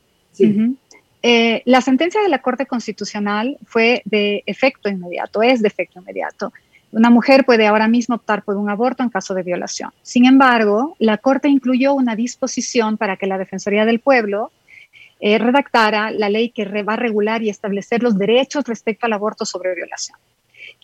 Eh, 1.21 1.63
la 1.65 1.81
sentencia 1.81 2.23
de 2.23 2.29
la 2.29 2.41
Corte 2.41 2.67
Constitucional 2.67 3.59
fue 3.67 4.03
de 4.05 4.45
efecto 4.47 4.89
inmediato, 4.89 5.43
es 5.43 5.61
de 5.61 5.69
efecto 5.69 5.99
inmediato. 5.99 6.53
Una 6.93 7.11
mujer 7.11 7.45
puede 7.45 7.67
ahora 7.67 7.89
mismo 7.89 8.15
optar 8.15 8.45
por 8.45 8.57
un 8.57 8.71
aborto 8.71 9.03
en 9.03 9.11
caso 9.11 9.35
de 9.35 9.43
violación. 9.43 9.91
Sin 10.03 10.27
embargo, 10.27 10.97
la 11.01 11.19
Corte 11.19 11.49
incluyó 11.49 11.93
una 11.93 12.15
disposición 12.15 12.97
para 12.97 13.17
que 13.17 13.27
la 13.27 13.37
Defensoría 13.37 13.85
del 13.85 13.99
Pueblo 13.99 14.53
eh, 15.21 15.39
redactara 15.39 16.13
la 16.13 16.29
ley 16.29 16.51
que 16.51 16.65
va 16.85 16.95
a 16.95 16.97
regular 16.97 17.43
y 17.43 17.51
establecer 17.51 18.03
los 18.03 18.17
derechos 18.17 18.65
respecto 18.65 19.07
al 19.07 19.13
aborto 19.13 19.45
sobre 19.45 19.75
violación. 19.75 20.17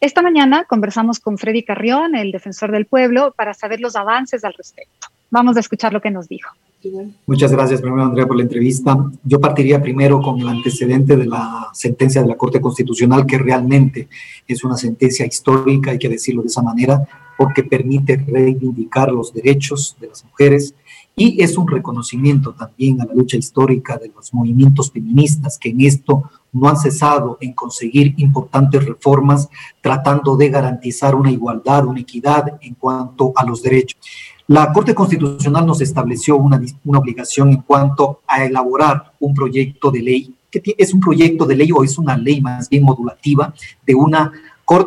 Esta 0.00 0.22
mañana 0.22 0.64
conversamos 0.64 1.20
con 1.20 1.38
Freddy 1.38 1.62
Carrión, 1.62 2.16
el 2.16 2.32
defensor 2.32 2.72
del 2.72 2.86
pueblo, 2.86 3.32
para 3.36 3.54
saber 3.54 3.80
los 3.80 3.94
avances 3.94 4.44
al 4.44 4.54
respecto. 4.54 5.08
Vamos 5.30 5.56
a 5.56 5.60
escuchar 5.60 5.92
lo 5.92 6.00
que 6.00 6.10
nos 6.10 6.28
dijo. 6.28 6.50
Muchas 7.26 7.50
gracias, 7.50 7.80
primero 7.80 8.04
Andrea, 8.04 8.26
por 8.26 8.36
la 8.36 8.42
entrevista. 8.42 8.96
Yo 9.24 9.40
partiría 9.40 9.80
primero 9.80 10.20
con 10.20 10.38
el 10.40 10.48
antecedente 10.48 11.16
de 11.16 11.26
la 11.26 11.70
sentencia 11.72 12.22
de 12.22 12.28
la 12.28 12.36
Corte 12.36 12.60
Constitucional, 12.60 13.24
que 13.24 13.38
realmente 13.38 14.08
es 14.46 14.64
una 14.64 14.76
sentencia 14.76 15.24
histórica, 15.24 15.92
hay 15.92 15.98
que 15.98 16.08
decirlo 16.08 16.42
de 16.42 16.48
esa 16.48 16.62
manera, 16.62 17.06
porque 17.38 17.64
permite 17.64 18.16
reivindicar 18.16 19.10
los 19.10 19.32
derechos 19.32 19.96
de 19.98 20.08
las 20.08 20.24
mujeres 20.24 20.74
y 21.16 21.42
es 21.42 21.56
un 21.56 21.68
reconocimiento 21.68 22.52
también 22.54 23.00
a 23.00 23.04
la 23.04 23.14
lucha 23.14 23.36
histórica 23.36 23.96
de 23.96 24.10
los 24.14 24.34
movimientos 24.34 24.90
feministas 24.90 25.58
que 25.58 25.70
en 25.70 25.80
esto 25.80 26.28
no 26.52 26.68
han 26.68 26.76
cesado 26.76 27.38
en 27.40 27.52
conseguir 27.52 28.14
importantes 28.16 28.84
reformas 28.84 29.48
tratando 29.80 30.36
de 30.36 30.48
garantizar 30.48 31.14
una 31.14 31.30
igualdad, 31.30 31.86
una 31.86 32.00
equidad 32.00 32.58
en 32.60 32.74
cuanto 32.74 33.32
a 33.36 33.44
los 33.44 33.62
derechos. 33.62 34.00
La 34.48 34.70
Corte 34.74 34.94
Constitucional 34.94 35.64
nos 35.64 35.80
estableció 35.80 36.36
una, 36.36 36.60
una 36.84 36.98
obligación 36.98 37.48
en 37.48 37.62
cuanto 37.62 38.20
a 38.26 38.44
elaborar 38.44 39.12
un 39.18 39.32
proyecto 39.32 39.90
de 39.90 40.02
ley, 40.02 40.34
que 40.50 40.62
es 40.76 40.92
un 40.92 41.00
proyecto 41.00 41.46
de 41.46 41.56
ley 41.56 41.72
o 41.72 41.82
es 41.82 41.96
una 41.96 42.14
ley 42.14 42.42
más 42.42 42.68
bien 42.68 42.82
modulativa 42.82 43.54
de 43.86 43.94
una 43.94 44.32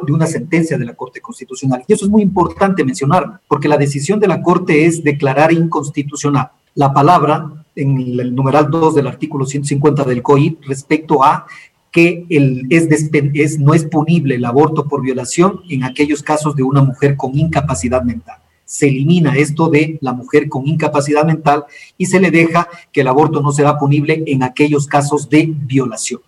de 0.05 0.11
una 0.11 0.25
sentencia 0.25 0.77
de 0.77 0.85
la 0.85 0.95
Corte 0.95 1.21
Constitucional. 1.21 1.83
Y 1.87 1.93
eso 1.93 2.05
es 2.05 2.11
muy 2.11 2.23
importante 2.23 2.83
mencionar, 2.83 3.41
porque 3.47 3.67
la 3.67 3.77
decisión 3.77 4.19
de 4.19 4.27
la 4.27 4.41
Corte 4.41 4.85
es 4.85 5.03
declarar 5.03 5.53
inconstitucional 5.53 6.49
la 6.73 6.93
palabra 6.93 7.65
en 7.75 7.97
el 8.19 8.35
numeral 8.35 8.71
2 8.71 8.95
del 8.95 9.07
artículo 9.07 9.45
150 9.45 10.03
del 10.03 10.23
COI 10.23 10.57
respecto 10.67 11.23
a 11.23 11.45
que 11.91 12.25
el, 12.29 12.65
es, 12.69 12.87
es, 13.11 13.59
no 13.59 13.73
es 13.73 13.85
punible 13.85 14.35
el 14.35 14.45
aborto 14.45 14.87
por 14.87 15.01
violación 15.01 15.61
en 15.69 15.83
aquellos 15.83 16.23
casos 16.23 16.55
de 16.55 16.63
una 16.63 16.81
mujer 16.81 17.15
con 17.15 17.37
incapacidad 17.37 18.03
mental 18.03 18.37
se 18.67 18.89
elimina 18.89 19.35
esto 19.37 19.69
de 19.69 19.97
la 20.01 20.11
mujer 20.11 20.49
con 20.49 20.67
incapacidad 20.67 21.25
mental 21.25 21.63
y 21.97 22.05
se 22.05 22.19
le 22.19 22.29
deja 22.29 22.67
que 22.91 23.01
el 23.01 23.07
aborto 23.07 23.41
no 23.41 23.53
será 23.53 23.79
punible 23.79 24.23
en 24.27 24.43
aquellos 24.43 24.87
casos 24.87 25.29
de 25.29 25.49
violación. 25.49 26.19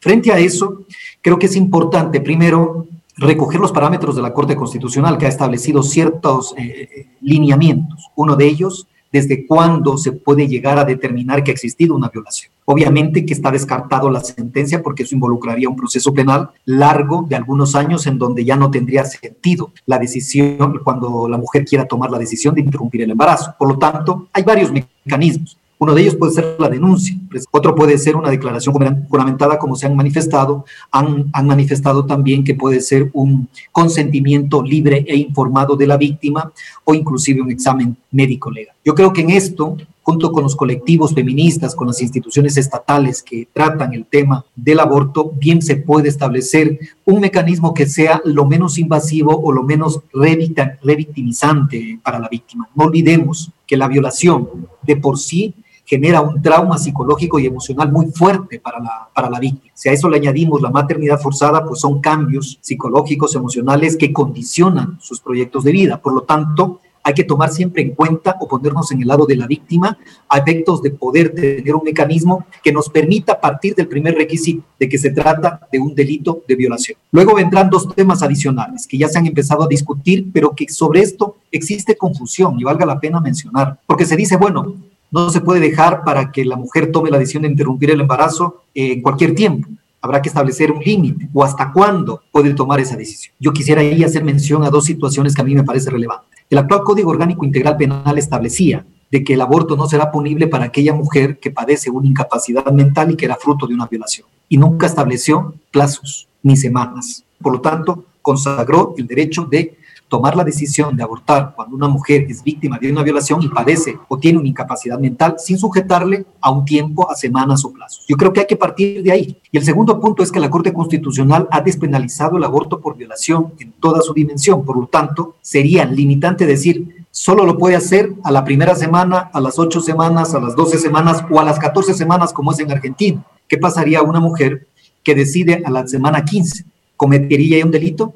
Frente 0.00 0.32
a 0.32 0.38
eso, 0.38 0.84
creo 1.20 1.38
que 1.38 1.46
es 1.46 1.54
importante 1.54 2.20
primero 2.20 2.86
recoger 3.16 3.60
los 3.60 3.72
parámetros 3.72 4.16
de 4.16 4.22
la 4.22 4.32
Corte 4.32 4.56
Constitucional 4.56 5.18
que 5.18 5.26
ha 5.26 5.28
establecido 5.28 5.82
ciertos 5.82 6.54
eh, 6.56 6.88
eh, 6.96 7.06
lineamientos. 7.20 8.10
Uno 8.16 8.36
de 8.36 8.46
ellos 8.46 8.86
desde 9.12 9.46
cuándo 9.46 9.98
se 9.98 10.12
puede 10.12 10.48
llegar 10.48 10.78
a 10.78 10.84
determinar 10.84 11.44
que 11.44 11.50
ha 11.50 11.54
existido 11.54 11.94
una 11.94 12.08
violación. 12.08 12.50
Obviamente 12.64 13.26
que 13.26 13.34
está 13.34 13.50
descartado 13.50 14.08
la 14.10 14.20
sentencia 14.20 14.82
porque 14.82 15.02
eso 15.02 15.14
involucraría 15.14 15.68
un 15.68 15.76
proceso 15.76 16.14
penal 16.14 16.50
largo 16.64 17.26
de 17.28 17.36
algunos 17.36 17.74
años 17.74 18.06
en 18.06 18.18
donde 18.18 18.44
ya 18.44 18.56
no 18.56 18.70
tendría 18.70 19.04
sentido 19.04 19.72
la 19.86 19.98
decisión 19.98 20.80
cuando 20.82 21.28
la 21.28 21.38
mujer 21.38 21.64
quiera 21.64 21.84
tomar 21.84 22.10
la 22.10 22.18
decisión 22.18 22.54
de 22.54 22.62
interrumpir 22.62 23.02
el 23.02 23.10
embarazo. 23.10 23.54
Por 23.58 23.68
lo 23.68 23.78
tanto, 23.78 24.28
hay 24.32 24.42
varios 24.44 24.72
mecanismos. 24.72 25.58
Uno 25.82 25.94
de 25.96 26.02
ellos 26.02 26.14
puede 26.14 26.32
ser 26.32 26.54
la 26.60 26.68
denuncia, 26.68 27.18
pues, 27.28 27.44
otro 27.50 27.74
puede 27.74 27.98
ser 27.98 28.14
una 28.14 28.30
declaración 28.30 28.72
juramentada 29.08 29.58
como 29.58 29.74
se 29.74 29.86
han 29.86 29.96
manifestado, 29.96 30.64
han, 30.92 31.28
han, 31.32 31.46
manifestado 31.48 32.06
también 32.06 32.44
que 32.44 32.54
puede 32.54 32.80
ser 32.80 33.10
un 33.14 33.48
consentimiento 33.72 34.62
libre 34.62 35.04
e 35.08 35.16
informado 35.16 35.74
de 35.74 35.88
la 35.88 35.96
víctima 35.96 36.52
o 36.84 36.94
inclusive 36.94 37.42
un 37.42 37.50
examen 37.50 37.96
médico 38.12 38.48
legal. 38.48 38.76
Yo 38.84 38.94
creo 38.94 39.12
que 39.12 39.22
en 39.22 39.30
esto, 39.30 39.76
junto 40.02 40.30
con 40.30 40.44
los 40.44 40.54
colectivos 40.54 41.14
feministas, 41.14 41.74
con 41.74 41.88
las 41.88 42.00
instituciones 42.00 42.56
estatales 42.56 43.20
que 43.20 43.48
tratan 43.52 43.92
el 43.92 44.06
tema 44.06 44.44
del 44.54 44.78
aborto, 44.78 45.32
bien 45.36 45.62
se 45.62 45.74
puede 45.74 46.10
establecer 46.10 46.78
un 47.04 47.18
mecanismo 47.18 47.74
que 47.74 47.86
sea 47.86 48.22
lo 48.24 48.46
menos 48.46 48.78
invasivo 48.78 49.36
o 49.36 49.50
lo 49.50 49.64
menos 49.64 50.00
revictimizante 50.12 51.98
para 52.04 52.20
la 52.20 52.28
víctima. 52.28 52.68
No 52.76 52.84
olvidemos 52.84 53.50
que 53.66 53.76
la 53.76 53.88
violación 53.88 54.68
de 54.84 54.94
por 54.94 55.18
sí 55.18 55.56
genera 55.92 56.22
un 56.22 56.40
trauma 56.40 56.78
psicológico 56.78 57.38
y 57.38 57.44
emocional 57.44 57.92
muy 57.92 58.06
fuerte 58.06 58.58
para 58.58 58.80
la, 58.80 59.10
para 59.14 59.28
la 59.28 59.38
víctima. 59.38 59.74
Si 59.74 59.90
a 59.90 59.92
eso 59.92 60.08
le 60.08 60.16
añadimos 60.16 60.62
la 60.62 60.70
maternidad 60.70 61.20
forzada, 61.20 61.66
pues 61.66 61.80
son 61.80 62.00
cambios 62.00 62.58
psicológicos, 62.62 63.34
emocionales 63.34 63.98
que 63.98 64.10
condicionan 64.10 64.98
sus 65.02 65.20
proyectos 65.20 65.64
de 65.64 65.72
vida. 65.72 66.00
Por 66.00 66.14
lo 66.14 66.22
tanto, 66.22 66.80
hay 67.02 67.12
que 67.12 67.24
tomar 67.24 67.50
siempre 67.50 67.82
en 67.82 67.90
cuenta 67.94 68.38
o 68.40 68.48
ponernos 68.48 68.90
en 68.90 69.02
el 69.02 69.08
lado 69.08 69.26
de 69.26 69.36
la 69.36 69.46
víctima 69.46 69.98
a 70.30 70.38
efectos 70.38 70.80
de 70.80 70.92
poder 70.92 71.34
tener 71.34 71.74
un 71.74 71.84
mecanismo 71.84 72.46
que 72.62 72.72
nos 72.72 72.88
permita 72.88 73.38
partir 73.38 73.74
del 73.74 73.86
primer 73.86 74.14
requisito 74.14 74.64
de 74.80 74.88
que 74.88 74.96
se 74.96 75.10
trata 75.10 75.68
de 75.70 75.78
un 75.78 75.94
delito 75.94 76.42
de 76.48 76.56
violación. 76.56 76.96
Luego 77.10 77.34
vendrán 77.34 77.68
dos 77.68 77.94
temas 77.94 78.22
adicionales 78.22 78.86
que 78.86 78.96
ya 78.96 79.08
se 79.08 79.18
han 79.18 79.26
empezado 79.26 79.64
a 79.64 79.68
discutir, 79.68 80.28
pero 80.32 80.54
que 80.54 80.70
sobre 80.70 81.02
esto 81.02 81.36
existe 81.50 81.98
confusión 81.98 82.58
y 82.58 82.64
valga 82.64 82.86
la 82.86 82.98
pena 82.98 83.20
mencionar, 83.20 83.78
porque 83.86 84.06
se 84.06 84.16
dice, 84.16 84.38
bueno, 84.38 84.74
no 85.12 85.30
se 85.30 85.42
puede 85.42 85.60
dejar 85.60 86.02
para 86.02 86.32
que 86.32 86.44
la 86.44 86.56
mujer 86.56 86.90
tome 86.90 87.10
la 87.10 87.18
decisión 87.18 87.42
de 87.42 87.50
interrumpir 87.50 87.90
el 87.90 88.00
embarazo 88.00 88.64
en 88.74 89.02
cualquier 89.02 89.34
tiempo. 89.34 89.68
Habrá 90.00 90.20
que 90.20 90.30
establecer 90.30 90.72
un 90.72 90.82
límite 90.82 91.28
o 91.32 91.44
hasta 91.44 91.70
cuándo 91.70 92.22
puede 92.32 92.54
tomar 92.54 92.80
esa 92.80 92.96
decisión. 92.96 93.34
Yo 93.38 93.52
quisiera 93.52 93.82
ahí 93.82 94.02
hacer 94.02 94.24
mención 94.24 94.64
a 94.64 94.70
dos 94.70 94.86
situaciones 94.86 95.34
que 95.34 95.42
a 95.42 95.44
mí 95.44 95.54
me 95.54 95.62
parece 95.62 95.90
relevante. 95.90 96.26
El 96.50 96.58
actual 96.58 96.82
Código 96.82 97.10
Orgánico 97.10 97.44
Integral 97.44 97.76
Penal 97.76 98.18
establecía 98.18 98.84
de 99.10 99.22
que 99.22 99.34
el 99.34 99.42
aborto 99.42 99.76
no 99.76 99.86
será 99.86 100.10
punible 100.10 100.46
para 100.48 100.64
aquella 100.64 100.94
mujer 100.94 101.38
que 101.38 101.50
padece 101.50 101.90
una 101.90 102.08
incapacidad 102.08 102.64
mental 102.72 103.10
y 103.12 103.16
que 103.16 103.26
era 103.26 103.36
fruto 103.36 103.66
de 103.66 103.74
una 103.74 103.86
violación. 103.86 104.26
Y 104.48 104.56
nunca 104.56 104.86
estableció 104.86 105.54
plazos 105.70 106.26
ni 106.42 106.56
semanas. 106.56 107.22
Por 107.40 107.52
lo 107.52 107.60
tanto, 107.60 108.06
consagró 108.22 108.94
el 108.96 109.06
derecho 109.06 109.44
de 109.44 109.76
tomar 110.12 110.36
la 110.36 110.44
decisión 110.44 110.94
de 110.94 111.02
abortar 111.02 111.54
cuando 111.56 111.74
una 111.74 111.88
mujer 111.88 112.26
es 112.28 112.44
víctima 112.44 112.78
de 112.78 112.92
una 112.92 113.02
violación 113.02 113.42
y 113.42 113.48
padece 113.48 113.98
o 114.08 114.18
tiene 114.18 114.38
una 114.38 114.46
incapacidad 114.46 114.98
mental 114.98 115.36
sin 115.38 115.56
sujetarle 115.56 116.26
a 116.38 116.50
un 116.50 116.66
tiempo, 116.66 117.10
a 117.10 117.14
semanas 117.14 117.64
o 117.64 117.72
plazos. 117.72 118.04
Yo 118.06 118.18
creo 118.18 118.30
que 118.30 118.40
hay 118.40 118.46
que 118.46 118.56
partir 118.56 119.02
de 119.02 119.10
ahí. 119.10 119.38
Y 119.50 119.56
el 119.56 119.64
segundo 119.64 119.98
punto 119.98 120.22
es 120.22 120.30
que 120.30 120.38
la 120.38 120.50
Corte 120.50 120.74
Constitucional 120.74 121.48
ha 121.50 121.62
despenalizado 121.62 122.36
el 122.36 122.44
aborto 122.44 122.78
por 122.78 122.94
violación 122.94 123.54
en 123.58 123.72
toda 123.80 124.02
su 124.02 124.12
dimensión. 124.12 124.66
Por 124.66 124.76
lo 124.76 124.86
tanto, 124.86 125.36
sería 125.40 125.86
limitante 125.86 126.44
decir, 126.44 127.06
solo 127.10 127.46
lo 127.46 127.56
puede 127.56 127.76
hacer 127.76 128.12
a 128.22 128.30
la 128.30 128.44
primera 128.44 128.74
semana, 128.74 129.30
a 129.32 129.40
las 129.40 129.58
ocho 129.58 129.80
semanas, 129.80 130.34
a 130.34 130.40
las 130.40 130.54
doce 130.54 130.76
semanas 130.76 131.24
o 131.30 131.40
a 131.40 131.44
las 131.44 131.58
catorce 131.58 131.94
semanas 131.94 132.34
como 132.34 132.52
es 132.52 132.58
en 132.58 132.70
Argentina. 132.70 133.24
¿Qué 133.48 133.56
pasaría 133.56 134.00
a 134.00 134.02
una 134.02 134.20
mujer 134.20 134.66
que 135.02 135.14
decide 135.14 135.62
a 135.64 135.70
la 135.70 135.86
semana 135.86 136.22
15? 136.22 136.66
¿Cometería 136.98 137.64
un 137.64 137.70
delito? 137.70 138.12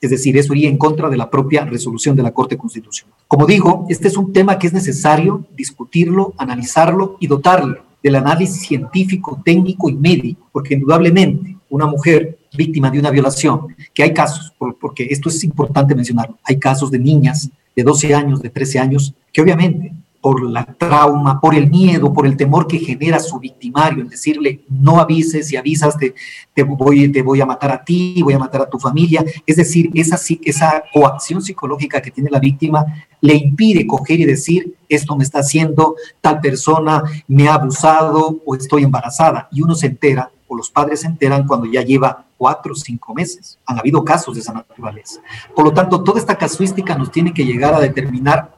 Es 0.00 0.10
decir, 0.10 0.36
eso 0.36 0.54
iría 0.54 0.68
en 0.68 0.78
contra 0.78 1.08
de 1.08 1.16
la 1.16 1.30
propia 1.30 1.64
resolución 1.64 2.14
de 2.16 2.22
la 2.22 2.32
Corte 2.32 2.56
Constitucional. 2.56 3.16
Como 3.26 3.46
digo, 3.46 3.86
este 3.88 4.08
es 4.08 4.16
un 4.16 4.32
tema 4.32 4.58
que 4.58 4.66
es 4.66 4.72
necesario 4.72 5.46
discutirlo, 5.56 6.34
analizarlo 6.36 7.16
y 7.20 7.26
dotarlo 7.26 7.84
del 8.02 8.14
análisis 8.14 8.62
científico, 8.62 9.40
técnico 9.44 9.88
y 9.88 9.94
médico, 9.94 10.48
porque 10.52 10.74
indudablemente 10.74 11.56
una 11.70 11.86
mujer 11.86 12.38
víctima 12.56 12.90
de 12.90 13.00
una 13.00 13.10
violación, 13.10 13.74
que 13.92 14.02
hay 14.02 14.14
casos, 14.14 14.54
porque 14.80 15.08
esto 15.10 15.28
es 15.28 15.42
importante 15.44 15.94
mencionarlo, 15.94 16.38
hay 16.44 16.58
casos 16.58 16.90
de 16.90 16.98
niñas 16.98 17.50
de 17.74 17.82
12 17.82 18.14
años, 18.14 18.40
de 18.40 18.50
13 18.50 18.78
años, 18.78 19.14
que 19.32 19.42
obviamente 19.42 19.92
por 20.26 20.42
la 20.42 20.64
trauma, 20.64 21.40
por 21.40 21.54
el 21.54 21.70
miedo, 21.70 22.12
por 22.12 22.26
el 22.26 22.36
temor 22.36 22.66
que 22.66 22.80
genera 22.80 23.20
su 23.20 23.38
victimario, 23.38 24.02
en 24.02 24.08
decirle, 24.08 24.64
no 24.68 24.98
avises, 24.98 25.52
y 25.52 25.56
avisas, 25.56 25.96
te, 25.96 26.16
te, 26.52 26.64
voy, 26.64 27.12
te 27.12 27.22
voy 27.22 27.40
a 27.40 27.46
matar 27.46 27.70
a 27.70 27.84
ti, 27.84 28.20
voy 28.24 28.34
a 28.34 28.38
matar 28.40 28.62
a 28.62 28.68
tu 28.68 28.76
familia. 28.76 29.24
Es 29.46 29.54
decir, 29.54 29.88
esa, 29.94 30.18
esa 30.42 30.82
coacción 30.92 31.40
psicológica 31.40 32.02
que 32.02 32.10
tiene 32.10 32.28
la 32.28 32.40
víctima 32.40 32.84
le 33.20 33.34
impide 33.34 33.86
coger 33.86 34.18
y 34.18 34.24
decir, 34.24 34.74
esto 34.88 35.14
me 35.14 35.22
está 35.22 35.38
haciendo, 35.38 35.94
tal 36.20 36.40
persona 36.40 37.04
me 37.28 37.46
ha 37.46 37.54
abusado 37.54 38.40
o 38.44 38.56
estoy 38.56 38.82
embarazada. 38.82 39.48
Y 39.52 39.62
uno 39.62 39.76
se 39.76 39.86
entera, 39.86 40.32
o 40.48 40.56
los 40.56 40.70
padres 40.70 41.02
se 41.02 41.06
enteran 41.06 41.46
cuando 41.46 41.66
ya 41.70 41.82
lleva 41.82 42.26
cuatro 42.36 42.72
o 42.72 42.74
cinco 42.74 43.14
meses. 43.14 43.60
Han 43.64 43.78
habido 43.78 44.04
casos 44.04 44.34
de 44.34 44.40
esa 44.40 44.52
naturaleza. 44.52 45.20
Por 45.54 45.66
lo 45.66 45.72
tanto, 45.72 46.02
toda 46.02 46.18
esta 46.18 46.36
casuística 46.36 46.98
nos 46.98 47.12
tiene 47.12 47.32
que 47.32 47.44
llegar 47.44 47.74
a 47.74 47.78
determinar 47.78 48.56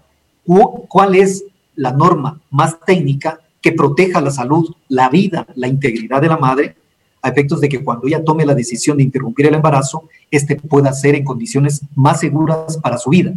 cuál 0.89 1.15
es 1.15 1.45
la 1.79 1.93
norma 1.93 2.41
más 2.51 2.77
técnica 2.85 3.41
que 3.63 3.73
proteja 3.73 4.21
la 4.21 4.33
salud, 4.33 4.75
la 4.89 5.09
vida, 5.09 5.47
la 5.55 5.69
integridad 5.69 6.21
de 6.21 6.29
la 6.29 6.37
madre, 6.37 6.77
a 7.23 7.29
efectos 7.29 7.61
de 7.61 7.69
que 7.69 7.85
cuando 7.85 8.09
ella 8.09 8.25
tome 8.25 8.45
la 8.45 8.55
decisión 8.55 8.97
de 8.97 9.05
interrumpir 9.05 9.47
el 9.47 9.55
embarazo, 9.55 10.09
este 10.31 10.57
pueda 10.57 10.93
ser 10.93 11.15
en 11.15 11.25
condiciones 11.25 11.83
más 11.95 12.21
seguras 12.21 12.77
para 12.79 12.99
su 12.99 13.11
vida. 13.11 13.33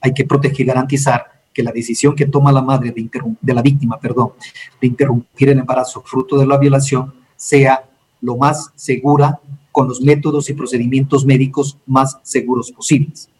Hay 0.00 0.12
que 0.12 0.26
proteger 0.26 0.60
y 0.60 0.64
garantizar 0.64 1.24
que 1.54 1.62
la 1.62 1.72
decisión 1.72 2.14
que 2.14 2.26
toma 2.26 2.52
la 2.52 2.60
madre 2.60 2.92
de, 2.92 3.08
de 3.40 3.54
la 3.54 3.62
víctima, 3.62 3.98
perdón, 3.98 4.32
de 4.78 4.86
interrumpir 4.86 5.48
el 5.48 5.58
embarazo 5.58 6.02
fruto 6.02 6.36
de 6.36 6.46
la 6.46 6.58
violación 6.58 7.14
sea 7.34 7.82
lo 8.20 8.36
más 8.36 8.72
segura 8.74 9.40
con 9.72 9.88
los 9.88 10.02
métodos 10.02 10.50
y 10.50 10.54
procedimientos 10.54 11.24
médicos 11.24 11.78
más 11.86 12.18
seguros 12.22 12.70
posibles. 12.72 13.30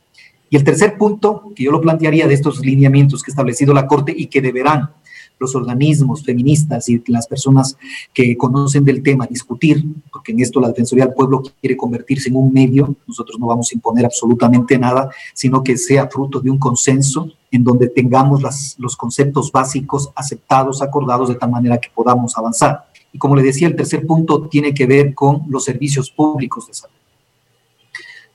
Y 0.48 0.56
el 0.56 0.64
tercer 0.64 0.96
punto, 0.96 1.52
que 1.54 1.64
yo 1.64 1.72
lo 1.72 1.80
plantearía 1.80 2.26
de 2.26 2.34
estos 2.34 2.60
lineamientos 2.60 3.22
que 3.22 3.30
ha 3.30 3.32
establecido 3.32 3.74
la 3.74 3.86
Corte 3.86 4.14
y 4.16 4.26
que 4.26 4.40
deberán 4.40 4.90
los 5.38 5.54
organismos 5.54 6.24
feministas 6.24 6.88
y 6.88 7.02
las 7.08 7.26
personas 7.26 7.76
que 8.12 8.36
conocen 8.36 8.84
del 8.84 9.02
tema 9.02 9.26
discutir, 9.26 9.84
porque 10.10 10.32
en 10.32 10.40
esto 10.40 10.60
la 10.60 10.68
Defensoría 10.68 11.06
del 11.06 11.14
Pueblo 11.14 11.42
quiere 11.60 11.76
convertirse 11.76 12.28
en 12.28 12.36
un 12.36 12.52
medio, 12.52 12.94
nosotros 13.06 13.38
no 13.38 13.46
vamos 13.46 13.70
a 13.70 13.74
imponer 13.74 14.04
absolutamente 14.04 14.78
nada, 14.78 15.10
sino 15.34 15.62
que 15.62 15.76
sea 15.76 16.08
fruto 16.08 16.40
de 16.40 16.50
un 16.50 16.58
consenso 16.58 17.30
en 17.50 17.64
donde 17.64 17.88
tengamos 17.88 18.76
los 18.78 18.96
conceptos 18.96 19.52
básicos 19.52 20.10
aceptados, 20.14 20.82
acordados, 20.82 21.28
de 21.28 21.34
tal 21.34 21.50
manera 21.50 21.78
que 21.78 21.90
podamos 21.94 22.36
avanzar. 22.36 22.86
Y 23.12 23.18
como 23.18 23.36
le 23.36 23.42
decía, 23.42 23.68
el 23.68 23.76
tercer 23.76 24.06
punto 24.06 24.48
tiene 24.48 24.74
que 24.74 24.86
ver 24.86 25.14
con 25.14 25.42
los 25.48 25.64
servicios 25.64 26.10
públicos 26.10 26.66
de 26.66 26.74
salud. 26.74 26.95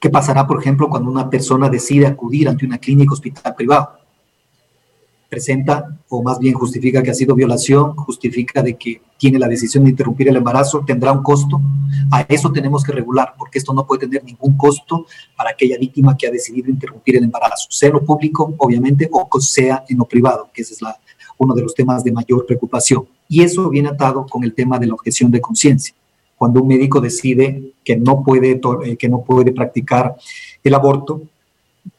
¿Qué 0.01 0.09
pasará, 0.09 0.47
por 0.47 0.59
ejemplo, 0.59 0.89
cuando 0.89 1.11
una 1.11 1.29
persona 1.29 1.69
decide 1.69 2.07
acudir 2.07 2.49
ante 2.49 2.65
una 2.65 2.79
clínica 2.79 3.13
hospital 3.13 3.53
privado? 3.53 3.99
Presenta, 5.29 5.95
o 6.09 6.23
más 6.23 6.39
bien 6.39 6.55
justifica 6.55 7.03
que 7.03 7.11
ha 7.11 7.13
sido 7.13 7.35
violación, 7.35 7.95
justifica 7.95 8.63
de 8.63 8.77
que 8.77 8.99
tiene 9.19 9.37
la 9.37 9.47
decisión 9.47 9.83
de 9.83 9.91
interrumpir 9.91 10.27
el 10.27 10.37
embarazo, 10.37 10.83
tendrá 10.83 11.11
un 11.11 11.21
costo. 11.21 11.61
A 12.09 12.21
eso 12.21 12.51
tenemos 12.51 12.83
que 12.83 12.93
regular, 12.93 13.35
porque 13.37 13.59
esto 13.59 13.75
no 13.75 13.85
puede 13.85 14.07
tener 14.07 14.23
ningún 14.23 14.57
costo 14.57 15.05
para 15.37 15.51
aquella 15.51 15.77
víctima 15.77 16.17
que 16.17 16.25
ha 16.25 16.31
decidido 16.31 16.71
interrumpir 16.71 17.17
el 17.17 17.25
embarazo, 17.25 17.67
sea 17.69 17.89
en 17.89 17.93
lo 17.93 18.03
público, 18.03 18.55
obviamente, 18.57 19.07
o 19.11 19.39
sea 19.39 19.85
en 19.87 19.99
lo 19.99 20.05
privado, 20.05 20.49
que 20.51 20.63
ese 20.63 20.73
es 20.73 20.81
la, 20.81 20.99
uno 21.37 21.53
de 21.53 21.61
los 21.61 21.75
temas 21.75 22.03
de 22.03 22.11
mayor 22.11 22.47
preocupación. 22.47 23.07
Y 23.29 23.43
eso 23.43 23.69
viene 23.69 23.89
atado 23.89 24.25
con 24.25 24.43
el 24.43 24.55
tema 24.55 24.79
de 24.79 24.87
la 24.87 24.95
objeción 24.95 25.29
de 25.29 25.39
conciencia 25.39 25.93
cuando 26.41 26.59
un 26.63 26.69
médico 26.69 26.99
decide 26.99 27.73
que 27.83 27.95
no 27.95 28.23
puede, 28.23 28.59
eh, 28.85 28.97
que 28.97 29.07
no 29.07 29.21
puede 29.21 29.51
practicar 29.51 30.15
el 30.63 30.73
aborto, 30.73 31.21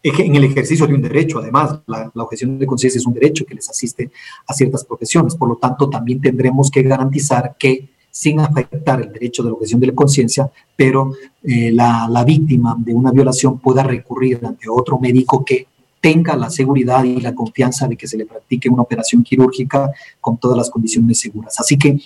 en 0.03 0.35
el 0.35 0.43
ejercicio 0.43 0.85
de 0.89 0.95
un 0.95 1.03
derecho, 1.03 1.39
además, 1.39 1.79
la, 1.87 2.11
objeción 2.15 2.59
de 2.59 2.67
conciencia 2.67 2.99
es 2.99 3.07
un 3.07 3.15
derecho 3.15 3.45
que 3.47 3.55
les 3.55 3.71
asiste 3.71 4.11
a 4.49 4.53
ciertas 4.53 4.85
profesiones, 4.85 5.37
por 5.37 5.49
lo 5.49 5.55
tanto, 5.59 5.89
también 5.89 6.21
tendremos 6.21 6.73
que 6.73 6.83
garantizar 6.83 7.55
que 7.57 7.89
sin 8.11 8.41
afectar 8.41 9.01
el 9.01 9.13
derecho 9.13 9.45
de 9.45 9.51
la 9.51 9.55
objeción 9.55 9.79
de 9.79 9.87
la 9.87 9.95
conciencia, 9.95 10.51
pero 10.75 11.13
eh, 11.45 11.71
la, 11.71 12.09
la, 12.11 12.25
víctima 12.25 12.75
de 12.77 12.93
una 12.93 13.13
violación 13.13 13.61
pueda 13.61 13.85
recurrir 13.85 14.41
ante 14.45 14.69
otro 14.69 14.99
médico 14.99 15.45
que 15.45 15.69
tenga 16.03 16.37
la 16.37 16.51
seguridad 16.51 17.05
y 17.05 17.21
la 17.21 17.33
confianza 17.33 17.87
de 17.87 17.97
que 17.97 18.09
se 18.09 18.19
le 18.19 18.27
practique 18.27 18.69
una 18.69 18.83
operación 18.83 19.23
quirúrgica 19.23 19.93
con 20.21 20.37
todas 20.37 20.59
las 20.59 20.69
condiciones 20.69 21.21
seguras. 21.21 21.61
Así 21.61 21.79
que 21.79 21.97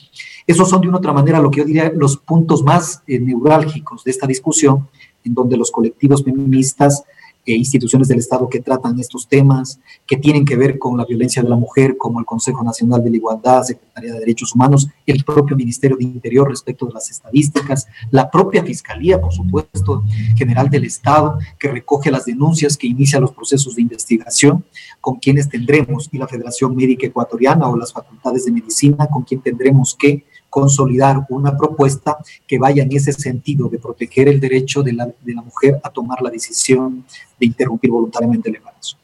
esos 0.47 0.68
son 0.68 0.80
de 0.80 0.88
una 0.88 0.99
otra 0.99 1.12
manera 1.12 1.40
lo 1.40 1.51
que 1.51 1.61
yo 1.61 1.64
diría 1.64 1.92
los 1.94 2.16
puntos 2.16 2.62
más 2.62 3.03
eh, 3.07 3.18
neurálgicos 3.18 4.05
de 4.05 4.11
esta 4.11 4.26
discusión, 4.26 4.88
en 5.24 5.34
donde 5.34 5.57
los 5.57 5.70
colectivos 5.70 6.22
feministas 6.22 7.03
e 7.47 7.55
instituciones 7.55 8.09
del 8.09 8.18
Estado 8.18 8.49
que 8.49 8.61
tratan 8.61 8.99
estos 8.99 9.28
temas, 9.28 9.78
que 10.05 10.16
tienen 10.16 10.44
que 10.44 10.57
ver 10.57 10.78
con 10.78 10.97
la 10.97 11.05
violencia 11.05 11.42
de 11.42 11.49
la 11.49 11.55
mujer, 11.55 11.97
como 11.97 12.18
el 12.18 12.26
Consejo 12.26 12.64
Nacional 12.64 13.03
de 13.05 13.11
la 13.11 13.16
Igualdad, 13.16 13.62
Secretaría 13.62 14.14
de 14.14 14.20
Derechos 14.20 14.53
Humanos, 14.55 14.88
el 15.07 15.22
propio 15.24 15.57
Ministerio 15.57 15.97
de 15.97 16.05
Interior 16.05 16.49
respecto 16.49 16.86
de 16.86 16.94
las 16.94 17.09
estadísticas, 17.09 17.86
la 18.11 18.28
propia 18.28 18.64
Fiscalía, 18.64 19.20
por 19.20 19.32
supuesto, 19.32 20.03
General 20.36 20.68
del 20.68 20.84
Estado, 20.84 21.38
que 21.59 21.68
recoge 21.68 22.11
las 22.11 22.24
denuncias, 22.24 22.76
que 22.76 22.88
inicia 22.88 23.20
los 23.20 23.30
procesos 23.30 23.76
de 23.76 23.82
investigación, 23.82 24.64
con 25.01 25.16
quienes 25.16 25.49
tendremos, 25.49 26.09
y 26.11 26.18
la 26.18 26.26
Federación 26.26 26.74
Médica 26.74 27.07
Ecuatoriana 27.07 27.68
o 27.68 27.76
las 27.76 27.92
facultades 27.92 28.44
de 28.44 28.53
medicina, 28.53 29.07
con 29.07 29.22
quien 29.22 29.40
tendremos 29.40 29.94
que 29.94 30.24
consolidar 30.57 31.27
una 31.29 31.55
propuesta 31.55 32.17
que 32.47 32.59
vaya 32.59 32.83
en 32.83 32.91
ese 32.91 33.13
sentido 33.13 33.69
de 33.69 33.79
proteger 33.79 34.27
el 34.27 34.41
derecho 34.41 34.83
de 34.83 34.95
la, 34.95 35.05
de 35.05 35.35
la 35.35 35.43
mujer 35.43 35.79
a 35.83 35.91
tomar 35.91 36.23
la 36.23 36.31
decisión 36.31 37.05
de 37.39 37.45
interrumpir 37.45 37.91
voluntariamente 37.91 38.49
el 38.49 38.57
embarazo. 38.57 38.97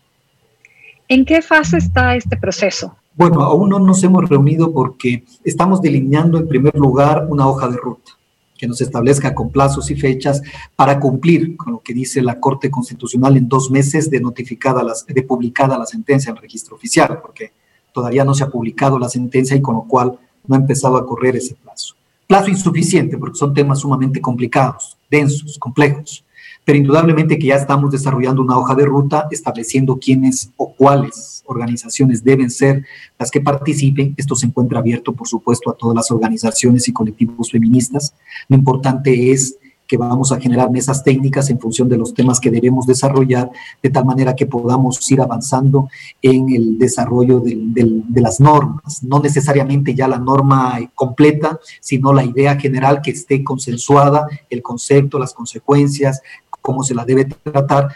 ¿En 1.09 1.27
qué 1.27 1.43
fase 1.43 1.77
está 1.77 2.17
este 2.17 2.39
proceso? 2.39 2.97
Bueno, 3.15 3.43
aún 3.43 3.69
no 3.69 3.79
nos 3.79 4.03
hemos 4.03 4.27
reunido 4.27 4.73
porque 4.73 5.25
estamos 5.45 5.83
delineando 5.83 6.39
en 6.39 6.49
primer 6.49 6.75
lugar 6.75 7.27
una 7.29 7.47
hoja 7.47 7.69
de 7.69 7.77
ruta 7.77 8.13
que 8.57 8.67
nos 8.67 8.81
establezca 8.81 9.35
con 9.35 9.51
plazos 9.51 9.91
y 9.91 9.95
fechas 9.95 10.41
para 10.75 10.99
cumplir 10.99 11.55
con 11.59 11.75
lo 11.75 11.81
que 11.81 11.93
dice 11.93 12.23
la 12.23 12.41
Corte 12.41 12.71
Constitucional 12.71 13.37
en 13.37 13.47
dos 13.47 13.71
meses 13.71 14.09
de 14.09 14.21
notificada, 14.21 14.83
las, 14.83 15.05
de 15.05 15.23
publicada 15.23 15.77
la 15.77 15.85
sentencia 15.85 16.31
en 16.31 16.37
el 16.37 16.43
registro 16.43 16.77
oficial, 16.77 17.21
porque 17.21 17.53
todavía 17.93 18.25
no 18.25 18.33
se 18.33 18.45
ha 18.45 18.49
publicado 18.49 18.99
la 18.99 19.11
sentencia 19.11 19.55
y 19.55 19.61
con 19.61 19.75
lo 19.75 19.83
cual 19.83 20.19
no 20.47 20.55
ha 20.55 20.59
empezado 20.59 20.97
a 20.97 21.07
correr 21.07 21.37
ese 21.37 21.55
plazo. 21.55 21.95
Plazo 22.27 22.51
insuficiente 22.51 23.19
porque 23.19 23.39
son 23.39 23.53
temas 23.53 23.81
sumamente 23.81 24.21
complicados, 24.21 24.97
densos, 25.11 25.59
complejos, 25.59 26.25
pero 26.65 26.79
indudablemente 26.79 27.39
que 27.39 27.49
ya 27.49 27.57
estamos 27.57 27.91
desarrollando 27.91 28.43
una 28.43 28.57
hoja 28.57 28.75
de 28.75 28.87
ruta 28.87 29.27
estableciendo 29.31 29.99
quiénes 29.99 30.51
o 30.57 30.73
cuáles 30.73 31.43
organizaciones 31.47 32.23
deben 32.23 32.51
ser 32.51 32.85
las 33.19 33.31
que 33.31 33.41
participen. 33.41 34.15
Esto 34.17 34.37
se 34.37 34.47
encuentra 34.47 34.79
abierto, 34.79 35.13
por 35.13 35.27
supuesto, 35.27 35.71
a 35.71 35.77
todas 35.77 35.97
las 35.97 36.11
organizaciones 36.11 36.87
y 36.87 36.93
colectivos 36.93 37.51
feministas. 37.51 38.15
Lo 38.49 38.57
importante 38.57 39.33
es 39.33 39.59
que 39.93 39.99
vamos 39.99 40.33
a 40.33 40.41
generar 40.41 40.71
mesas 40.71 41.05
técnicas 41.05 41.51
en 41.51 41.61
función 41.61 41.87
de 41.87 41.99
los 41.99 42.15
temas 42.15 42.41
que 42.41 42.51
debemos 42.51 42.87
desarrollar, 42.87 43.51
de 43.83 43.91
tal 43.91 44.07
manera 44.07 44.35
que 44.35 44.47
podamos 44.47 45.11
ir 45.11 45.21
avanzando 45.21 45.91
en 46.23 46.49
el 46.49 46.79
desarrollo 46.79 47.43
de 47.45 48.21
las 48.23 48.41
normas, 48.41 49.03
no 49.03 49.21
necesariamente 49.21 49.95
ya 49.95 50.09
la 50.09 50.19
norma 50.19 50.81
completa, 50.95 51.61
sino 51.79 52.15
la 52.15 52.25
idea 52.25 52.59
general 52.59 53.03
que 53.03 53.11
esté 53.11 53.45
consensuada, 53.45 54.27
el 54.49 54.63
concepto, 54.63 55.19
las 55.19 55.35
consecuencias, 55.35 56.23
cómo 56.63 56.83
se 56.83 56.95
la 56.95 57.05
debe 57.05 57.27
tratar. 57.27 57.95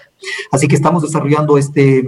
Así 0.53 0.69
que 0.69 0.77
estamos 0.77 1.03
desarrollando 1.03 1.57
este, 1.57 2.07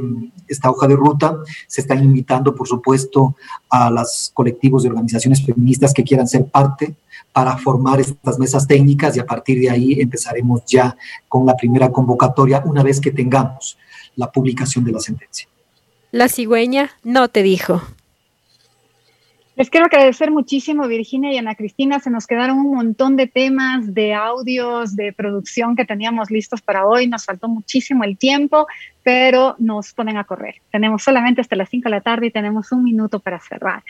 esta 0.49 0.71
hoja 0.71 0.87
de 0.87 0.97
ruta. 0.97 1.39
Se 1.67 1.81
están 1.81 2.05
invitando, 2.05 2.55
por 2.55 2.69
supuesto, 2.69 3.37
a 3.71 3.89
los 3.89 4.33
colectivos 4.35 4.83
de 4.83 4.91
organizaciones 4.91 5.43
feministas 5.43 5.95
que 5.95 6.05
quieran 6.05 6.29
ser 6.29 6.45
parte 6.45 6.95
para 7.33 7.57
formar 7.57 8.01
estas 8.01 8.39
mesas 8.39 8.67
técnicas 8.67 9.17
y 9.17 9.21
a 9.21 9.27
partir 9.27 9.61
de 9.61 9.71
ahí 9.71 10.01
empezaremos 10.01 10.65
ya 10.67 10.97
con 11.29 11.47
la 11.47 11.57
primera 11.57 11.91
convocatoria 11.91 12.63
una 12.65 12.83
vez 12.83 13.01
que 13.01 13.13
tengamos 13.13 13.79
la 14.17 14.31
publicación 14.31 14.85
de 14.85 14.93
la 14.93 15.01
sentencia. 15.01 15.49
La 16.11 16.29
cigüeña 16.29 16.91
no 17.05 17.29
te 17.29 17.43
dijo. 17.43 17.83
Les 19.59 19.71
quiero 19.71 19.87
agradecer 19.87 20.31
muchísimo, 20.31 20.87
Virginia 20.87 21.33
y 21.33 21.37
Ana 21.37 21.57
Cristina. 21.57 21.99
Se 21.99 22.11
nos 22.11 22.29
quedaron 22.29 22.61
un 22.61 22.77
montón 22.77 23.17
de 23.17 23.27
temas, 23.27 23.93
de 23.93 24.15
audios, 24.15 24.95
de 24.95 25.13
producción 25.13 25.75
que 25.75 25.85
teníamos 25.85 26.31
listos 26.31 26.63
para 26.63 26.87
hoy. 26.87 27.09
Nos 27.09 27.25
faltó 27.25 27.49
muchísimo 27.49 28.05
el 28.05 28.17
tiempo, 28.17 28.69
pero 29.03 29.57
nos 29.59 29.93
ponen 29.95 30.17
a 30.17 30.23
correr. 30.23 30.63
Tenemos 30.71 31.03
solamente 31.03 31.41
hasta 31.41 31.57
las 31.57 31.69
5 31.71 31.89
de 31.89 31.91
la 31.91 32.01
tarde 32.01 32.27
y 32.27 32.31
tenemos 32.31 32.71
un 32.71 32.85
minuto 32.85 33.19
para 33.19 33.41
cerrar. 33.41 33.83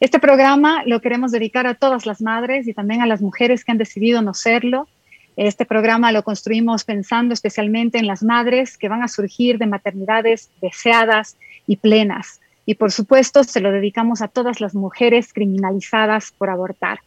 Este 0.00 0.20
programa 0.20 0.82
lo 0.86 1.00
queremos 1.00 1.32
dedicar 1.32 1.66
a 1.66 1.74
todas 1.74 2.06
las 2.06 2.22
madres 2.22 2.68
y 2.68 2.74
también 2.74 3.02
a 3.02 3.06
las 3.06 3.20
mujeres 3.20 3.64
que 3.64 3.72
han 3.72 3.78
decidido 3.78 4.22
no 4.22 4.32
serlo. 4.32 4.88
Este 5.36 5.64
programa 5.64 6.12
lo 6.12 6.22
construimos 6.22 6.84
pensando 6.84 7.34
especialmente 7.34 7.98
en 7.98 8.06
las 8.06 8.22
madres 8.22 8.78
que 8.78 8.88
van 8.88 9.02
a 9.02 9.08
surgir 9.08 9.58
de 9.58 9.66
maternidades 9.66 10.50
deseadas 10.60 11.36
y 11.66 11.76
plenas 11.76 12.40
y 12.68 12.74
por 12.74 12.92
supuesto 12.92 13.44
se 13.44 13.62
lo 13.62 13.72
dedicamos 13.72 14.20
a 14.20 14.28
todas 14.28 14.60
las 14.60 14.74
mujeres 14.74 15.32
criminalizadas 15.32 16.34
por 16.36 16.50
abortar. 16.50 17.00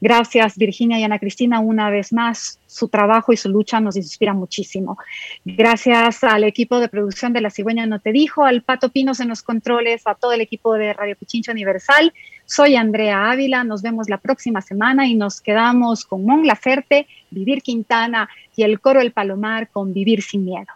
Gracias 0.00 0.56
Virginia 0.56 0.98
y 0.98 1.04
Ana 1.04 1.18
Cristina 1.18 1.60
una 1.60 1.90
vez 1.90 2.14
más. 2.14 2.58
Su 2.66 2.88
trabajo 2.88 3.30
y 3.30 3.36
su 3.36 3.50
lucha 3.50 3.78
nos 3.78 3.94
inspira 3.96 4.32
muchísimo. 4.32 4.96
Gracias 5.44 6.24
al 6.24 6.44
equipo 6.44 6.80
de 6.80 6.88
producción 6.88 7.34
de 7.34 7.42
La 7.42 7.50
Cigüeña 7.50 7.84
No 7.84 7.98
Te 8.00 8.10
Dijo, 8.10 8.46
al 8.46 8.62
Pato 8.62 8.88
Pinos 8.88 9.20
en 9.20 9.28
los 9.28 9.42
controles, 9.42 10.06
a 10.06 10.14
todo 10.14 10.32
el 10.32 10.40
equipo 10.40 10.72
de 10.76 10.94
Radio 10.94 11.14
Pichincho 11.14 11.52
Universal. 11.52 12.14
Soy 12.46 12.76
Andrea 12.76 13.30
Ávila, 13.30 13.64
nos 13.64 13.82
vemos 13.82 14.08
la 14.08 14.16
próxima 14.16 14.62
semana 14.62 15.06
y 15.06 15.14
nos 15.14 15.42
quedamos 15.42 16.06
con 16.06 16.24
Mon 16.24 16.46
Laferte, 16.46 17.06
Vivir 17.30 17.60
Quintana 17.60 18.30
y 18.56 18.62
el 18.62 18.80
coro 18.80 19.02
El 19.02 19.12
Palomar 19.12 19.68
con 19.68 19.92
Vivir 19.92 20.22
sin 20.22 20.46
Miedo. 20.46 20.72